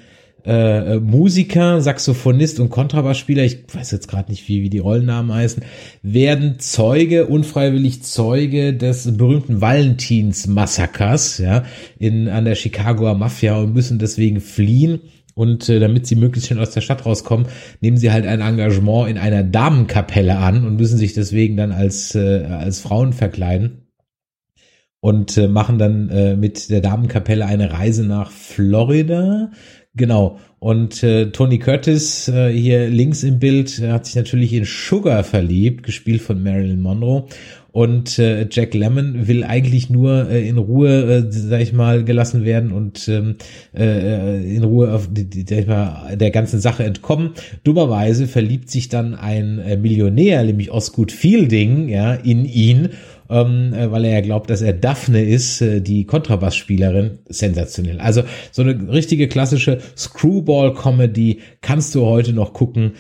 [0.45, 5.63] äh, Musiker, Saxophonist und Kontrabassspieler, ich weiß jetzt gerade nicht, wie, wie die Rollennamen heißen,
[6.03, 11.65] werden Zeuge, unfreiwillig Zeuge des berühmten Valentins-Massakers, ja,
[11.99, 15.01] in, an der Chicagoer Mafia und müssen deswegen fliehen.
[15.37, 17.49] Und äh, damit sie möglichst schnell aus der Stadt rauskommen,
[17.81, 22.15] nehmen sie halt ein Engagement in einer Damenkapelle an und müssen sich deswegen dann als,
[22.15, 23.84] äh, als Frauen verkleiden
[25.05, 29.51] und äh, machen dann äh, mit der Damenkapelle eine Reise nach Florida,
[29.97, 30.41] Genau.
[30.59, 35.23] Und äh, Tony Curtis äh, hier links im Bild äh, hat sich natürlich in Sugar
[35.23, 37.27] verliebt, gespielt von Marilyn Monroe.
[37.71, 42.45] Und äh, Jack Lemmon will eigentlich nur äh, in Ruhe, äh, sag ich mal, gelassen
[42.45, 43.37] werden und ähm,
[43.77, 47.31] äh, in Ruhe auf die, sag ich mal, der ganzen Sache entkommen.
[47.63, 52.91] Dummerweise verliebt sich dann ein äh, Millionär, nämlich Osgood Fielding, ja, in ihn
[53.31, 57.19] ähm, äh, weil er ja glaubt, dass er Daphne ist, äh, die Kontrabassspielerin.
[57.29, 58.01] Sensationell.
[58.01, 58.23] Also
[58.53, 62.95] so eine richtige klassische Screwball-Comedy kannst du heute noch gucken.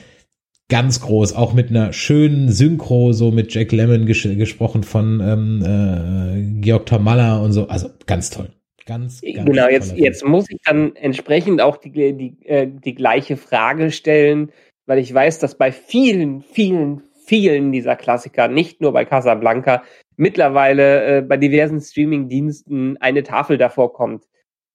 [0.69, 5.63] Ganz groß, auch mit einer schönen Synchro, so mit Jack Lemmon ges gesprochen von ähm,
[5.63, 7.69] äh, Georg Tomalla und so.
[7.69, 8.49] Also ganz toll.
[8.87, 13.39] Ganz, ganz genau, jetzt, jetzt muss ich dann entsprechend auch die, die, äh, die gleiche
[13.39, 14.53] Frage stellen,
[14.85, 19.83] weil ich weiß, dass bei vielen, vielen, vielen dieser Klassiker, nicht nur bei Casablanca,
[20.17, 24.25] mittlerweile äh, bei diversen Streaming-Diensten eine Tafel davor kommt.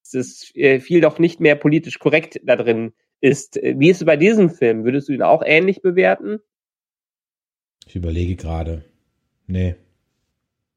[0.03, 3.59] Es ist äh, viel doch nicht mehr politisch korrekt da drin ist.
[3.61, 4.83] Wie ist es bei diesem Film?
[4.83, 6.39] Würdest du ihn auch ähnlich bewerten?
[7.85, 8.85] Ich überlege gerade.
[9.47, 9.75] Nee.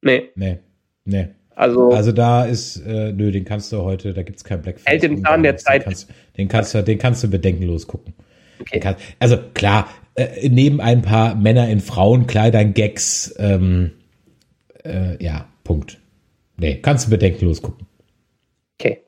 [0.00, 0.30] Nee.
[0.34, 0.58] Nee.
[1.04, 1.28] Nee.
[1.54, 4.86] Also, also da ist, äh, nö, den kannst du heute, da gibt's kein Blackface.
[4.86, 5.82] Hält im Zahn der Zeit.
[5.82, 8.14] Den kannst, den kannst, du, den kannst du bedenkenlos gucken.
[8.60, 8.80] Okay.
[8.80, 13.92] Kann, also klar, äh, neben ein paar Männer in Frauenkleidern Gags, ähm,
[14.84, 16.00] äh, ja, Punkt.
[16.56, 17.86] Nee, kannst du bedenkenlos gucken.
[18.78, 18.98] Okay.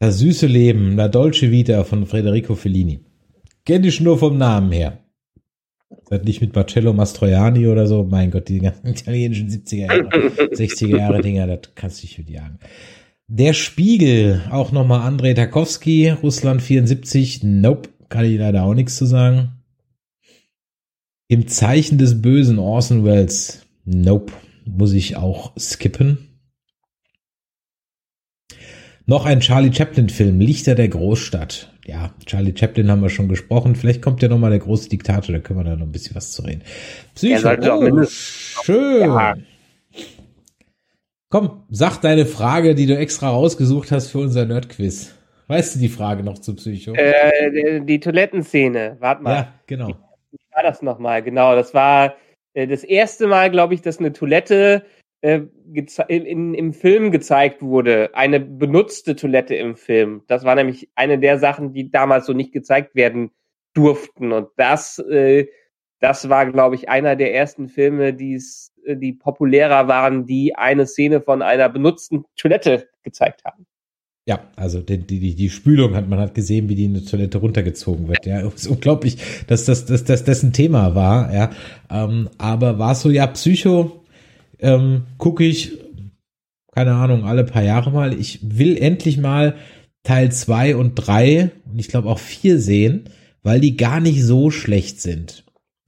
[0.00, 3.00] Das süße Leben, La Dolce Vita von Federico Fellini.
[3.64, 4.98] Kenn ich nur vom Namen her.
[6.10, 8.04] Das nicht mit Marcello Mastroianni oder so.
[8.04, 10.08] Mein Gott, die ganzen italienischen 70er Jahre,
[10.52, 12.58] 60er Jahre Dinger, das kannst du nicht mit jagen.
[13.26, 17.42] Der Spiegel, auch nochmal Andrei Tarkovsky, Russland 74.
[17.42, 19.52] Nope, kann ich leider auch nichts zu sagen.
[21.28, 23.63] Im Zeichen des Bösen, Orson Welles.
[23.84, 24.32] Nope,
[24.64, 26.30] muss ich auch skippen.
[29.06, 31.70] Noch ein Charlie Chaplin-Film, Lichter der Großstadt.
[31.84, 33.76] Ja, Charlie Chaplin haben wir schon gesprochen.
[33.76, 36.16] Vielleicht kommt ja noch mal der große Diktator, da können wir da noch ein bisschen
[36.16, 36.62] was zu reden.
[37.14, 39.02] Psycho, oh, schön.
[39.02, 39.34] Ja.
[41.28, 45.14] Komm, sag deine Frage, die du extra rausgesucht hast für unser Nerdquiz.
[45.48, 46.94] Weißt du die Frage noch zu Psycho?
[46.94, 49.34] Äh, die, Toilettenszene, warte mal.
[49.34, 49.88] Ja, genau.
[49.88, 51.22] Wie war das nochmal?
[51.22, 52.14] Genau, das war
[52.54, 54.84] das erste Mal, glaube ich, dass eine Toilette
[55.24, 55.40] äh,
[56.08, 58.10] in, im Film gezeigt wurde.
[58.14, 60.22] Eine benutzte Toilette im Film.
[60.26, 63.30] Das war nämlich eine der Sachen, die damals so nicht gezeigt werden
[63.72, 64.32] durften.
[64.32, 65.46] Und das, äh,
[66.00, 68.38] das war, glaube ich, einer der ersten Filme, äh,
[68.96, 73.66] die populärer waren, die eine Szene von einer benutzten Toilette gezeigt haben.
[74.26, 77.38] Ja, also die, die, die Spülung hat man hat gesehen, wie die in die Toilette
[77.38, 78.24] runtergezogen wird.
[78.24, 81.32] Ja, ist unglaublich, dass das, dass, dass das ein Thema war.
[81.34, 81.50] Ja,
[81.90, 84.04] ähm, aber war so ja Psycho
[84.60, 85.78] ähm, gucke ich
[86.74, 88.18] keine Ahnung alle paar Jahre mal.
[88.18, 89.54] Ich will endlich mal
[90.02, 93.04] Teil zwei und drei und ich glaube auch vier sehen,
[93.42, 95.44] weil die gar nicht so schlecht sind.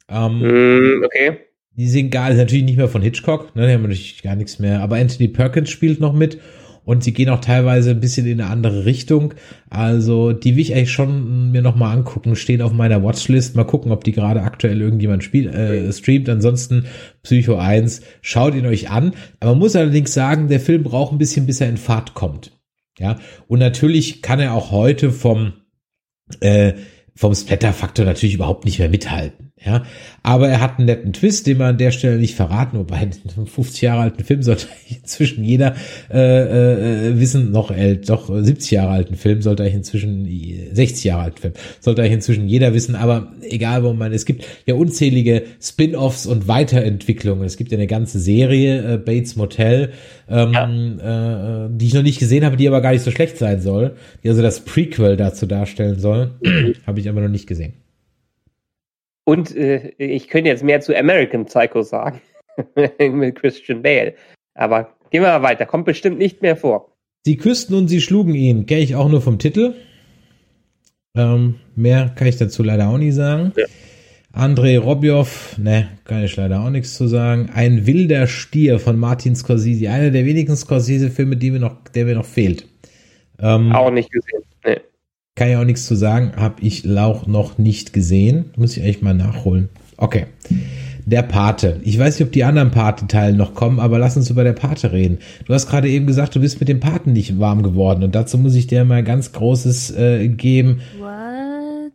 [0.08, 1.38] Ähm, mm, okay.
[1.72, 4.80] Die sind gar natürlich nicht mehr von Hitchcock, ne, die haben natürlich gar nichts mehr.
[4.80, 6.38] Aber Anthony Perkins spielt noch mit
[6.86, 9.34] und sie gehen auch teilweise ein bisschen in eine andere Richtung.
[9.68, 13.56] Also die will ich eigentlich schon mir nochmal angucken, stehen auf meiner Watchlist.
[13.56, 16.28] Mal gucken, ob die gerade aktuell irgendjemand spielt, äh, streamt.
[16.28, 16.86] Ansonsten
[17.24, 19.14] Psycho 1, schaut ihn euch an.
[19.40, 22.52] Aber man muss allerdings sagen, der Film braucht ein bisschen, bis er in Fahrt kommt.
[22.98, 23.18] Ja,
[23.48, 25.54] und natürlich kann er auch heute vom
[26.40, 26.74] äh,
[27.16, 29.52] vom Splatter-Faktor natürlich überhaupt nicht mehr mithalten.
[29.66, 29.82] Ja,
[30.22, 33.12] aber er hat einen netten Twist, den man an der Stelle nicht verraten, wobei einen
[33.47, 35.74] 50 Jahre alten Film sollte inzwischen jeder
[36.09, 40.28] äh, äh, wissen, noch älter, doch 70 Jahre alten Film sollte eigentlich inzwischen
[40.72, 44.44] 60 Jahre alten Film sollte eigentlich inzwischen jeder wissen, aber egal wo man, es gibt
[44.66, 47.44] ja unzählige Spin-offs und Weiterentwicklungen.
[47.44, 49.90] Es gibt ja eine ganze Serie äh, Bates Motel,
[50.28, 51.64] ähm, ja.
[51.64, 53.97] äh, die ich noch nicht gesehen habe, die aber gar nicht so schlecht sein soll,
[54.22, 56.30] die also das Prequel dazu darstellen soll,
[56.86, 57.72] habe ich aber noch nicht gesehen.
[59.26, 62.20] Und äh, ich könnte jetzt mehr zu American Psycho sagen.
[62.98, 64.14] mit Christian Bale.
[64.54, 65.66] Aber gehen wir mal weiter.
[65.66, 66.92] Kommt bestimmt nicht mehr vor.
[67.24, 68.66] Sie küssten und sie schlugen ihn.
[68.66, 69.74] Kenne ich auch nur vom Titel.
[71.16, 73.52] Ähm, mehr kann ich dazu leider auch nicht sagen.
[73.56, 73.64] Ja.
[74.32, 77.50] Andrei Robjow, ne, kann ich leider auch nichts zu sagen.
[77.52, 79.90] Ein wilder Stier von Martin Scorsese.
[79.90, 82.68] Einer der wenigen Scorsese-Filme, die mir noch, der mir noch fehlt.
[83.40, 84.42] Ähm, auch nicht gesehen.
[84.64, 84.80] Nee.
[85.36, 88.46] Kann ich auch nichts zu sagen, habe ich Lauch noch nicht gesehen.
[88.56, 89.68] Muss ich echt mal nachholen.
[89.98, 90.26] Okay.
[91.04, 91.78] Der Pate.
[91.84, 94.92] Ich weiß nicht, ob die anderen Pate-Teile noch kommen, aber lass uns über der Pate
[94.92, 95.18] reden.
[95.44, 98.38] Du hast gerade eben gesagt, du bist mit dem Paten nicht warm geworden und dazu
[98.38, 100.80] muss ich dir mal ganz großes äh, geben.
[100.98, 101.92] What?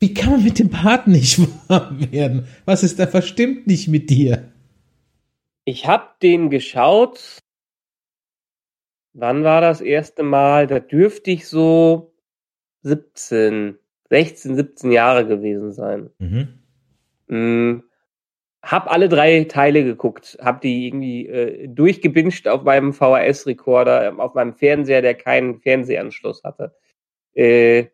[0.00, 1.38] Wie kann man mit dem Paten nicht
[1.68, 2.46] warm werden?
[2.64, 4.50] Was ist da verstimmt nicht mit dir?
[5.66, 7.38] Ich hab den geschaut.
[9.12, 10.66] Wann war das erste Mal?
[10.66, 12.13] Da dürfte ich so
[12.84, 13.78] 17,
[14.10, 16.10] 16, 17 Jahre gewesen sein.
[16.18, 16.48] Mhm.
[17.26, 17.82] Mm,
[18.62, 24.34] hab alle drei Teile geguckt, hab die irgendwie äh, durchgebinscht auf meinem VHS-Rekorder, ähm, auf
[24.34, 26.74] meinem Fernseher, der keinen Fernsehanschluss hatte.
[27.34, 27.86] Äh,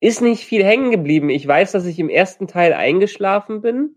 [0.00, 1.28] ist nicht viel hängen geblieben.
[1.28, 3.96] Ich weiß, dass ich im ersten Teil eingeschlafen bin.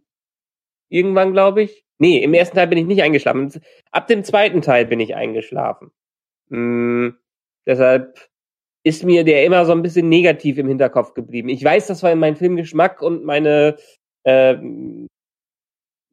[0.89, 1.85] Irgendwann, glaube ich.
[1.97, 3.51] Nee, im ersten Teil bin ich nicht eingeschlafen.
[3.91, 5.91] Ab dem zweiten Teil bin ich eingeschlafen.
[6.49, 7.15] Hm,
[7.65, 8.29] deshalb
[8.83, 11.49] ist mir der immer so ein bisschen negativ im Hinterkopf geblieben.
[11.49, 13.77] Ich weiß, das war mein Filmgeschmack und meine
[14.23, 14.55] äh,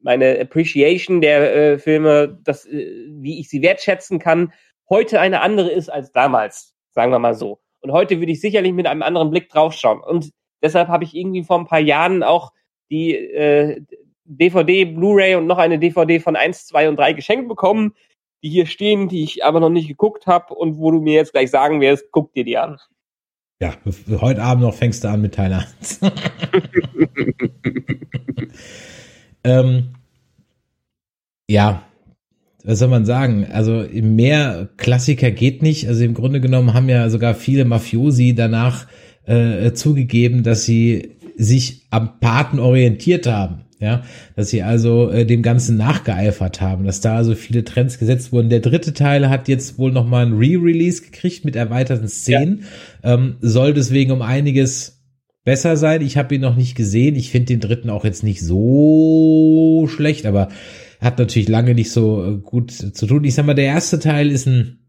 [0.03, 4.53] meine Appreciation der äh, Filme, das, äh, wie ich sie wertschätzen kann,
[4.89, 7.61] heute eine andere ist als damals, sagen wir mal so.
[7.81, 10.01] Und heute würde ich sicherlich mit einem anderen Blick draufschauen.
[10.01, 10.31] Und
[10.63, 12.53] deshalb habe ich irgendwie vor ein paar Jahren auch
[12.91, 13.83] die äh,
[14.25, 17.95] DVD, Blu-ray und noch eine DVD von 1, 2 und 3 geschenkt bekommen,
[18.43, 21.33] die hier stehen, die ich aber noch nicht geguckt habe und wo du mir jetzt
[21.33, 22.79] gleich sagen wirst, guck dir die an.
[23.61, 23.75] Ja,
[24.21, 26.01] heute Abend noch fängst du an mit Teil 1.
[29.45, 29.91] ähm,
[31.49, 31.83] ja,
[32.65, 33.47] was soll man sagen?
[33.53, 35.89] Also mehr Klassiker geht nicht.
[35.89, 38.87] Also im Grunde genommen haben ja sogar viele Mafiosi danach
[39.27, 44.03] äh, zugegeben, dass sie sich am Paten orientiert haben ja,
[44.37, 48.51] dass sie also äh, dem Ganzen nachgeeifert haben, dass da also viele Trends gesetzt wurden.
[48.51, 52.65] Der dritte Teil hat jetzt wohl nochmal ein Re-Release gekriegt mit erweiterten Szenen,
[53.03, 53.15] ja.
[53.15, 55.03] ähm, soll deswegen um einiges
[55.45, 56.03] besser sein.
[56.03, 57.17] Ich habe ihn noch nicht gesehen.
[57.17, 60.49] Ich finde den dritten auch jetzt nicht so schlecht, aber
[61.01, 63.25] hat natürlich lange nicht so äh, gut zu tun.
[63.25, 64.80] Ich sag mal, der erste Teil ist ein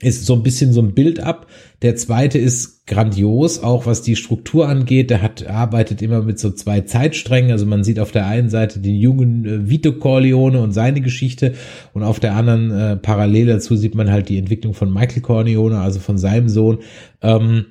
[0.00, 1.46] ist so ein bisschen so ein Bild ab.
[1.80, 5.08] Der zweite ist grandios, auch was die Struktur angeht.
[5.08, 7.50] Der hat arbeitet immer mit so zwei Zeitsträngen.
[7.50, 11.54] Also man sieht auf der einen Seite den jungen äh, Vito Corleone und seine Geschichte
[11.94, 15.80] und auf der anderen äh, parallel dazu sieht man halt die Entwicklung von Michael Corleone,
[15.80, 16.80] also von seinem Sohn.
[17.22, 17.66] Ähm,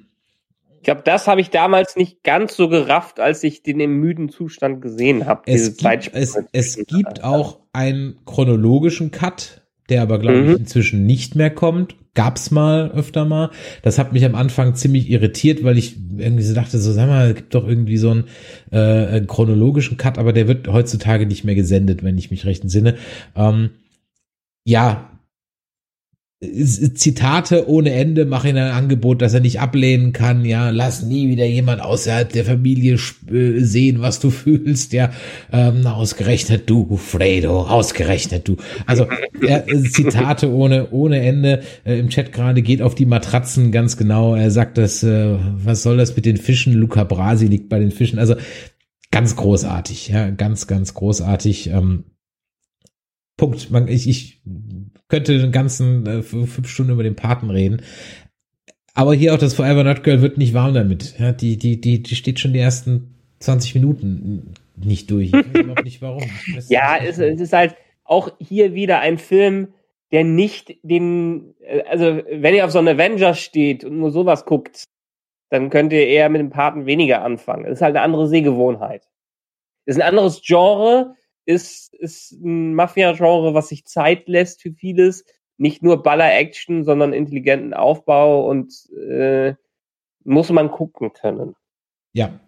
[0.78, 4.30] ich glaube, das habe ich damals nicht ganz so gerafft, als ich den im müden
[4.30, 5.42] Zustand gesehen habe.
[5.46, 10.52] Es, gibt, es, es gibt auch einen chronologischen Cut der aber, glaube mhm.
[10.52, 11.96] ich, inzwischen nicht mehr kommt.
[12.14, 13.52] Gab's mal öfter mal.
[13.82, 17.30] Das hat mich am Anfang ziemlich irritiert, weil ich irgendwie so dachte, so sag mal,
[17.30, 18.24] es gibt doch irgendwie so einen,
[18.72, 22.96] äh, chronologischen Cut, aber der wird heutzutage nicht mehr gesendet, wenn ich mich recht entsinne.
[23.36, 23.72] Ähm,
[24.64, 25.15] ja,
[26.42, 31.30] Zitate ohne Ende, mach ihm ein Angebot, das er nicht ablehnen kann, ja, lass nie
[31.30, 32.96] wieder jemand außerhalb der Familie
[33.32, 35.12] äh, sehen, was du fühlst, ja,
[35.54, 38.58] ähm, ausgerechnet du, Fredo, ausgerechnet du.
[38.86, 39.08] Also
[39.42, 44.36] ja, Zitate ohne ohne Ende äh, im Chat gerade geht auf die Matratzen ganz genau.
[44.36, 46.74] Er sagt, dass äh, was soll das mit den Fischen?
[46.74, 48.20] Luca Brasi liegt bei den Fischen.
[48.20, 48.36] Also
[49.10, 51.68] ganz großartig, ja, ganz ganz großartig.
[51.68, 52.04] Ähm,
[53.38, 53.72] Punkt.
[53.72, 54.42] Man, ich, ich
[55.08, 57.82] könnte den ganzen äh, fünf Stunden über den Paten reden.
[58.94, 61.20] Aber hier auch das Forever Not Girl wird nicht warm damit.
[61.20, 65.28] Ja, die, die, die, die steht schon die ersten 20 Minuten nicht durch.
[65.28, 66.24] Ich weiß überhaupt nicht warum.
[66.70, 69.74] ja, es, es ist halt auch hier wieder ein Film,
[70.12, 74.46] der nicht den, äh, also wenn ihr auf so einen Avenger steht und nur sowas
[74.46, 74.86] guckt,
[75.50, 77.66] dann könnt ihr eher mit dem Paten weniger anfangen.
[77.66, 79.04] Es ist halt eine andere Sehgewohnheit.
[79.86, 81.16] Es ist ein anderes Genre,
[81.46, 85.26] ist, ist ein Mafia-Genre, was sich Zeit lässt für vieles.
[85.58, 88.74] Nicht nur Baller-Action, sondern intelligenten Aufbau und
[89.10, 89.54] äh,
[90.24, 91.56] muss man gucken können.
[92.14, 92.40] Ja,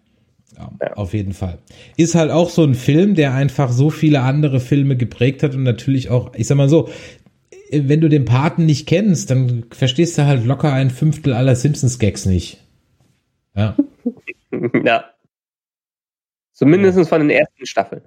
[0.56, 0.92] Ja, ja.
[0.94, 1.58] Auf jeden Fall.
[1.96, 5.62] Ist halt auch so ein Film, der einfach so viele andere Filme geprägt hat und
[5.62, 6.88] natürlich auch, ich sag mal so,
[7.70, 12.26] wenn du den Paten nicht kennst, dann verstehst du halt locker ein Fünftel aller Simpsons-Gags
[12.26, 12.64] nicht.
[13.54, 13.76] Ja.
[14.84, 15.04] ja.
[16.52, 18.02] Zumindest von den ersten Staffeln.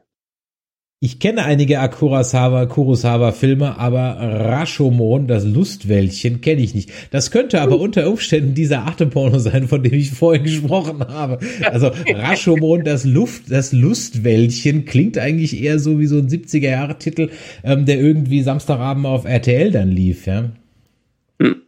[1.04, 6.92] Ich kenne einige Akurasawa, Kurosawa-Filme, aber Rashomon, das Lustwäldchen, kenne ich nicht.
[7.10, 11.40] Das könnte aber unter Umständen dieser Atemporno sein, von dem ich vorhin gesprochen habe.
[11.64, 17.32] Also Rashomon, das Luft, das Lustwäldchen klingt eigentlich eher so wie so ein 70er-Jahre-Titel,
[17.64, 20.52] ähm, der irgendwie Samstagabend auf RTL dann lief, ja.
[21.42, 21.64] Hm.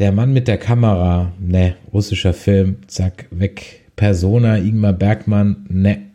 [0.00, 3.82] Der Mann mit der Kamera, ne, russischer Film, zack, weg.
[3.94, 6.13] Persona, Ingmar Bergmann, ne.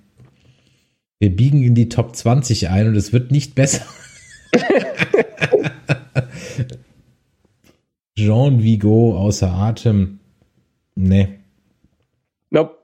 [1.20, 3.86] Wir biegen in die Top 20 ein und es wird nicht besser.
[8.18, 10.20] Jean Vigo außer Atem.
[10.96, 11.40] Ne.
[12.50, 12.78] Nope.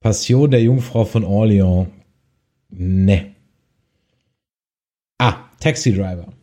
[0.00, 1.88] Passion der Jungfrau von Orleans.
[2.70, 3.36] Ne.
[5.18, 6.35] Ah, Taxi Driver.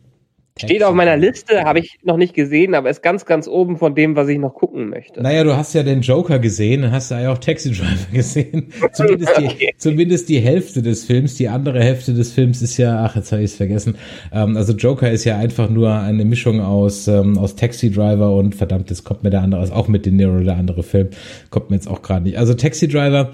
[0.56, 3.96] Steht auf meiner Liste, habe ich noch nicht gesehen, aber ist ganz, ganz oben von
[3.96, 5.20] dem, was ich noch gucken möchte.
[5.20, 8.68] Naja, du hast ja den Joker gesehen, hast du ja auch Taxi Driver gesehen.
[8.92, 9.56] zumindest, okay.
[9.60, 11.34] die, zumindest die Hälfte des Films.
[11.34, 13.96] Die andere Hälfte des Films ist ja, ach, jetzt habe ich es vergessen.
[14.32, 18.54] Ähm, also Joker ist ja einfach nur eine Mischung aus, ähm, aus Taxi Driver und
[18.54, 21.08] verdammt, jetzt kommt mir der andere, auch mit den Nero der andere Film,
[21.50, 22.38] kommt mir jetzt auch gerade nicht.
[22.38, 23.32] Also Taxi Driver,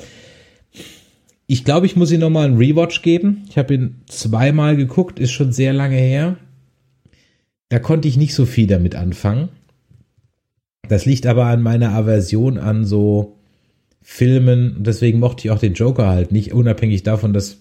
[1.47, 3.44] ich glaube, ich muss ihm nochmal einen Rewatch geben.
[3.51, 6.38] Ich habe ihn zweimal geguckt, ist schon sehr lange her.
[7.70, 9.48] Da konnte ich nicht so viel damit anfangen.
[10.88, 13.36] Das liegt aber an meiner Aversion an so
[14.02, 14.78] Filmen.
[14.80, 17.59] Deswegen mochte ich auch den Joker halt nicht, unabhängig davon, dass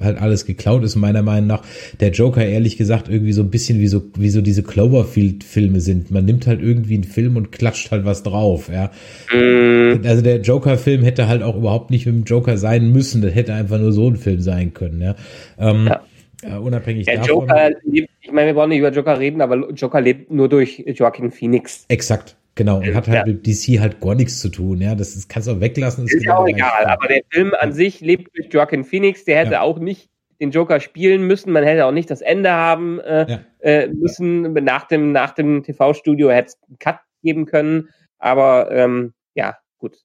[0.00, 1.62] halt alles geklaut ist, meiner Meinung nach.
[2.00, 6.10] Der Joker, ehrlich gesagt, irgendwie so ein bisschen wie so, wie so diese Cloverfield-Filme sind.
[6.10, 8.90] Man nimmt halt irgendwie einen Film und klatscht halt was drauf, ja.
[9.30, 10.06] Mm.
[10.06, 13.20] Also der Joker-Film hätte halt auch überhaupt nicht mit dem Joker sein müssen.
[13.20, 15.16] Das hätte einfach nur so ein Film sein können, ja.
[15.58, 16.00] Ähm, ja.
[16.42, 17.48] Äh, unabhängig der davon.
[17.48, 20.82] Joker lebt, ich meine, wir wollen nicht über Joker reden, aber Joker lebt nur durch
[20.86, 21.84] Joaquin Phoenix.
[21.88, 22.36] Exakt.
[22.56, 23.32] Genau, und hat halt ja.
[23.32, 24.94] mit DC halt gar nichts zu tun, ja.
[24.94, 26.04] Das, das kannst du auch weglassen.
[26.04, 29.38] Ist, ist genau auch egal, aber der Film an sich lebt durch Joaquin Phoenix, der
[29.38, 29.60] hätte ja.
[29.62, 30.10] auch nicht
[30.40, 33.40] den Joker spielen müssen, man hätte auch nicht das Ende haben äh, ja.
[33.60, 34.52] äh, müssen.
[34.52, 37.88] Nach dem, nach dem TV-Studio hätte es einen Cut geben können,
[38.18, 39.98] aber ähm, ja, gut.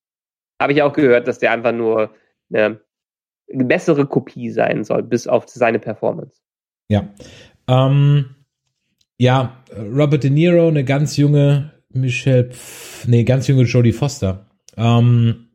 [0.62, 2.12] Habe ich auch gehört, dass der einfach nur
[2.53, 2.80] eine eine
[3.48, 6.42] bessere Kopie sein soll, bis auf seine Performance.
[6.90, 7.10] Ja.
[7.68, 8.36] Ähm,
[9.18, 14.48] ja, Robert De Niro, eine ganz junge Michelle, Pf nee, ganz junge Jodie Foster.
[14.78, 15.48] Ähm,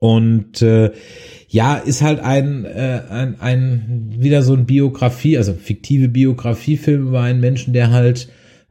[0.00, 0.92] und äh,
[1.48, 7.22] ja, ist halt ein, äh, ein, ein wieder so ein Biografie, also fiktive Biografiefilm über
[7.22, 8.28] einen Menschen, der halt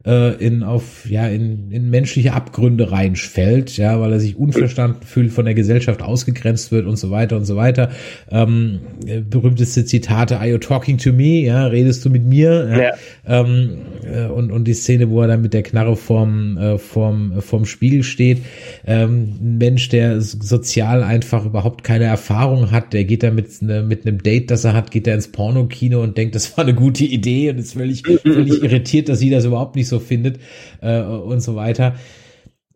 [0.08, 5.30] äh, in auf ja in, in menschliche Abgründe reinfällt, ja, weil er sich unverstanden fühlt,
[5.30, 7.90] von der Gesellschaft ausgegrenzt wird und so weiter und so weiter.
[8.30, 8.80] Ähm,
[9.28, 11.42] berühmteste Zitate: Are you talking to me?
[11.42, 12.68] Ja, redest du mit mir?
[12.70, 12.78] Ja.
[12.78, 12.90] ja.
[13.26, 13.78] Ähm,
[14.10, 17.66] äh, und und die Szene, wo er dann mit der Knarre vorm äh, vorm vorm
[17.66, 18.38] Spiegel steht.
[18.86, 23.82] Ähm, ein Mensch, der sozial einfach überhaupt keine Erfahrung hat, der geht da mit ne,
[23.82, 26.74] mit einem Date, das er hat, geht er ins Pornokino und denkt, das war eine
[26.74, 30.40] gute Idee und ist völlig völlig irritiert, dass sie das überhaupt nicht so findet
[30.80, 31.94] äh, und so weiter.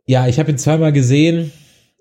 [0.06, 1.52] Ja, ich habe ihn zweimal gesehen.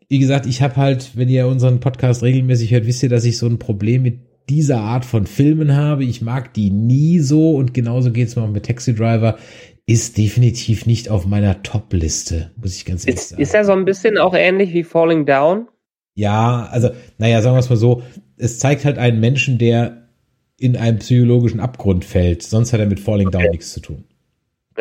[0.08, 3.38] Wie gesagt, ich habe halt, wenn ihr unseren Podcast regelmäßig hört, wisst ihr, dass ich
[3.38, 4.20] so ein Problem mit
[4.50, 6.04] dieser Art von Filmen habe.
[6.04, 9.38] Ich mag die nie so und genauso geht es mir auch mit Taxi Driver.
[9.86, 13.42] Ist definitiv nicht auf meiner Top-Liste, muss ich ganz ehrlich ist, sagen.
[13.42, 15.68] Ist er so ein bisschen auch ähnlich wie Falling Down?
[16.14, 18.04] Ja, also, naja, sagen wir es mal so,
[18.38, 20.10] es zeigt halt einen Menschen, der
[20.58, 22.44] in einen psychologischen Abgrund fällt.
[22.44, 23.40] Sonst hat er mit Falling okay.
[23.40, 24.04] Down nichts zu tun.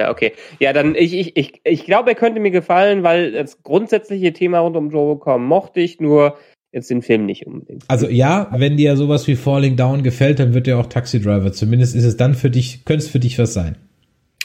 [0.01, 0.33] Ja, okay.
[0.61, 4.61] Ja, dann ich, ich, ich, ich glaube, er könnte mir gefallen, weil das grundsätzliche Thema
[4.61, 6.39] rund um Robocop mochte ich, nur
[6.73, 7.85] jetzt den Film nicht unbedingt.
[7.89, 11.53] Also ja, wenn dir sowas wie Falling Down gefällt, dann wird dir auch Taxi Driver.
[11.53, 13.77] Zumindest ist es dann für dich, könnte es für dich was sein.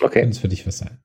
[0.01, 0.19] Okay.
[0.19, 0.97] Könnte es für dich was sein.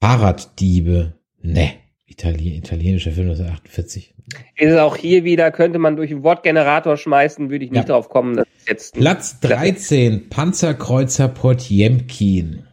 [0.00, 1.12] Fahrraddiebe.
[1.40, 1.70] Ne.
[2.06, 4.14] Italien, italienischer Film 1948.
[4.56, 7.94] Ist es auch hier wieder, könnte man durch einen Wortgenerator schmeißen, würde ich nicht ja.
[7.94, 8.36] drauf kommen.
[8.36, 12.67] Das ist jetzt Platz 13, Panzerkreuzer Potjemkin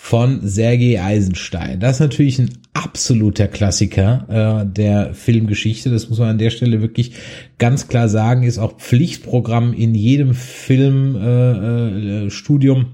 [0.00, 1.80] von Sergei Eisenstein.
[1.80, 5.90] Das ist natürlich ein absoluter Klassiker äh, der Filmgeschichte.
[5.90, 7.12] Das muss man an der Stelle wirklich
[7.58, 8.44] ganz klar sagen.
[8.44, 12.78] Ist auch Pflichtprogramm in jedem Filmstudium.
[12.78, 12.86] Äh, äh,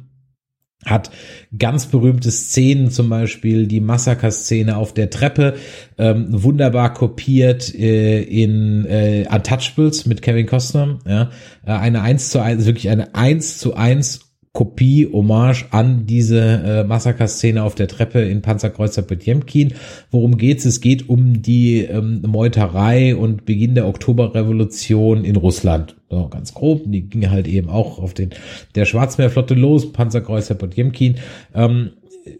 [0.86, 1.10] hat
[1.56, 5.54] ganz berühmte Szenen, zum Beispiel die Massaker-Szene auf der Treppe,
[5.96, 10.98] ähm, wunderbar kopiert äh, in äh, Untouchables mit Kevin Costner.
[11.06, 11.30] Ja,
[11.64, 16.84] äh, eine eins zu eins, wirklich eine eins zu eins Kopie, Hommage an diese äh,
[16.84, 19.74] Massaker-Szene auf der Treppe in Panzerkreuzer Potemkin.
[20.12, 20.64] Worum geht's?
[20.64, 25.96] Es geht um die ähm, Meuterei und Beginn der Oktoberrevolution in Russland.
[26.08, 26.82] So, ganz grob.
[26.86, 28.30] Die ging halt eben auch auf den
[28.76, 31.16] der Schwarzmeerflotte los, Panzerkreuzer Potemkin.
[31.52, 31.90] Ähm,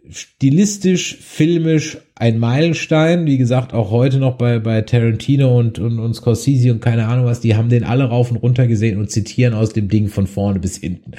[0.09, 3.27] stilistisch, filmisch ein Meilenstein.
[3.27, 7.27] Wie gesagt, auch heute noch bei, bei Tarantino und, und, und Scorsese und keine Ahnung
[7.27, 10.28] was, die haben den alle rauf und runter gesehen und zitieren aus dem Ding von
[10.28, 11.11] vorne bis hinten.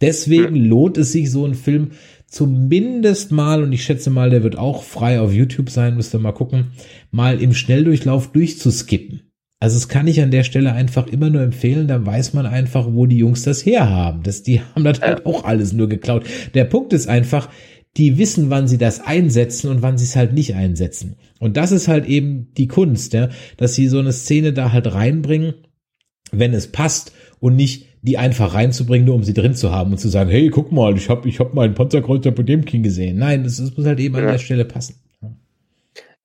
[0.00, 1.90] Deswegen lohnt es sich, so einen Film
[2.26, 6.20] zumindest mal, und ich schätze mal, der wird auch frei auf YouTube sein, müsst ihr
[6.20, 6.72] mal gucken,
[7.10, 9.22] mal im Schnelldurchlauf durchzuskippen.
[9.58, 12.86] Also es kann ich an der Stelle einfach immer nur empfehlen, da weiß man einfach,
[12.92, 14.22] wo die Jungs das herhaben.
[14.22, 16.24] Das, die haben das halt auch alles nur geklaut.
[16.54, 17.50] Der Punkt ist einfach,
[17.96, 21.16] die wissen, wann sie das einsetzen und wann sie es halt nicht einsetzen.
[21.40, 23.28] Und das ist halt eben die Kunst, ja,
[23.58, 25.54] dass sie so eine Szene da halt reinbringen,
[26.30, 29.98] wenn es passt und nicht die einfach reinzubringen, nur um sie drin zu haben und
[29.98, 33.18] zu sagen, hey, guck mal, ich habe ich hab meinen Panzerkreuzer Potemkin gesehen.
[33.18, 34.22] Nein, das, das muss halt eben ja.
[34.22, 34.96] an der Stelle passen.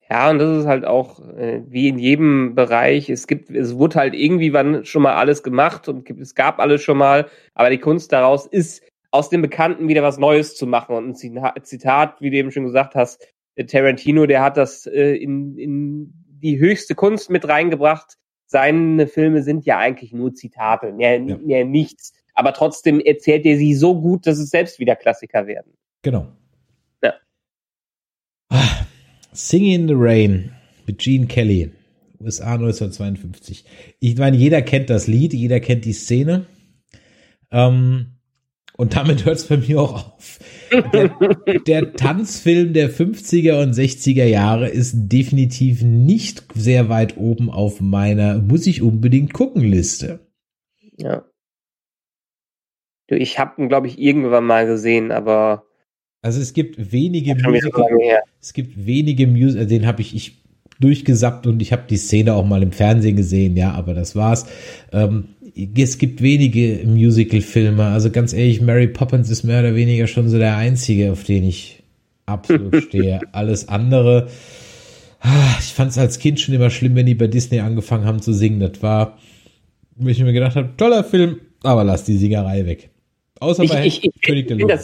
[0.08, 3.10] Ja, und das ist halt auch äh, wie in jedem Bereich.
[3.10, 6.82] Es gibt, es wurde halt irgendwie wann schon mal alles gemacht und es gab alles
[6.82, 10.94] schon mal, aber die Kunst daraus ist, aus dem Bekannten wieder was Neues zu machen.
[10.94, 13.26] Und ein Zitat, wie du eben schon gesagt hast,
[13.56, 18.16] äh, Tarantino, der hat das äh, in, in die höchste Kunst mit reingebracht,
[18.46, 21.36] seine Filme sind ja eigentlich nur Zitate, mehr, ja.
[21.38, 22.12] mehr nichts.
[22.34, 25.72] Aber trotzdem erzählt er sie so gut, dass es selbst wieder Klassiker werden.
[26.02, 26.28] Genau.
[27.02, 27.14] Ja.
[28.50, 28.86] Ah,
[29.32, 30.52] Singing in the Rain
[30.86, 31.72] mit Gene Kelly,
[32.20, 33.64] USA 1952.
[34.00, 36.46] Ich meine, jeder kennt das Lied, jeder kennt die Szene.
[37.50, 38.15] Ähm,
[38.76, 40.38] und damit hört es bei mir auch auf.
[40.92, 41.08] Der,
[41.66, 48.38] der, Tanzfilm der 50er und 60er Jahre ist definitiv nicht sehr weit oben auf meiner
[48.38, 50.20] muss ich unbedingt gucken Liste.
[50.96, 51.24] Ja.
[53.08, 55.64] Du, ich habe ihn, glaube ich, irgendwann mal gesehen, aber.
[56.22, 57.86] Also es gibt wenige Musical,
[58.40, 60.45] es gibt wenige Musical, den habe ich, ich
[60.80, 64.46] durchgesappt und ich habe die Szene auch mal im Fernsehen gesehen, ja, aber das war's.
[64.92, 65.28] Ähm,
[65.76, 67.84] es gibt wenige Musical-Filme.
[67.84, 71.44] Also ganz ehrlich, Mary Poppins ist mehr oder weniger schon so der einzige, auf den
[71.44, 71.82] ich
[72.26, 73.20] absolut stehe.
[73.32, 74.28] Alles andere,
[75.20, 78.20] ah, ich fand es als Kind schon immer schlimm, wenn die bei Disney angefangen haben
[78.20, 78.60] zu singen.
[78.60, 79.18] Das war,
[79.96, 82.90] wo ich mir gedacht habe, toller Film, aber lass die Singerei weg.
[83.40, 84.78] Außer ich, bei ich, ich, König der Löwen.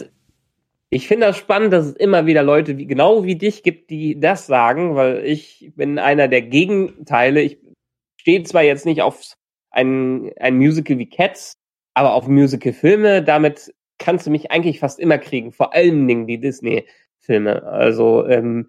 [0.95, 4.21] Ich finde das spannend, dass es immer wieder Leute wie genau wie dich gibt, die
[4.21, 7.41] das sagen, weil ich bin einer der Gegenteile.
[7.41, 7.57] Ich
[8.21, 9.39] stehe zwar jetzt nicht aufs
[9.71, 11.55] ein, ein Musical wie Cats,
[11.95, 16.39] aber auf Musical-Filme, damit kannst du mich eigentlich fast immer kriegen, vor allen Dingen die
[16.39, 17.63] Disney-Filme.
[17.63, 18.69] Also ähm,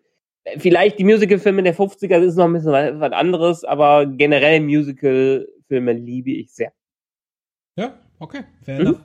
[0.57, 6.31] vielleicht die Musical-Filme der 50er ist noch ein bisschen was anderes, aber generell Musical-Filme liebe
[6.31, 6.71] ich sehr.
[7.75, 8.85] Ja, okay, fair mhm.
[8.87, 9.01] enough.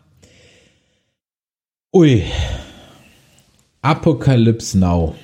[1.92, 2.22] Ui.
[3.82, 5.14] Apocalypse Now.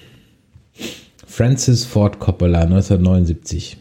[1.26, 3.76] Francis Ford Coppola, 1979.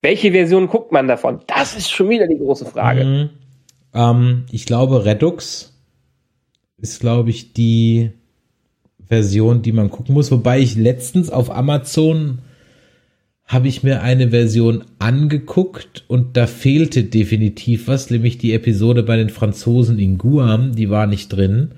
[0.00, 1.40] Welche Version guckt man davon?
[1.46, 3.04] Das ist schon wieder die große Frage.
[3.04, 3.30] Mhm.
[3.92, 5.74] Ähm, ich glaube, Redux
[6.78, 8.12] ist, glaube ich, die
[9.06, 10.30] Version, die man gucken muss.
[10.30, 12.38] Wobei ich letztens auf Amazon
[13.44, 19.16] habe ich mir eine Version angeguckt und da fehlte definitiv was, nämlich die Episode bei
[19.16, 21.72] den Franzosen in Guam, die war nicht drin.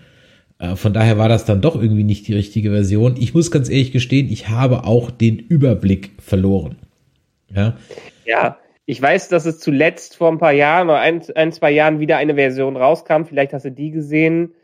[0.59, 3.17] Äh, von daher war das dann doch irgendwie nicht die richtige Version.
[3.19, 6.77] Ich muss ganz ehrlich gestehen, ich habe auch den Überblick verloren.
[7.55, 7.77] Ja.
[8.25, 12.01] Ja, ich weiß, dass es zuletzt vor ein paar Jahren oder ein, ein zwei Jahren
[12.01, 13.25] wieder eine Version rauskam.
[13.25, 14.55] Vielleicht hast du die gesehen,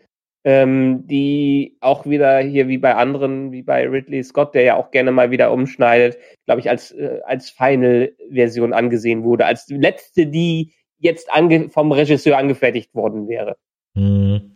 [0.45, 4.91] ähm, die auch wieder hier wie bei anderen, wie bei Ridley Scott, der ja auch
[4.91, 9.47] gerne mal wieder umschneidet, glaube ich, als, äh, als Final-Version angesehen wurde.
[9.47, 13.57] Als letzte, die jetzt ange vom Regisseur angefertigt worden wäre.
[13.95, 14.53] Hm.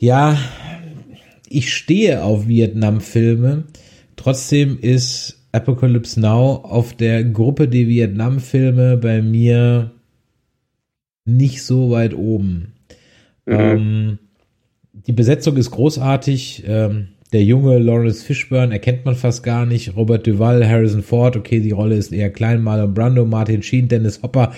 [0.00, 0.38] Ja,
[1.46, 3.64] ich stehe auf Vietnam-Filme.
[4.16, 9.90] Trotzdem ist Apocalypse Now auf der Gruppe die Vietnam-Filme bei mir
[11.26, 12.72] nicht so weit oben.
[13.44, 13.54] Mhm.
[13.54, 14.18] Ähm,
[14.92, 16.64] die Besetzung ist großartig.
[16.66, 19.96] Ähm, der junge Lawrence Fishburne erkennt man fast gar nicht.
[19.96, 22.62] Robert Duvall, Harrison Ford, okay, die Rolle ist eher klein.
[22.62, 24.54] Marlon Brando, Martin Sheen, Dennis Hopper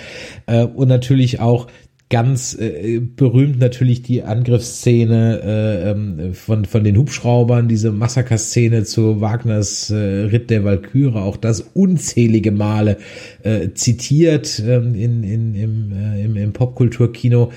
[0.46, 1.66] äh, und natürlich auch
[2.12, 9.22] ganz äh, berühmt natürlich die Angriffsszene äh, ähm, von, von den Hubschraubern, diese Massakerszene zu
[9.22, 12.98] Wagners äh, Ritt der Walküre, auch das unzählige Male
[13.42, 17.50] äh, zitiert ähm, in, in, im, äh, im, im Popkulturkino.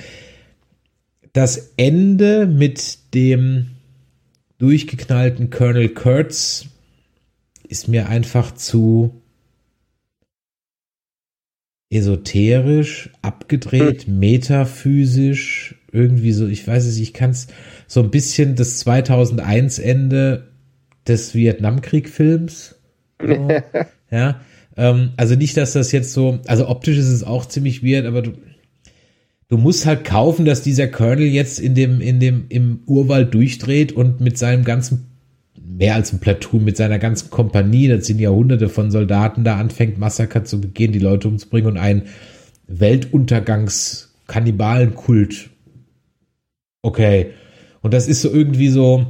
[1.33, 3.67] Das Ende mit dem
[4.57, 6.67] durchgeknallten Colonel Kurtz
[7.67, 9.21] ist mir einfach zu
[11.95, 14.19] esoterisch, abgedreht, hm.
[14.19, 17.47] metaphysisch, irgendwie so, ich weiß es, ich kann es
[17.87, 20.47] so ein bisschen das 2001 Ende
[21.07, 22.75] des Vietnamkrieg-Films.
[23.21, 23.49] So,
[24.11, 24.41] ja,
[24.77, 28.21] ähm, also nicht, dass das jetzt so, also optisch ist es auch ziemlich weird, aber
[28.21, 28.33] du,
[29.47, 33.93] du musst halt kaufen, dass dieser Colonel jetzt in dem, in dem, im Urwald durchdreht
[33.93, 35.07] und mit seinem ganzen,
[35.77, 39.97] mehr als ein Platoon, mit seiner ganzen Kompanie, das sind Jahrhunderte von Soldaten, da anfängt,
[39.97, 42.03] Massaker zu begehen, die Leute umzubringen und einen
[42.67, 45.49] Weltuntergangs-Kannibalenkult.
[46.81, 47.31] Okay.
[47.81, 49.05] Und das ist so irgendwie so,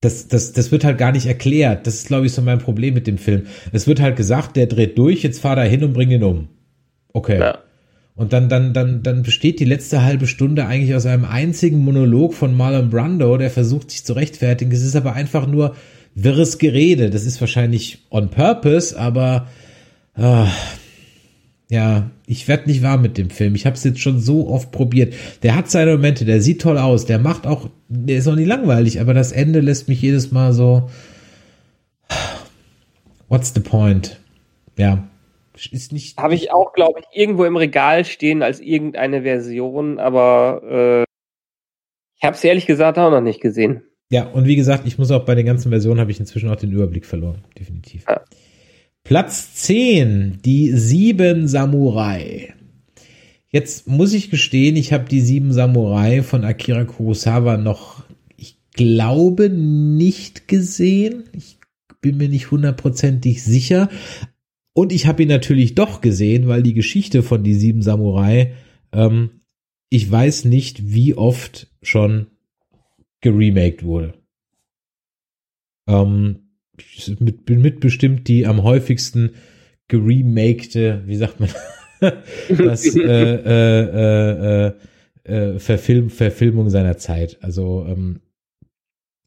[0.00, 1.86] das, das, das wird halt gar nicht erklärt.
[1.86, 3.46] Das ist, glaube ich, so mein Problem mit dem Film.
[3.72, 6.48] Es wird halt gesagt, der dreht durch, jetzt fahr da hin und bring ihn um.
[7.12, 7.40] Okay.
[7.40, 7.58] Ja.
[8.16, 12.32] Und dann, dann, dann, dann besteht die letzte halbe Stunde eigentlich aus einem einzigen Monolog
[12.32, 14.72] von Marlon Brando, der versucht, sich zu rechtfertigen.
[14.72, 15.76] Es ist aber einfach nur
[16.14, 17.10] wirres Gerede.
[17.10, 19.48] Das ist wahrscheinlich on purpose, aber
[20.16, 20.46] äh,
[21.68, 23.54] ja, ich werde nicht warm mit dem Film.
[23.54, 25.14] Ich habe es jetzt schon so oft probiert.
[25.42, 28.46] Der hat seine Momente, der sieht toll aus, der macht auch, der ist auch nicht
[28.46, 30.88] langweilig, aber das Ende lässt mich jedes Mal so.
[33.28, 34.18] What's the point?
[34.78, 35.06] Ja,
[35.70, 36.18] ist nicht.
[36.18, 41.04] Habe ich auch, glaube ich, irgendwo im Regal stehen als irgendeine Version, aber äh,
[42.16, 43.82] ich habe es ehrlich gesagt auch noch nicht gesehen.
[44.10, 46.56] Ja, und wie gesagt, ich muss auch bei den ganzen Versionen habe ich inzwischen auch
[46.56, 48.04] den Überblick verloren, definitiv.
[48.08, 48.22] Ja.
[49.02, 52.54] Platz 10, die sieben Samurai.
[53.48, 58.04] Jetzt muss ich gestehen, ich habe die sieben Samurai von Akira Kurosawa noch,
[58.36, 61.24] ich glaube, nicht gesehen.
[61.32, 61.58] Ich
[62.00, 63.88] bin mir nicht hundertprozentig sicher.
[64.76, 68.52] Und ich habe ihn natürlich doch gesehen, weil die Geschichte von die sieben Samurai,
[68.92, 69.40] ähm,
[69.88, 72.26] ich weiß nicht, wie oft schon
[73.22, 74.12] geremaked wurde.
[75.88, 76.50] Ähm,
[77.20, 79.30] mit, mit bestimmt die am häufigsten
[79.88, 81.48] geremakte, wie sagt man,
[82.50, 84.72] das äh, äh, äh,
[85.24, 87.38] äh, Verfilm, Verfilmung seiner Zeit.
[87.40, 88.20] Also ähm,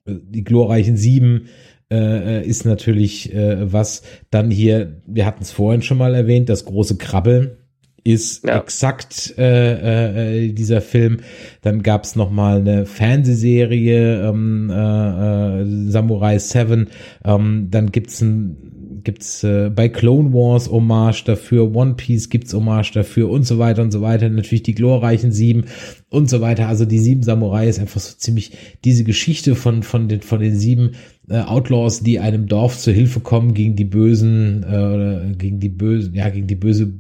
[0.05, 1.47] die glorreichen Sieben
[1.91, 6.65] äh, ist natürlich äh, was dann hier, wir hatten es vorhin schon mal erwähnt, das
[6.65, 7.57] große Krabbeln
[8.03, 8.59] ist ja.
[8.59, 11.19] exakt äh, äh, dieser Film.
[11.61, 16.87] Dann gab es noch mal eine Fernsehserie ähm, äh, äh, Samurai 7.
[17.25, 22.91] Ähm, dann gibt's ein gibt's äh, bei Clone Wars Hommage dafür, One Piece gibt's Hommage
[22.91, 24.27] dafür und so weiter und so weiter.
[24.29, 25.65] Natürlich die glorreichen Sieben
[26.09, 26.67] und so weiter.
[26.67, 28.51] Also die Sieben Samurai ist einfach so ziemlich
[28.83, 30.91] diese Geschichte von von den von den sieben
[31.29, 36.13] äh, Outlaws, die einem Dorf zur Hilfe kommen gegen die bösen äh, gegen die bösen,
[36.13, 36.93] ja gegen die böse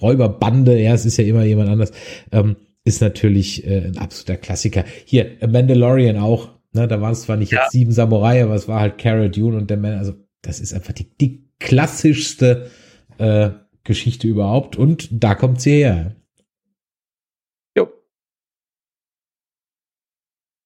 [0.00, 1.92] Räuberbande, ja, es ist ja immer jemand anders,
[2.32, 4.84] ähm, ist natürlich äh, ein absoluter Klassiker.
[5.04, 7.62] Hier, Mandalorian auch, ne, da waren es zwar nicht ja.
[7.62, 10.72] jetzt sieben Samurai, aber es war halt Cara Dune und der Man, also das ist
[10.72, 12.70] einfach die, die klassischste
[13.18, 13.50] äh,
[13.84, 16.16] Geschichte überhaupt und da kommt sie her.
[17.76, 17.88] Jo.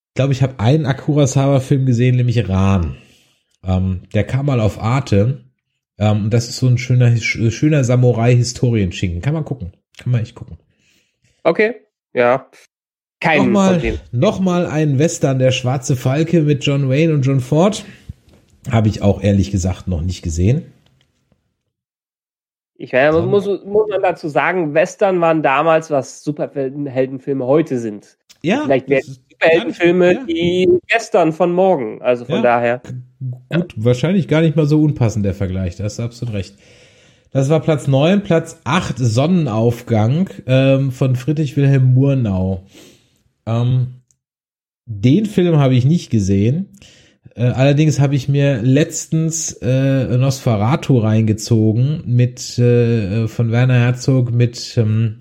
[0.09, 2.97] Ich glaube, ich habe einen Akura Sawa-Film gesehen, nämlich Ran.
[3.66, 5.45] Ähm, der kam mal auf Arte
[5.99, 9.23] ähm, das ist so ein schöner, schöner Samurai-Historienschinken.
[9.23, 9.73] Kann man gucken.
[9.99, 10.59] Kann man echt gucken.
[11.45, 11.74] Okay,
[12.12, 12.49] ja.
[13.20, 17.85] Kein nochmal, nochmal ein Western, der schwarze Falke mit John Wayne und John Ford.
[18.70, 20.73] Habe ich auch ehrlich gesagt noch nicht gesehen.
[22.77, 28.19] Ich meine, muss, muss man dazu sagen, Western waren damals, was Superheldenfilme heute sind.
[28.43, 28.62] Ja.
[28.65, 30.24] Vielleicht wären Superheldenfilme ja.
[30.24, 32.03] die gestern von morgen.
[32.03, 32.43] Also von ja.
[32.43, 32.82] daher.
[33.53, 33.85] Gut, ja.
[33.85, 35.77] wahrscheinlich gar nicht mal so unpassend der Vergleich.
[35.77, 36.55] Da hast du absolut recht.
[37.31, 42.65] Das war Platz 9, Platz 8 Sonnenaufgang ähm, von Friedrich Wilhelm Murnau.
[43.47, 44.03] Ähm,
[44.87, 46.69] den Film habe ich nicht gesehen.
[47.35, 54.77] Äh, allerdings habe ich mir letztens äh, Nosferatu reingezogen mit äh, von Werner Herzog mit
[54.77, 55.19] ähm,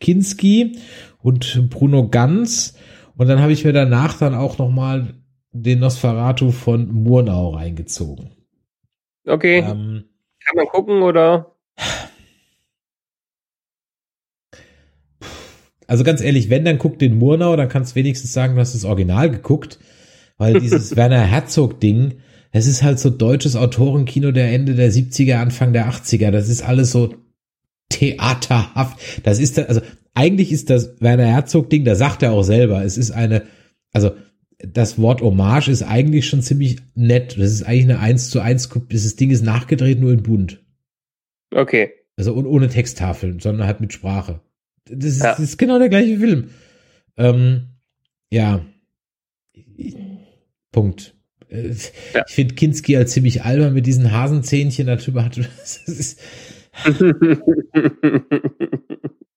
[0.00, 0.78] Kinski
[1.18, 2.74] und Bruno Ganz
[3.16, 5.14] und dann habe ich mir danach dann auch noch mal
[5.52, 8.30] den Nosferatu von Murnau reingezogen.
[9.26, 9.58] Okay.
[9.58, 10.04] Ähm,
[10.44, 11.54] Kann man gucken oder?
[15.86, 18.74] Also ganz ehrlich, wenn dann guck den Murnau, dann kannst du wenigstens sagen, du hast
[18.74, 19.78] das Original geguckt,
[20.38, 22.14] weil dieses Werner Herzog Ding,
[22.50, 26.30] es ist halt so deutsches Autorenkino der Ende der 70er, Anfang der 80er.
[26.30, 27.14] Das ist alles so
[27.90, 28.98] theaterhaft.
[29.24, 29.82] Das ist also
[30.14, 33.42] eigentlich ist das Werner Herzog Ding, da sagt er auch selber, es ist eine
[33.92, 34.12] also
[34.62, 37.36] das Wort Hommage ist eigentlich schon ziemlich nett.
[37.38, 40.62] Das ist eigentlich eine 1 zu 1, dieses Ding ist nachgedreht nur in bunt.
[41.54, 41.90] Okay.
[42.16, 44.40] Also ohne Texttafeln, sondern halt mit Sprache.
[44.84, 45.30] Das ist, ja.
[45.30, 46.50] das ist genau der gleiche Film.
[47.16, 47.68] Ähm,
[48.30, 48.64] ja.
[50.70, 51.14] Punkt.
[51.48, 51.70] Äh,
[52.14, 52.24] ja.
[52.26, 55.38] Ich finde Kinski als ziemlich albern mit diesen Hasenzähnchen darüber hat.
[55.86, 56.20] Ist,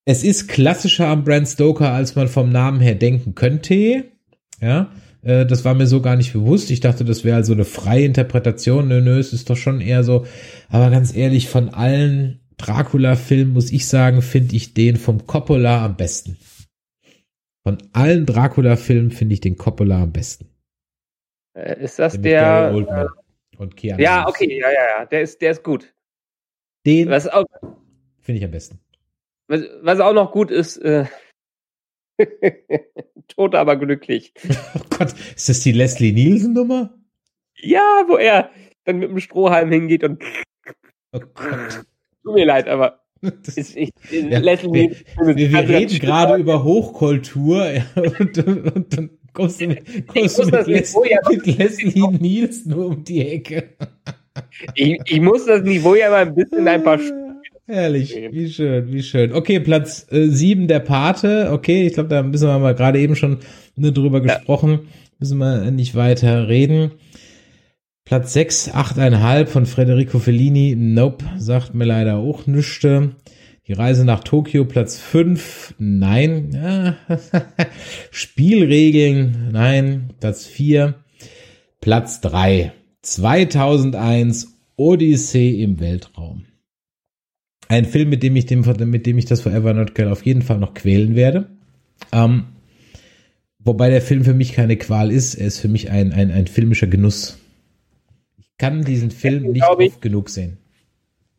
[0.08, 4.04] Es ist klassischer am Brand Stoker, als man vom Namen her denken könnte.
[4.60, 6.70] Ja, äh, das war mir so gar nicht bewusst.
[6.70, 8.88] Ich dachte, das wäre also eine freie Interpretation.
[8.88, 10.26] Nö, nö, es ist doch schon eher so.
[10.68, 15.96] Aber ganz ehrlich, von allen Dracula-Filmen muss ich sagen, finde ich den vom Coppola am
[15.96, 16.38] besten.
[17.64, 20.48] Von allen Dracula-Filmen finde ich den Coppola am besten.
[21.54, 22.70] Äh, ist das der?
[22.74, 23.08] Oldman
[23.58, 24.34] und Keanu Ja, Reeves.
[24.34, 25.06] okay, ja, ja, ja.
[25.06, 25.94] Der ist, der ist gut.
[26.86, 27.08] Den
[28.20, 28.80] finde ich am besten.
[29.48, 31.06] was, was auch noch gut ist, äh,
[33.28, 34.32] tot aber glücklich.
[34.74, 36.94] Oh Gott, ist das die Leslie Nielsen-Nummer?
[37.58, 38.50] Ja, wo er
[38.84, 40.22] dann mit dem Strohhalm hingeht und
[41.12, 41.84] Oh Gott.
[42.24, 45.98] tut mir leid, aber Das, ist, ich, Ja, Leslie wir, Nielsen- wir, wir ganz reden
[45.98, 50.94] gerade über Hochkultur ja, und, und dann kommst du mit, kommst du mit, das Les,
[51.10, 53.76] ja- mit Leslie Nielsen um die Ecke.
[54.74, 56.98] Ich, ich muss das Niveau ja mal ein bisschen ein paar
[57.68, 59.32] Herrlich, wie schön, wie schön.
[59.32, 61.50] Okay, Platz äh, sieben der Pate.
[61.50, 63.38] Okay, ich glaube, da müssen wir mal gerade eben schon
[63.74, 64.86] ne, drüber gesprochen.
[65.18, 66.92] Müssen wir nicht weiter reden.
[68.04, 70.76] Platz sechs, achteinhalb von Federico Fellini.
[70.76, 72.86] Nope, sagt mir leider auch nichts.
[73.66, 75.74] Die Reise nach Tokio, Platz fünf.
[75.76, 76.50] Nein.
[76.54, 76.96] Ja.
[78.12, 80.10] Spielregeln, nein.
[80.20, 80.94] Platz vier.
[81.80, 82.72] Platz drei.
[83.02, 86.44] 2001 Odyssee im Weltraum.
[87.68, 90.42] Ein Film, mit dem ich dem, mit dem ich das Forever Not Girl auf jeden
[90.42, 91.48] Fall noch quälen werde.
[92.12, 92.44] Ähm,
[93.58, 96.46] wobei der Film für mich keine Qual ist, er ist für mich ein, ein, ein
[96.46, 97.38] filmischer Genuss.
[98.38, 99.88] Ich kann diesen Film nicht ich.
[99.92, 100.58] oft genug sehen.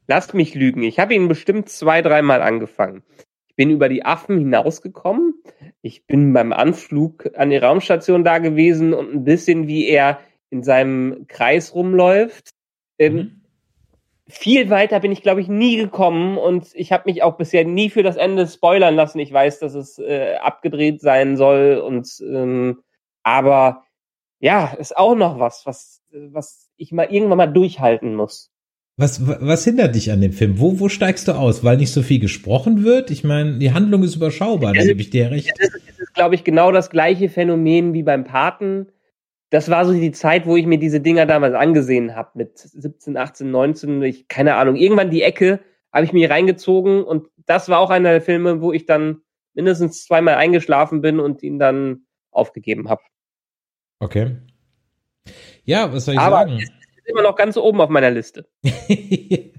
[0.07, 0.83] Lasst mich lügen.
[0.83, 3.03] Ich habe ihn bestimmt zwei, dreimal angefangen.
[3.47, 5.33] Ich bin über die Affen hinausgekommen.
[5.81, 10.63] Ich bin beim Anflug an die Raumstation da gewesen und ein bisschen wie er in
[10.63, 12.51] seinem Kreis rumläuft.
[12.99, 13.36] Ähm, Mhm.
[14.29, 17.89] Viel weiter bin ich, glaube ich, nie gekommen und ich habe mich auch bisher nie
[17.89, 19.19] für das Ende spoilern lassen.
[19.19, 22.81] Ich weiß, dass es äh, abgedreht sein soll und ähm,
[23.23, 23.83] aber
[24.39, 28.51] ja, ist auch noch was, was, was ich mal irgendwann mal durchhalten muss.
[28.99, 30.59] Was, was hindert dich an dem Film?
[30.59, 31.63] Wo, wo steigst du aus?
[31.63, 33.11] Weil nicht so viel gesprochen wird?
[33.11, 35.53] Ich meine, die Handlung ist überschaubar, da gebe ich dir recht.
[35.59, 38.87] Es ist, es ist glaube ich, genau das gleiche Phänomen wie beim Paten.
[39.49, 43.15] Das war so die Zeit, wo ich mir diese Dinger damals angesehen habe, mit 17,
[43.15, 45.61] 18, 19, ich, keine Ahnung, irgendwann die Ecke
[45.93, 49.21] habe ich mir reingezogen und das war auch einer der Filme, wo ich dann
[49.53, 53.01] mindestens zweimal eingeschlafen bin und ihn dann aufgegeben habe.
[53.99, 54.37] Okay.
[55.63, 56.59] Ja, was soll ich Aber sagen?
[56.59, 56.71] ist
[57.05, 58.47] immer noch ganz oben auf meiner Liste.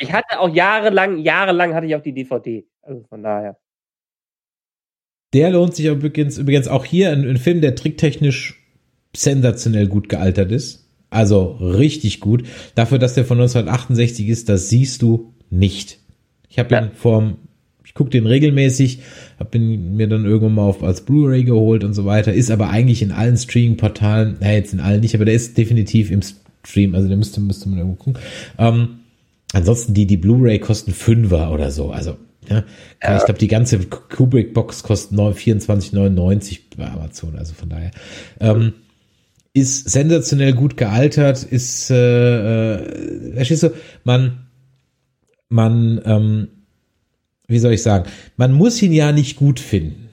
[0.00, 2.64] Ich hatte auch jahrelang, jahrelang hatte ich auch die DVD.
[2.82, 3.58] Also von daher.
[5.34, 8.57] Der lohnt sich übrigens, übrigens auch hier ein, ein Film, der tricktechnisch
[9.22, 10.84] sensationell gut gealtert ist.
[11.10, 12.44] Also richtig gut.
[12.74, 15.98] Dafür, dass der von 1968 ist, das siehst du nicht.
[16.50, 16.90] Ich habe ihn Ja.
[16.94, 17.36] vorm,
[17.84, 19.00] ich gucke den regelmäßig,
[19.38, 22.32] habe ihn mir dann irgendwann mal auf, als Blu-ray geholt und so weiter.
[22.34, 26.10] Ist aber eigentlich in allen Streaming-Portalen, naja, jetzt in allen nicht, aber der ist definitiv
[26.10, 26.20] im
[26.66, 28.22] Stream, also der müsste, müsste man irgendwo gucken.
[28.58, 28.88] Ähm,
[29.54, 31.90] ansonsten die, die Blu-ray kosten Fünfer oder so.
[31.90, 32.16] Also,
[32.50, 32.64] ja,
[33.00, 37.90] ich glaube, die ganze Kubrick-Box kostet neun- 24,99 bei Amazon, also von daher.
[38.40, 38.74] Ähm,
[39.58, 43.72] ist sensationell gut gealtert, ist, äh, äh, du,
[44.04, 44.48] man,
[45.48, 46.48] man, ähm,
[47.46, 50.08] wie soll ich sagen, man muss ihn ja nicht gut finden.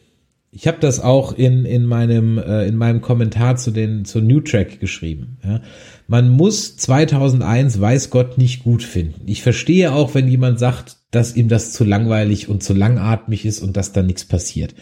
[0.51, 4.39] Ich habe das auch in, in meinem äh, in meinem Kommentar zu den zu New
[4.39, 5.37] Track geschrieben.
[5.43, 5.61] Ja.
[6.07, 9.23] Man muss 2001 weiß Gott nicht gut finden.
[9.25, 13.61] Ich verstehe auch, wenn jemand sagt, dass ihm das zu langweilig und zu langatmig ist
[13.61, 14.75] und dass da nichts passiert.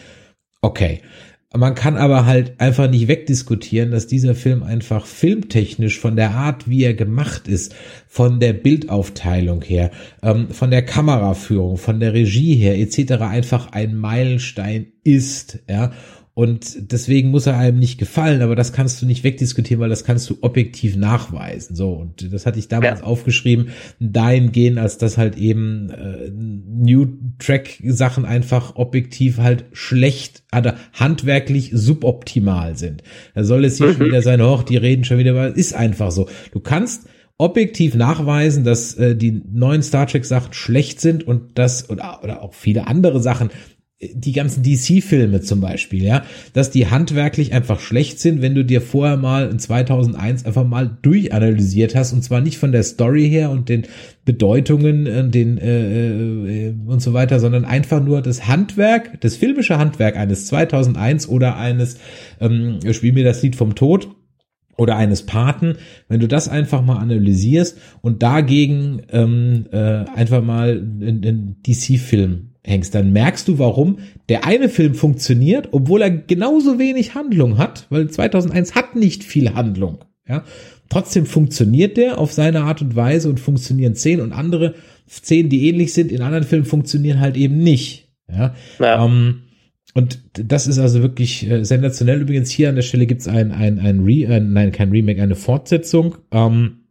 [0.60, 1.00] Okay.
[1.56, 6.68] Man kann aber halt einfach nicht wegdiskutieren, dass dieser Film einfach filmtechnisch von der Art,
[6.68, 7.76] wie er gemacht ist,
[8.08, 13.22] von der Bildaufteilung her, ähm, von der Kameraführung, von der Regie her etc.
[13.22, 15.92] einfach ein Meilenstein ist, ja.
[16.34, 20.02] Und deswegen muss er einem nicht gefallen, aber das kannst du nicht wegdiskutieren, weil das
[20.02, 21.76] kannst du objektiv nachweisen.
[21.76, 23.06] So, und das hatte ich damals Ja.
[23.06, 23.68] aufgeschrieben,
[24.00, 27.06] dahingehend, als das halt eben äh, New
[27.38, 33.04] Track Sachen einfach objektiv halt schlecht, also handwerklich suboptimal sind.
[33.36, 36.10] Da soll es hier schon wieder sein, hoch, die reden schon wieder, aber ist einfach
[36.10, 36.28] so.
[36.52, 37.06] Du kannst
[37.38, 42.42] objektiv nachweisen, dass äh, die neuen Star Trek Sachen schlecht sind und das oder, oder
[42.42, 43.50] auch viele andere Sachen
[44.14, 48.80] die ganzen DC-Filme zum Beispiel, ja, dass die handwerklich einfach schlecht sind, wenn du dir
[48.80, 53.50] vorher mal in 2001 einfach mal durchanalysiert hast und zwar nicht von der Story her
[53.50, 53.86] und den
[54.24, 59.78] Bedeutungen äh, den äh, äh, und so weiter, sondern einfach nur das Handwerk, das filmische
[59.78, 61.98] Handwerk eines 2001 oder eines
[62.40, 64.08] ähm, Spiel mir das Lied vom Tod
[64.76, 65.76] oder eines Paten,
[66.08, 72.94] wenn du das einfach mal analysierst und dagegen ähm, äh, einfach mal einen DC-Film hängst,
[72.94, 78.08] dann merkst du, warum der eine Film funktioniert, obwohl er genauso wenig Handlung hat, weil
[78.08, 80.04] 2001 hat nicht viel Handlung.
[80.26, 80.44] Ja,
[80.88, 84.74] trotzdem funktioniert der auf seine Art und Weise und funktionieren zehn und andere
[85.06, 88.08] zehn, die ähnlich sind, in anderen Filmen funktionieren halt eben nicht.
[88.28, 89.04] Ja, ja.
[89.04, 89.42] Ähm,
[89.92, 92.20] und das ist also wirklich äh, sensationell.
[92.20, 95.36] Übrigens hier an der Stelle gibt's ein, ein, ein Re, äh, nein, kein Remake, eine
[95.36, 96.16] Fortsetzung.
[96.32, 96.83] Ähm,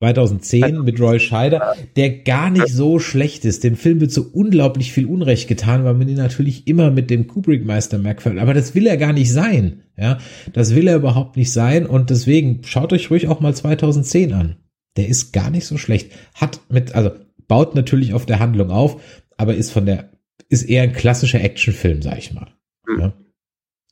[0.00, 3.64] 2010 mit Roy Scheider, der gar nicht so schlecht ist.
[3.64, 7.26] Dem Film wird so unglaublich viel Unrecht getan, weil man ihn natürlich immer mit dem
[7.26, 8.26] Kubrick-Meister merkt.
[8.26, 9.82] Aber das will er gar nicht sein.
[9.96, 10.18] Ja,
[10.52, 11.86] das will er überhaupt nicht sein.
[11.86, 14.56] Und deswegen schaut euch ruhig auch mal 2010 an.
[14.96, 16.12] Der ist gar nicht so schlecht.
[16.34, 17.12] Hat mit, also
[17.48, 19.00] baut natürlich auf der Handlung auf,
[19.36, 20.10] aber ist von der,
[20.48, 22.48] ist eher ein klassischer Actionfilm, sag ich mal.
[22.86, 23.00] Mhm.
[23.00, 23.12] Ja?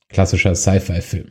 [0.09, 1.31] Klassischer Sci-Fi-Film.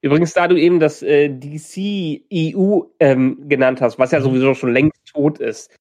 [0.00, 4.24] Übrigens, da du eben das äh, DC EU ähm, genannt hast, was ja mhm.
[4.24, 5.74] sowieso schon längst tot ist.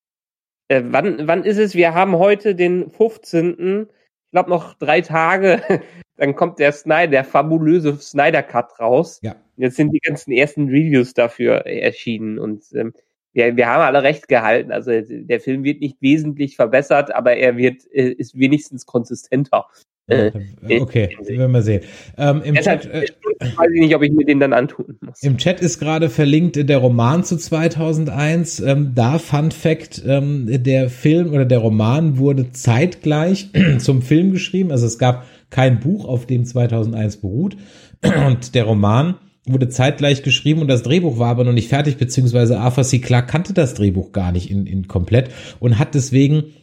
[0.70, 1.76] Äh, wann, wann ist es?
[1.76, 3.88] Wir haben heute den 15.
[3.90, 5.62] Ich glaube noch drei Tage.
[6.18, 9.20] Dann kommt der Snyder, der fabulöse Snyder Cut raus.
[9.22, 9.36] Ja.
[9.56, 12.94] Jetzt sind die ganzen ersten Reviews dafür erschienen und ähm,
[13.34, 14.72] wir, wir haben alle recht gehalten.
[14.72, 19.68] Also der Film wird nicht wesentlich verbessert, aber er wird äh, ist wenigstens konsistenter.
[20.08, 20.32] Äh,
[20.80, 21.82] okay, werden wir sehen.
[22.18, 23.08] Ähm, im Chat, äh,
[23.40, 25.22] weiß ich nicht, ob ich mir den dann antun muss.
[25.22, 28.62] Im Chat ist gerade verlinkt der Roman zu 2001.
[28.62, 34.72] Ähm, da Fun Fact: ähm, Der Film oder der Roman wurde zeitgleich zum Film geschrieben.
[34.72, 37.58] Also es gab kein Buch, auf dem 2001 beruht.
[38.28, 39.16] Und der Roman
[39.46, 43.00] wurde zeitgleich geschrieben und das Drehbuch war aber noch nicht fertig, beziehungsweise Arthur C.
[43.00, 45.30] Clarke kannte das Drehbuch gar nicht in, in komplett
[45.62, 46.54] und hat deswegen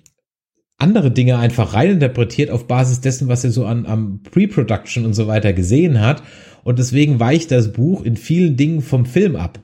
[0.85, 5.27] andere Dinge einfach reininterpretiert auf Basis dessen, was er so an am Pre-Production und so
[5.27, 6.23] weiter gesehen hat.
[6.62, 9.61] Und deswegen weicht das Buch in vielen Dingen vom Film ab.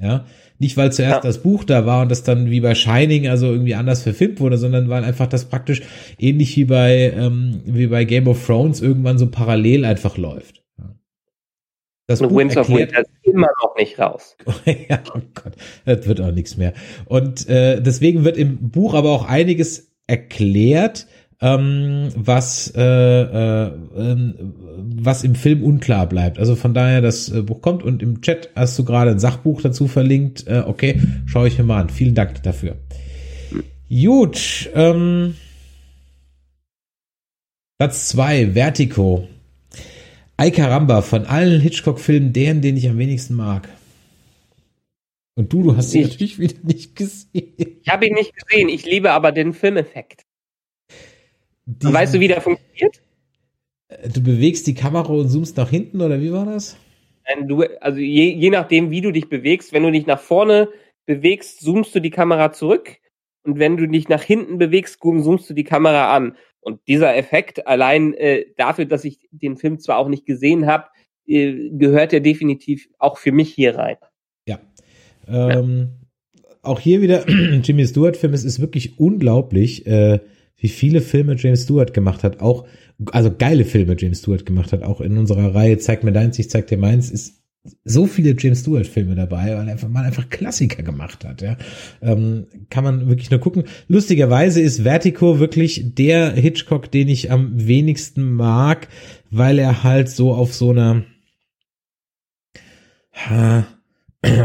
[0.00, 0.26] Ja,
[0.58, 1.28] nicht weil zuerst ja.
[1.28, 4.58] das Buch da war und das dann wie bei Shining also irgendwie anders verfilmt wurde,
[4.58, 5.82] sondern weil einfach das praktisch
[6.18, 10.62] ähnlich wie bei ähm, wie bei Game of Thrones irgendwann so parallel einfach läuft.
[12.08, 14.34] Das und Buch Winds of Winter ist immer noch nicht raus.
[14.64, 15.52] ja, oh Gott,
[15.84, 16.72] das wird auch nichts mehr.
[17.04, 21.06] Und äh, deswegen wird im Buch aber auch einiges erklärt,
[21.40, 24.34] ähm, was, äh, äh, ähm,
[24.96, 26.38] was im Film unklar bleibt.
[26.38, 29.62] Also von daher, das äh, Buch kommt und im Chat hast du gerade ein Sachbuch
[29.62, 30.48] dazu verlinkt.
[30.48, 31.90] Äh, okay, schaue ich mir mal an.
[31.90, 32.76] Vielen Dank dafür.
[33.88, 34.68] Gut.
[34.74, 35.34] Ähm,
[37.78, 39.28] Platz zwei Vertigo.
[40.36, 43.68] Ay Caramba, von allen Hitchcock-Filmen, deren, den ich am wenigsten mag.
[45.38, 47.54] Und du, du hast ihn natürlich wieder nicht gesehen.
[47.56, 50.24] Ich habe ihn nicht gesehen, ich liebe aber den Filmeffekt.
[51.64, 53.00] Die, weißt du, wie der funktioniert?
[53.86, 56.76] Äh, du bewegst die Kamera und zoomst nach hinten, oder wie war das?
[57.42, 60.70] Du, also je, je nachdem, wie du dich bewegst, wenn du dich nach vorne
[61.06, 62.96] bewegst, zoomst du die Kamera zurück.
[63.44, 66.36] Und wenn du dich nach hinten bewegst, zoomst du die Kamera an.
[66.58, 70.88] Und dieser Effekt, allein äh, dafür, dass ich den Film zwar auch nicht gesehen habe,
[71.28, 73.98] äh, gehört er definitiv auch für mich hier rein.
[75.28, 75.88] Ähm,
[76.62, 77.28] Auch hier wieder
[77.62, 78.34] Jimmy Stewart-Film.
[78.34, 80.20] Es ist wirklich unglaublich, äh,
[80.56, 82.40] wie viele Filme James Stewart gemacht hat.
[82.40, 82.66] Auch,
[83.12, 84.82] also geile Filme James Stewart gemacht hat.
[84.82, 87.38] Auch in unserer Reihe Zeig mir deins, ich zeig dir meins, ist
[87.84, 91.42] so viele James Stewart-Filme dabei, weil einfach, man einfach Klassiker gemacht hat.
[91.42, 91.56] Ja.
[92.00, 93.64] Ähm, kann man wirklich nur gucken.
[93.88, 98.88] Lustigerweise ist Vertigo wirklich der Hitchcock, den ich am wenigsten mag,
[99.30, 101.04] weil er halt so auf so einer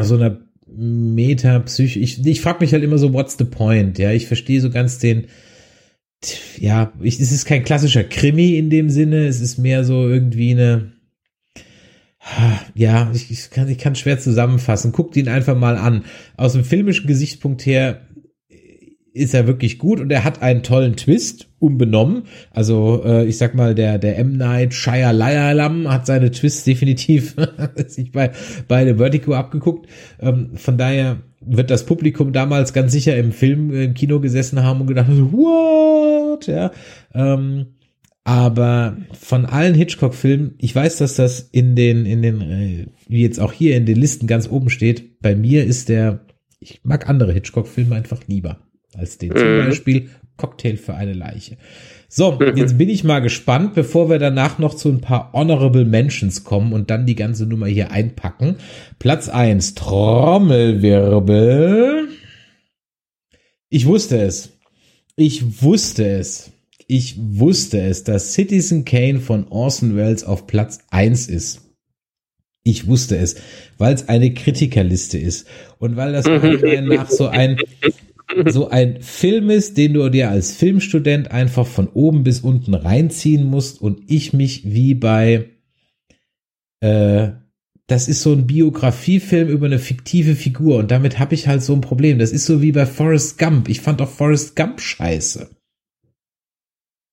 [0.02, 0.43] so einer
[0.76, 1.98] Metapsych.
[1.98, 3.98] Ich, ich frage mich halt immer so, what's the point?
[3.98, 5.28] Ja, ich verstehe so ganz den.
[6.58, 9.26] Ja, ich, es ist kein klassischer Krimi in dem Sinne.
[9.26, 10.94] Es ist mehr so irgendwie eine.
[12.74, 14.94] Ja, ich, ich kann ich kann schwer zusammenfassen.
[14.94, 16.06] Guckt ihn einfach mal an.
[16.38, 18.08] Aus dem filmischen Gesichtspunkt her
[19.14, 22.24] ist er wirklich gut und er hat einen tollen Twist, unbenommen.
[22.52, 27.36] Also äh, ich sag mal, der der M Night Shyamalan hat seine Twists definitiv
[27.88, 28.32] sich bei
[28.68, 29.88] bei The Vertigo abgeguckt.
[30.20, 34.82] Ähm, von daher wird das Publikum damals ganz sicher im Film im Kino gesessen haben
[34.82, 36.48] und gedacht, what?
[36.48, 36.72] Ja.
[37.14, 37.68] Ähm,
[38.26, 43.40] aber von allen Hitchcock-Filmen, ich weiß, dass das in den, in den, äh, wie jetzt
[43.40, 45.20] auch hier in den Listen ganz oben steht.
[45.22, 46.26] Bei mir ist der,
[46.60, 48.60] ich mag andere Hitchcock-Filme einfach lieber
[48.96, 49.36] als den.
[49.36, 49.66] Zum mhm.
[49.66, 51.58] Beispiel Cocktail für eine Leiche.
[52.10, 52.56] So, mhm.
[52.56, 56.74] jetzt bin ich mal gespannt, bevor wir danach noch zu ein paar Honorable Mentions kommen
[56.74, 58.58] und dann die ganze Nummer hier einpacken.
[59.00, 62.10] Platz eins Trommelwirbel.
[63.70, 64.50] Ich wusste es.
[65.16, 66.52] Ich wusste es.
[66.88, 71.62] Ich wusste es, dass Citizen Kane von Orson Welles auf Platz eins ist.
[72.64, 73.36] Ich wusste es,
[73.78, 75.48] weil es eine Kritikerliste ist
[75.80, 77.58] und weil das Meinung nach so ein
[78.48, 83.46] so ein Film ist, den du dir als Filmstudent einfach von oben bis unten reinziehen
[83.46, 85.50] musst und ich mich wie bei
[86.82, 87.32] äh,
[87.88, 91.74] das ist so ein Biografiefilm über eine fiktive Figur und damit habe ich halt so
[91.74, 92.18] ein Problem.
[92.18, 93.68] Das ist so wie bei Forrest Gump.
[93.68, 95.50] Ich fand auch Forrest Gump scheiße.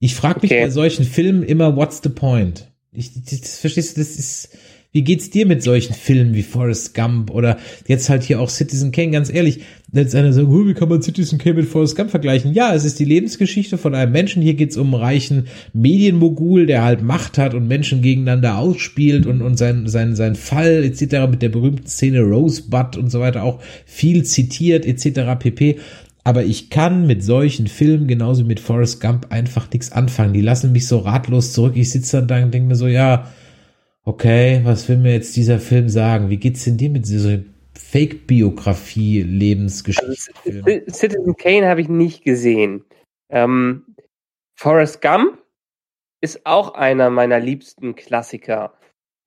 [0.00, 0.62] Ich frage mich okay.
[0.62, 2.72] bei solchen Filmen immer, what's the point?
[2.92, 4.56] Ich, das, das, verstehst du, das ist,
[4.92, 8.90] wie geht's dir mit solchen Filmen wie Forrest Gump oder jetzt halt hier auch Citizen
[8.90, 9.12] Kane?
[9.12, 9.60] Ganz ehrlich,
[9.92, 12.54] jetzt einer sagt, wie kann man Citizen Kane mit Forrest Gump vergleichen?
[12.54, 14.42] Ja, es ist die Lebensgeschichte von einem Menschen.
[14.42, 19.42] Hier geht's um einen reichen Medienmogul, der halt Macht hat und Menschen gegeneinander ausspielt und,
[19.42, 21.30] und sein, sein, sein Fall etc.
[21.30, 25.38] mit der berühmten Szene Rosebud und so weiter auch viel zitiert etc.
[25.38, 25.78] pp.
[26.24, 30.34] Aber ich kann mit solchen Filmen, genauso mit Forrest Gump, einfach nichts anfangen.
[30.34, 31.74] Die lassen mich so ratlos zurück.
[31.76, 33.30] Ich sitze dann da und denke mir so, ja,
[34.04, 36.30] okay, was will mir jetzt dieser Film sagen?
[36.30, 37.40] Wie geht's denn dir mit dieser
[37.74, 40.32] Fake-Biografie, Lebensgeschichte?
[40.44, 42.84] Also, Citizen Kane habe ich nicht gesehen.
[43.30, 43.96] Ähm,
[44.56, 45.38] Forrest Gump
[46.20, 48.74] ist auch einer meiner liebsten Klassiker.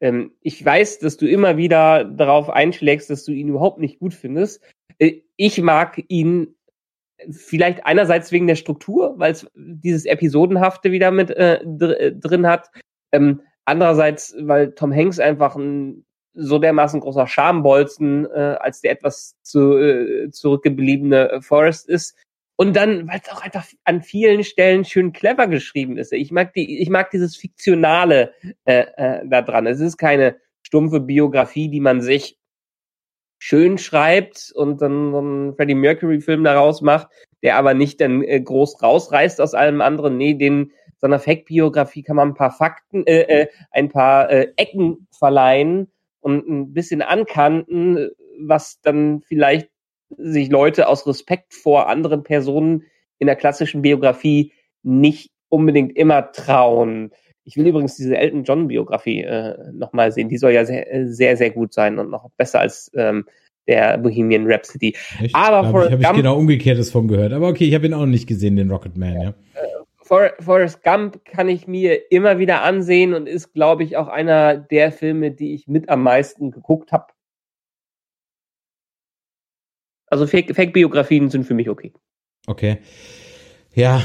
[0.02, 4.14] Ähm, ich weiß, dass du immer wieder darauf einschlägst, dass du ihn überhaupt nicht gut
[4.14, 4.62] findest.
[5.00, 6.56] Äh, ich mag ihn
[7.30, 12.48] vielleicht einerseits wegen der Struktur, weil es dieses Episodenhafte wieder mit äh, dr äh, drin
[12.48, 12.70] hat.
[13.12, 19.36] Ähm, Andererseits, weil Tom Hanks einfach ein so dermaßen großer Schambolzen äh, als der etwas
[19.44, 22.18] zu, äh, zurückgebliebene äh, Forrest ist.
[22.56, 26.12] Und dann, weil es auch einfach an vielen Stellen schön clever geschrieben ist.
[26.14, 28.34] Ich mag die, ich mag dieses Fiktionale
[28.66, 29.68] äh, äh, da dran.
[29.68, 32.38] Es ist keine stumpfe Biografie, die man sich
[33.40, 37.08] schön schreibt und dann so einen Freddie Mercury-Film daraus macht,
[37.42, 40.18] der aber nicht dann äh, groß rausreißt aus allem anderen.
[40.18, 40.72] Nee, den
[41.04, 46.48] seiner Fake-Biografie kann man ein paar Fakten, äh, äh, ein paar äh, Ecken verleihen und
[46.48, 48.10] ein bisschen ankanten,
[48.40, 49.70] was dann vielleicht
[50.18, 52.84] sich Leute aus Respekt vor anderen Personen
[53.20, 57.12] in der klassischen Biografie nicht unbedingt immer trauen.
[57.44, 60.30] Ich will übrigens diese Elton John Biografie äh, nochmal sehen.
[60.30, 63.26] Die soll ja sehr, sehr, sehr gut sein und noch besser als ähm,
[63.68, 64.96] der Bohemian Rhapsody.
[65.20, 65.36] Echt?
[65.36, 67.34] Aber da habe ich, hab ich genau umgekehrtes von gehört.
[67.34, 69.22] Aber okay, ich habe ihn auch nicht gesehen, den Rocket Man.
[69.22, 69.34] Ja.
[70.04, 74.58] For Forrest Gump kann ich mir immer wieder ansehen und ist, glaube ich, auch einer
[74.58, 77.08] der Filme, die ich mit am meisten geguckt habe.
[80.08, 81.94] Also Fake-Biografien sind für mich okay.
[82.48, 82.80] Okay.
[83.74, 84.04] Ja.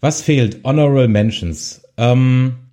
[0.00, 0.64] Was fehlt?
[0.64, 1.82] Honorable Mentions.
[1.96, 2.72] Ähm,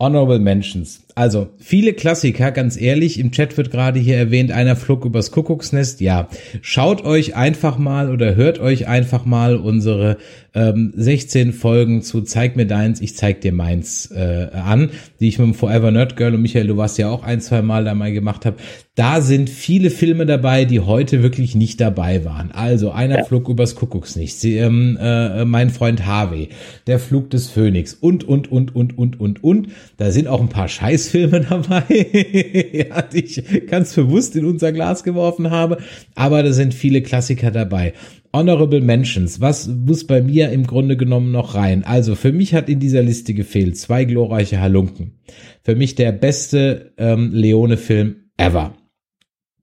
[0.00, 1.06] Honorable Mentions.
[1.20, 6.00] Also, viele Klassiker, ganz ehrlich, im Chat wird gerade hier erwähnt, einer flog übers Kuckucksnest.
[6.00, 6.30] Ja,
[6.62, 10.16] schaut euch einfach mal oder hört euch einfach mal unsere
[10.54, 14.90] ähm, 16 Folgen zu Zeig mir deins, ich zeig dir meins äh, an,
[15.20, 17.62] die ich mit dem Forever Nerd Girl und Michael, du warst ja auch ein, zwei
[17.62, 18.56] Mal da mal gemacht habe.
[18.94, 22.50] Da sind viele Filme dabei, die heute wirklich nicht dabei waren.
[22.52, 23.24] Also einer ja.
[23.24, 26.48] flog übers Kuckucksnest, Sie, ähm, äh, mein Freund Harvey,
[26.86, 29.68] der Flug des Phönix und, und, und, und, und, und, und.
[29.96, 30.68] Da sind auch ein paar
[31.10, 31.84] Scheißfilme dabei,
[32.72, 35.78] ja, die ich ganz bewusst in unser Glas geworfen habe.
[36.14, 37.92] Aber da sind viele Klassiker dabei.
[38.32, 41.84] Honorable Mentions, was muss bei mir im Grunde genommen noch rein?
[41.84, 45.18] Also für mich hat in dieser Liste gefehlt zwei glorreiche Halunken.
[45.62, 48.74] Für mich der beste ähm, Leone-Film ever.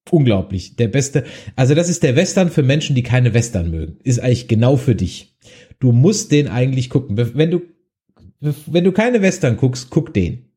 [0.09, 1.23] Unglaublich, der beste.
[1.55, 3.97] Also das ist der Western für Menschen, die keine Western mögen.
[4.03, 5.35] Ist eigentlich genau für dich.
[5.79, 7.17] Du musst den eigentlich gucken.
[7.17, 7.61] Wenn du
[8.39, 10.47] wenn du keine Western guckst, guck den.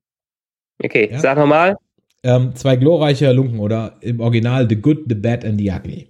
[0.82, 1.18] Okay, ja?
[1.18, 1.76] sag nochmal.
[2.22, 6.08] Ähm, zwei glorreiche Halunken oder im Original The Good, The Bad and The Ugly.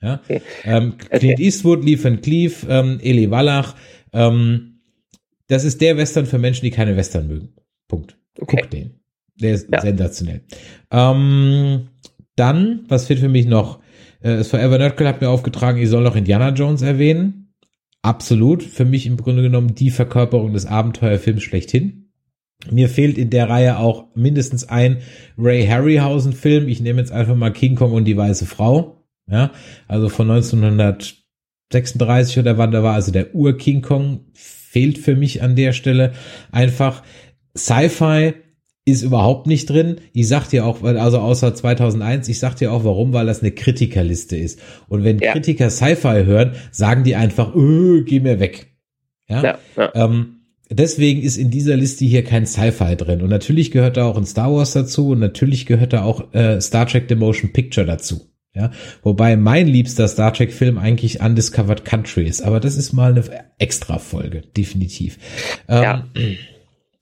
[0.00, 0.20] Ja?
[0.24, 0.40] Okay.
[0.64, 1.44] Ähm, Clint okay.
[1.44, 3.74] Eastwood, Lee Van Cleef, ähm, Eli Wallach.
[4.12, 4.80] Ähm,
[5.48, 7.54] das ist der Western für Menschen, die keine Western mögen.
[7.88, 8.16] Punkt.
[8.40, 8.58] Okay.
[8.60, 9.00] Guck den.
[9.40, 9.80] Der ist ja.
[9.80, 10.42] sensationell.
[10.90, 11.88] Ähm,
[12.36, 13.80] dann, was fehlt für mich noch?
[14.20, 17.54] Äh, das Forever Nerdcle hat mir aufgetragen, ich soll noch Indiana Jones erwähnen.
[18.02, 18.62] Absolut.
[18.62, 22.01] Für mich im Grunde genommen die Verkörperung des Abenteuerfilms schlechthin.
[22.70, 24.98] Mir fehlt in der Reihe auch mindestens ein
[25.36, 26.68] Ray Harryhausen Film.
[26.68, 29.04] Ich nehme jetzt einfach mal King Kong und die weiße Frau.
[29.30, 29.52] Ja,
[29.88, 35.56] also von 1936 oder wann da war, also der Ur-King Kong fehlt für mich an
[35.56, 36.12] der Stelle
[36.50, 37.02] einfach.
[37.56, 38.34] Sci-Fi
[38.84, 40.00] ist überhaupt nicht drin.
[40.12, 43.52] Ich sag dir auch, also außer 2001, ich sag dir auch warum, weil das eine
[43.52, 44.60] Kritikerliste ist.
[44.88, 45.32] Und wenn ja.
[45.32, 48.72] Kritiker Sci-Fi hören, sagen die einfach, öh, geh mir weg.
[49.28, 49.42] Ja.
[49.42, 49.92] ja, ja.
[49.94, 50.41] Ähm,
[50.74, 53.22] deswegen ist in dieser Liste hier kein Sci-Fi drin.
[53.22, 56.60] Und natürlich gehört da auch ein Star Wars dazu und natürlich gehört da auch äh,
[56.60, 58.28] Star Trek The Motion Picture dazu.
[58.54, 58.70] Ja,
[59.02, 63.24] wobei mein liebster Star Trek Film eigentlich Undiscovered Country ist, aber das ist mal eine
[63.58, 65.16] extra Folge, definitiv.
[65.70, 66.06] Ja.
[66.14, 66.36] Ähm,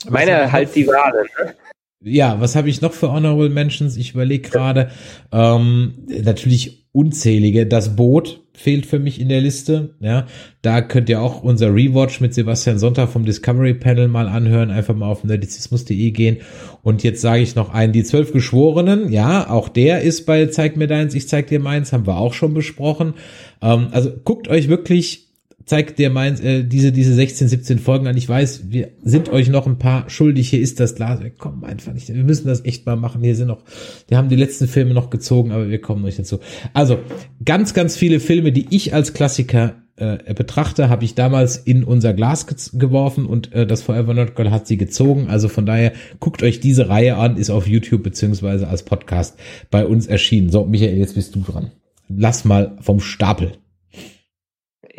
[0.09, 1.27] Meine halt die Wahlen.
[1.45, 1.55] Ne?
[2.03, 3.97] Ja, was habe ich noch für Honorable Mentions?
[3.97, 4.91] Ich überlege gerade.
[5.33, 7.67] Ähm, natürlich unzählige.
[7.67, 9.95] Das Boot fehlt für mich in der Liste.
[10.01, 10.27] Ja,
[10.61, 14.70] da könnt ihr auch unser Rewatch mit Sebastian Sonntag vom Discovery Panel mal anhören.
[14.70, 16.39] Einfach mal auf nerdizismus.de gehen.
[16.82, 19.11] Und jetzt sage ich noch einen, die zwölf Geschworenen.
[19.11, 22.35] Ja, auch der ist bei Zeig mir deins, ich zeig dir meins, haben wir auch
[22.35, 23.15] schon besprochen.
[23.62, 25.30] Ähm, also guckt euch wirklich
[25.65, 28.16] zeigt dir meins, äh, diese, diese 16, 17 Folgen an.
[28.16, 30.49] Ich weiß, wir sind euch noch ein paar schuldig.
[30.51, 31.23] Hier ist das Glas.
[31.23, 32.09] Wir kommen einfach nicht.
[32.09, 33.23] Wir müssen das echt mal machen.
[33.23, 33.62] Hier sind noch,
[34.09, 36.41] wir haben die letzten Filme noch gezogen, aber wir kommen nicht dazu.
[36.74, 36.99] Also,
[37.45, 42.15] ganz, ganz viele Filme, die ich als Klassiker äh, betrachte, habe ich damals in unser
[42.15, 45.28] Glas ge geworfen und äh, das Forever Not Girl hat sie gezogen.
[45.28, 49.39] Also von daher guckt euch diese Reihe an, ist auf YouTube beziehungsweise als Podcast
[49.70, 50.51] bei uns erschienen.
[50.51, 51.70] So, Michael, jetzt bist du dran.
[52.09, 53.53] Lass mal vom Stapel.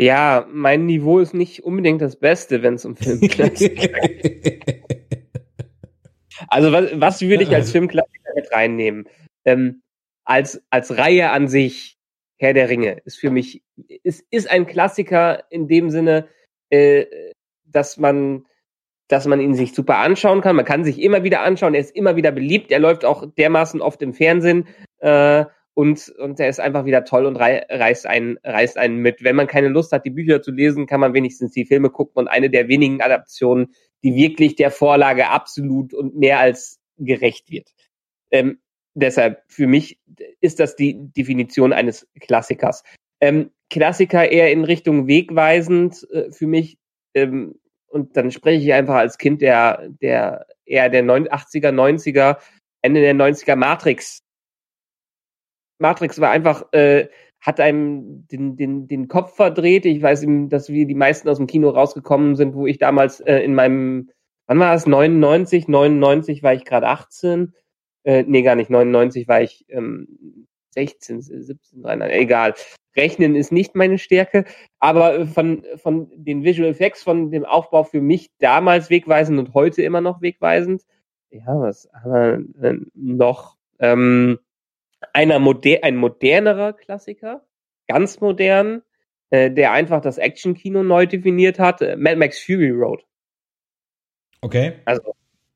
[0.02, 4.66] Ja, mein Niveau ist nicht unbedingt das Beste, wenn es um Filmklassiker geht.
[6.48, 9.08] Also was, was würde ich als Filmklassiker mit reinnehmen?
[9.46, 9.84] Ähm,
[10.24, 12.00] als, als Reihe an sich,
[12.40, 13.62] Herr der Ringe, ist für mich,
[14.02, 16.28] ist, ist ein Klassiker in dem Sinne,
[16.72, 17.06] äh,
[17.64, 18.48] dass man,
[19.08, 20.56] dass man ihn sich super anschauen kann.
[20.56, 21.76] Man kann sich immer wieder anschauen.
[21.76, 22.72] Er ist immer wieder beliebt.
[22.72, 24.68] Er läuft auch dermaßen oft im Fernsehen.
[24.98, 25.46] Äh,
[25.82, 29.24] und, und der ist einfach wieder toll und rei reißt einen, reißt einen mit.
[29.24, 32.20] Wenn man keine Lust hat, die Bücher zu lesen, kann man wenigstens die Filme gucken
[32.20, 37.72] und eine der wenigen Adaptionen, die wirklich der Vorlage absolut und mehr als gerecht wird.
[38.30, 38.60] Ähm,
[38.94, 40.00] deshalb, für mich
[40.40, 42.84] ist das die Definition eines Klassikers.
[43.20, 46.78] Ähm, Klassiker eher in Richtung wegweisend äh, für mich.
[47.16, 47.56] Ähm,
[47.88, 52.38] und dann spreche ich einfach als Kind der, der eher der 80er, 90er,
[52.84, 54.22] Ende der 90er Matrix
[55.82, 57.08] Matrix war einfach, äh,
[57.42, 59.86] hat einem den, den, den Kopf verdreht.
[59.86, 63.40] Ich weiß, dass wir die meisten aus dem Kino rausgekommen sind, wo ich damals äh,
[63.40, 64.12] in meinem,
[64.48, 64.86] wann war es?
[64.86, 65.68] 99?
[65.68, 67.54] 99 war ich gerade 18.
[68.04, 68.70] Äh, nee, gar nicht.
[68.70, 72.54] 99 war ich ähm, 16, 17, 13, egal.
[72.96, 74.46] Rechnen ist nicht meine Stärke,
[74.80, 79.82] aber von, von den Visual Effects, von dem Aufbau für mich damals wegweisend und heute
[79.82, 80.84] immer noch wegweisend.
[81.30, 83.56] Ja, was haben wir noch?
[83.80, 84.40] Ähm,
[85.14, 87.46] einer moder ein modernerer Klassiker,
[87.88, 88.84] ganz modern,
[89.30, 93.04] äh, der einfach das Action-Kino neu definiert hat, äh, Mad Max Fury Road.
[94.42, 94.74] Okay.
[94.86, 95.16] Also,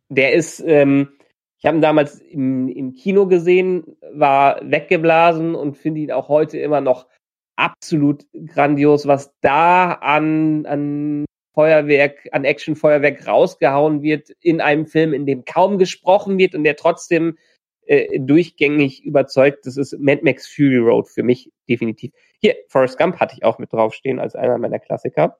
[0.10, 1.10] der ist, ähm,
[1.58, 6.60] ich habe ihn damals im, im Kino gesehen, war weggeblasen und finde ihn auch heute
[6.60, 7.08] immer noch
[7.56, 15.26] absolut grandios, was da an, an Feuerwerk, an Action-Feuerwerk rausgehauen wird in einem Film, in
[15.26, 17.38] dem kaum gesprochen wird und der trotzdem
[17.88, 19.66] äh, durchgängig überzeugt.
[19.66, 22.12] Das ist Mad Max Fury Road für mich definitiv.
[22.40, 25.38] Hier, Forrest Gump hatte ich auch mit draufstehen als einer meiner Klassiker.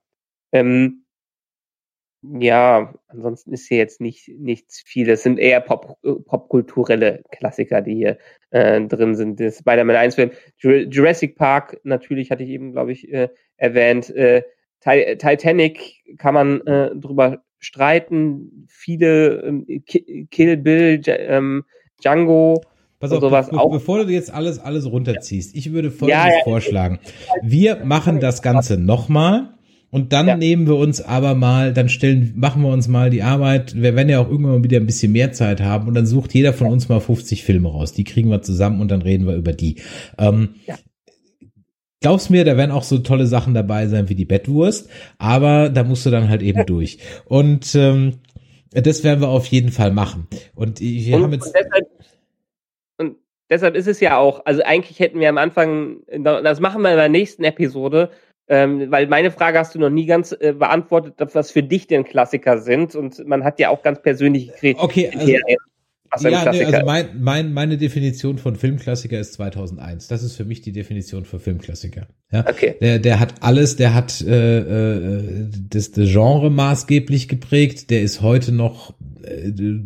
[0.52, 1.06] Ähm,
[2.40, 5.10] ja, ansonsten ist hier jetzt nicht nichts viel.
[5.10, 8.18] Es sind eher Pop, popkulturelle Klassiker, die hier
[8.50, 9.40] äh, drin sind.
[9.40, 14.10] Das Spider-Man 1 Film, Jurassic Park natürlich hatte ich eben, glaube ich, äh, erwähnt.
[14.10, 14.44] Äh,
[14.82, 18.68] Titanic kann man äh, drüber streiten.
[18.70, 19.84] Viele ähm,
[20.30, 21.64] Kill Bill, ähm,
[22.02, 22.62] Django
[23.00, 23.72] Pass auf, sowas be auch.
[23.72, 27.00] bevor du jetzt alles, alles runterziehst, ich würde folgendes ja, ja, vorschlagen.
[27.42, 29.50] Wir machen das Ganze nochmal.
[29.92, 30.36] Und dann ja.
[30.36, 34.10] nehmen wir uns aber mal, dann stellen, machen wir uns mal die Arbeit, wir werden
[34.10, 36.68] ja auch irgendwann mal wieder ein bisschen mehr Zeit haben und dann sucht jeder von
[36.68, 37.94] uns mal 50 Filme raus.
[37.94, 39.78] Die kriegen wir zusammen und dann reden wir über die.
[40.18, 40.76] Ähm, ja.
[42.02, 45.86] Glaubst mir, da werden auch so tolle Sachen dabei sein wie die Bettwurst, aber da
[45.86, 46.98] musst du dann halt eben durch.
[47.26, 48.16] Und ähm,
[48.82, 50.28] das werden wir auf jeden Fall machen.
[50.54, 51.48] Und wir und, haben jetzt.
[51.48, 51.88] Und deshalb,
[52.98, 53.16] und
[53.50, 56.98] deshalb ist es ja auch, also eigentlich hätten wir am Anfang, das machen wir in
[56.98, 58.12] der nächsten Episode,
[58.48, 62.04] ähm, weil meine Frage hast du noch nie ganz äh, beantwortet, was für dich denn
[62.04, 62.96] Klassiker sind.
[62.96, 64.80] Und man hat ja auch ganz persönliche Kriterien.
[64.80, 65.34] Okay, also,
[66.24, 70.08] ein ja, Klassiker nee, also mein, mein, meine Definition von Filmklassiker ist 2001.
[70.08, 72.08] Das ist für mich die Definition für Filmklassiker.
[72.32, 72.76] Ja, okay.
[72.82, 77.90] Der, der hat alles, der hat äh, äh, das, das Genre maßgeblich geprägt.
[77.90, 78.94] Der ist heute noch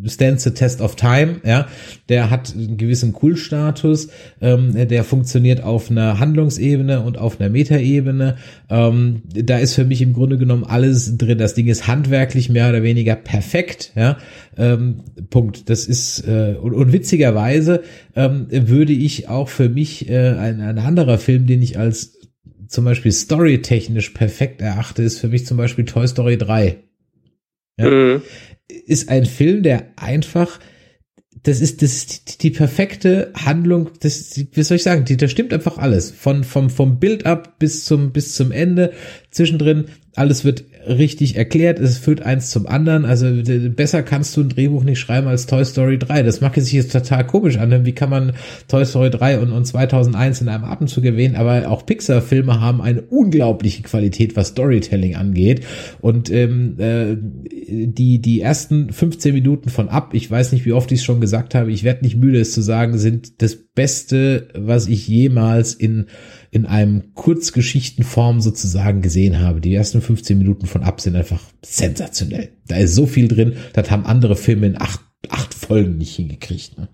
[0.06, 1.68] stands the test of time, ja,
[2.10, 4.10] der hat einen gewissen Cool-Status,
[4.42, 8.38] ähm, der funktioniert auf einer Handlungsebene und auf einer Metaebene.
[8.70, 11.38] Ähm, da ist für mich im Grunde genommen alles drin.
[11.38, 14.18] Das Ding ist handwerklich mehr oder weniger perfekt, ja.
[14.58, 15.70] Ähm, Punkt.
[15.70, 17.84] Das ist äh, und, und witzigerweise
[18.16, 22.18] ähm, würde ich auch für mich äh, ein, ein anderer Film, den ich als
[22.68, 26.78] zum Beispiel storytechnisch perfekt erachte, ist für mich zum Beispiel Toy Story 3.
[27.78, 27.90] Ja?
[27.90, 28.22] Mhm
[28.70, 30.60] ist ein Film, der einfach
[31.44, 35.28] das ist, das ist die, die perfekte Handlung, das, wie soll ich sagen, die, da
[35.28, 36.12] stimmt einfach alles.
[36.12, 38.92] Von, vom, vom Build-up bis zum, bis zum Ende,
[39.32, 39.86] zwischendrin,
[40.16, 43.06] alles wird richtig erklärt, es führt eins zum anderen.
[43.06, 43.28] Also
[43.70, 46.24] besser kannst du ein Drehbuch nicht schreiben als Toy Story 3.
[46.24, 47.86] Das mag sich jetzt total komisch an.
[47.86, 48.34] Wie kann man
[48.68, 51.36] Toy Story 3 und, und 2001 in einem Atemzug erwähnen?
[51.36, 55.66] Aber auch Pixar-Filme haben eine unglaubliche Qualität, was Storytelling angeht.
[56.02, 60.92] Und ähm, äh, die, die ersten 15 Minuten von Ab, ich weiß nicht, wie oft
[60.92, 64.50] ich es schon gesagt habe, ich werde nicht müde, es zu sagen, sind das Beste,
[64.56, 66.08] was ich jemals in
[66.52, 69.62] in einem Kurzgeschichtenform sozusagen gesehen habe.
[69.62, 72.58] Die ersten 15 Minuten von Ab sind einfach sensationell.
[72.68, 76.78] Da ist so viel drin, das haben andere Filme in acht, acht Folgen nicht hingekriegt.
[76.78, 76.90] Ne?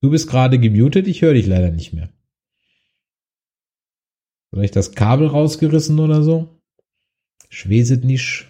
[0.00, 2.12] Du bist gerade gemutet, ich höre dich leider nicht mehr.
[4.50, 6.60] Vielleicht das Kabel rausgerissen oder so?
[7.48, 8.48] Schweset nicht.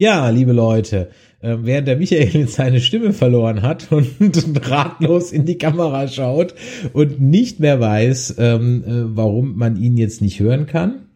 [0.00, 1.10] Ja, liebe Leute,
[1.40, 4.08] während der Michael jetzt seine Stimme verloren hat und,
[4.70, 6.54] ratlos in die Kamera schaut
[6.92, 11.06] und nicht mehr weiß, ähm, äh, warum man ihn jetzt nicht hören kann.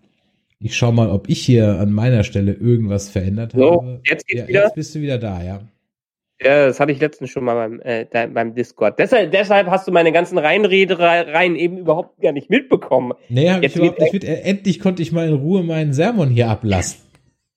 [0.61, 4.01] Ich schau mal, ob ich hier an meiner Stelle irgendwas verändert so, habe.
[4.05, 4.65] Jetzt geht's ja, wieder.
[4.65, 5.61] Jetzt bist du wieder da, ja.
[6.41, 8.99] Ja, das hatte ich letztens schon mal beim, äh, beim Discord.
[8.99, 13.13] Deshalb, deshalb hast du meine ganzen Reinredereien eben überhaupt gar nicht mitbekommen.
[13.29, 14.25] Nee, hab ich überhaupt nicht mit.
[14.25, 17.01] Endlich konnte ich mal in Ruhe meinen Sermon hier ablassen.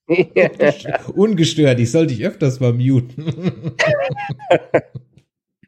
[1.16, 3.26] Ungestört, ich sollte dich öfters mal muten.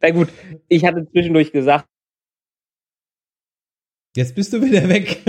[0.02, 0.30] Na gut,
[0.68, 1.88] ich hatte zwischendurch gesagt.
[4.16, 5.22] Jetzt bist du wieder weg.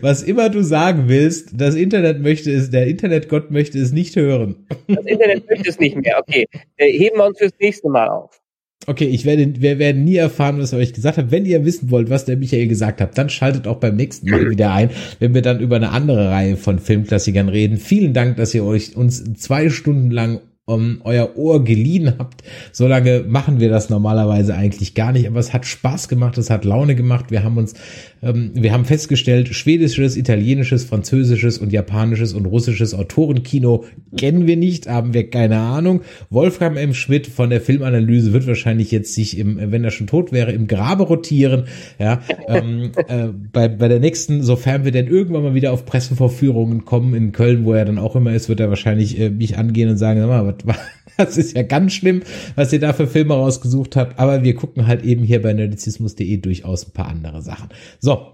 [0.00, 4.66] Was immer du sagen willst, das Internet möchte es, der Internetgott möchte es nicht hören.
[4.88, 6.18] Das Internet möchte es nicht mehr.
[6.18, 8.41] Okay, äh, heben wir uns fürs nächste Mal auf.
[8.86, 11.30] Okay, ich werde, wir werden nie erfahren, was er euch gesagt hat.
[11.30, 14.50] Wenn ihr wissen wollt, was der Michael gesagt hat, dann schaltet auch beim nächsten Mal
[14.50, 14.90] wieder ein,
[15.20, 17.76] wenn wir dann über eine andere Reihe von Filmklassikern reden.
[17.76, 20.40] Vielen Dank, dass ihr euch uns zwei Stunden lang
[20.74, 22.42] um euer Ohr geliehen habt.
[22.72, 26.50] So lange machen wir das normalerweise eigentlich gar nicht, aber es hat Spaß gemacht, es
[26.50, 27.30] hat Laune gemacht.
[27.30, 27.74] Wir haben uns,
[28.22, 33.84] ähm, wir haben festgestellt, schwedisches, italienisches, französisches und japanisches und russisches Autorenkino
[34.16, 36.02] kennen wir nicht, haben wir keine Ahnung.
[36.30, 36.94] Wolfgang M.
[36.94, 40.66] Schmidt von der Filmanalyse wird wahrscheinlich jetzt sich im, wenn er schon tot wäre, im
[40.66, 41.64] Grabe rotieren.
[41.98, 46.84] Ja, ähm, äh, bei, bei der nächsten, sofern wir denn irgendwann mal wieder auf Pressevorführungen
[46.84, 49.90] kommen in Köln, wo er dann auch immer ist, wird er wahrscheinlich äh, mich angehen
[49.90, 50.54] und sagen, sag mal,
[51.16, 52.22] das ist ja ganz schlimm,
[52.54, 54.18] was ihr da für Filme rausgesucht habt.
[54.18, 57.68] Aber wir gucken halt eben hier bei nerdizismus.de durchaus ein paar andere Sachen.
[58.00, 58.32] So,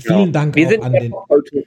[0.00, 0.32] Vielen genau.
[0.32, 1.12] Dank Wir auch an den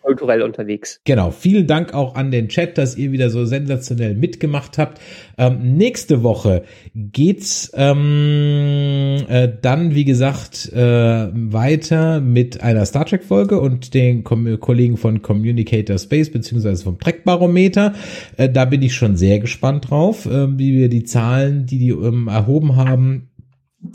[0.01, 1.01] kulturell unterwegs.
[1.05, 4.99] Genau, vielen Dank auch an den Chat, dass ihr wieder so sensationell mitgemacht habt.
[5.37, 13.23] Ähm, nächste Woche geht's ähm, äh, dann, wie gesagt, äh, weiter mit einer Star Trek
[13.23, 17.93] Folge und den Kom Kollegen von Communicator Space beziehungsweise vom Trek Barometer.
[18.37, 21.89] Äh, da bin ich schon sehr gespannt drauf, äh, wie wir die Zahlen, die die
[21.89, 23.29] ähm, erhoben haben,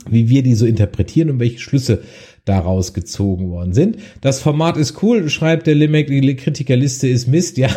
[0.09, 2.03] wie wir die so interpretieren und welche Schlüsse
[2.49, 3.97] daraus gezogen worden sind.
[4.21, 7.69] Das Format ist cool, schreibt der Limek, die Kritikerliste ist Mist, ja.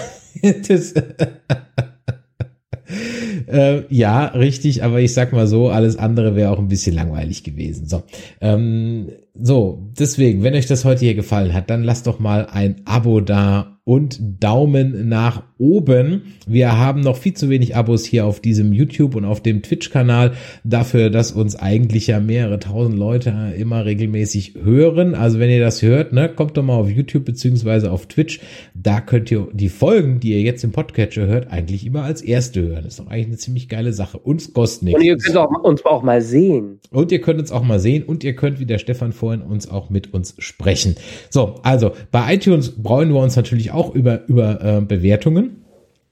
[0.69, 0.93] das,
[3.47, 7.45] äh, ja, richtig, aber ich sag mal so, alles andere wäre auch ein bisschen langweilig
[7.45, 7.87] gewesen.
[7.87, 8.03] So,
[8.41, 12.83] ähm, so, deswegen, wenn euch das heute hier gefallen hat, dann lasst doch mal ein
[12.85, 16.23] Abo da und Daumen nach oben.
[16.47, 20.33] Wir haben noch viel zu wenig Abos hier auf diesem YouTube und auf dem Twitch-Kanal
[20.63, 25.17] dafür, dass uns eigentlich ja mehrere tausend Leute immer regelmäßig hören.
[25.17, 28.41] Also wenn ihr das hört, ne, kommt doch mal auf YouTube beziehungsweise auf Twitch.
[28.75, 32.63] Da könnt ihr die Folgen, die ihr jetzt im Podcatcher hört, eigentlich immer als erste
[32.63, 32.85] hören.
[32.85, 34.19] Das ist doch eigentlich eine ziemlich geile Sache.
[34.19, 35.01] Uns kostet nichts.
[35.01, 36.79] Und ihr könnt auch, uns auch mal sehen.
[36.91, 39.71] Und ihr könnt uns auch mal sehen und ihr könnt, wie der Stefan vorhin, uns
[39.71, 40.97] auch mit uns sprechen.
[41.31, 45.63] So, also bei iTunes freuen wir uns natürlich auch über, über äh, Bewertungen.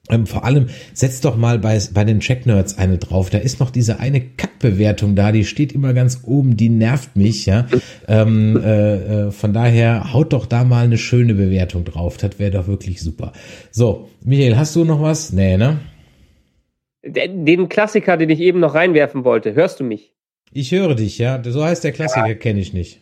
[0.09, 3.29] Ähm, vor allem setzt doch mal bei, bei den Check-Nerds eine drauf.
[3.29, 7.47] Da ist noch diese eine Kackbewertung da, die steht immer ganz oben, die nervt mich,
[7.47, 7.67] ja.
[8.07, 12.17] Ähm, äh, äh, von daher haut doch da mal eine schöne Bewertung drauf.
[12.17, 13.33] Das wäre doch wirklich super.
[13.73, 15.33] So, Michael, hast du noch was?
[15.33, 15.79] Nee, ne?
[17.03, 20.15] Den Klassiker, den ich eben noch reinwerfen wollte, hörst du mich?
[20.53, 21.41] Ich höre dich, ja.
[21.45, 22.35] So heißt der Klassiker, ja.
[22.35, 23.01] kenne ich nicht.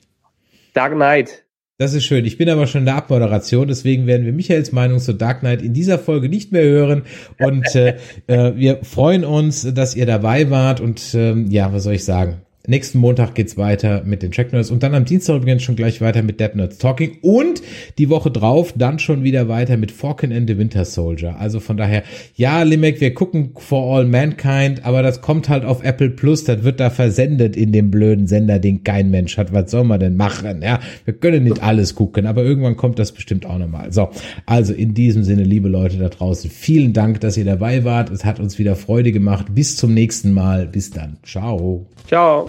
[0.75, 1.45] Dark Knight.
[1.79, 2.25] Das ist schön.
[2.25, 5.62] Ich bin aber schon in der Abmoderation, deswegen werden wir Michaels Meinung zu Dark Knight
[5.62, 7.05] in dieser Folge nicht mehr hören.
[7.39, 7.97] Und äh,
[8.27, 10.81] äh, wir freuen uns, dass ihr dabei wart.
[10.81, 12.43] Und ähm, ja, was soll ich sagen?
[12.69, 16.03] Nächsten Montag geht's weiter mit den Check Nerds und dann am Dienstag übrigens schon gleich
[16.03, 17.62] weiter mit Dead Nerds Talking und
[17.97, 21.36] die Woche drauf dann schon wieder weiter mit Falcon and the Winter Soldier.
[21.39, 22.03] Also von daher,
[22.35, 26.62] ja, Limek, wir gucken For All Mankind, aber das kommt halt auf Apple Plus, das
[26.62, 29.55] wird da versendet in dem blöden Sender, den kein Mensch hat.
[29.55, 30.61] Was soll man denn machen?
[30.61, 33.95] Ja, wir können nicht alles gucken, aber irgendwann kommt das bestimmt auch nochmal.
[33.95, 34.11] So,
[34.45, 38.11] also in diesem Sinne, liebe Leute da draußen, vielen Dank, dass ihr dabei wart.
[38.11, 39.47] Es hat uns wieder Freude gemacht.
[39.55, 40.66] Bis zum nächsten Mal.
[40.66, 41.16] Bis dann.
[41.23, 41.86] Ciao.
[42.07, 42.49] Ciao.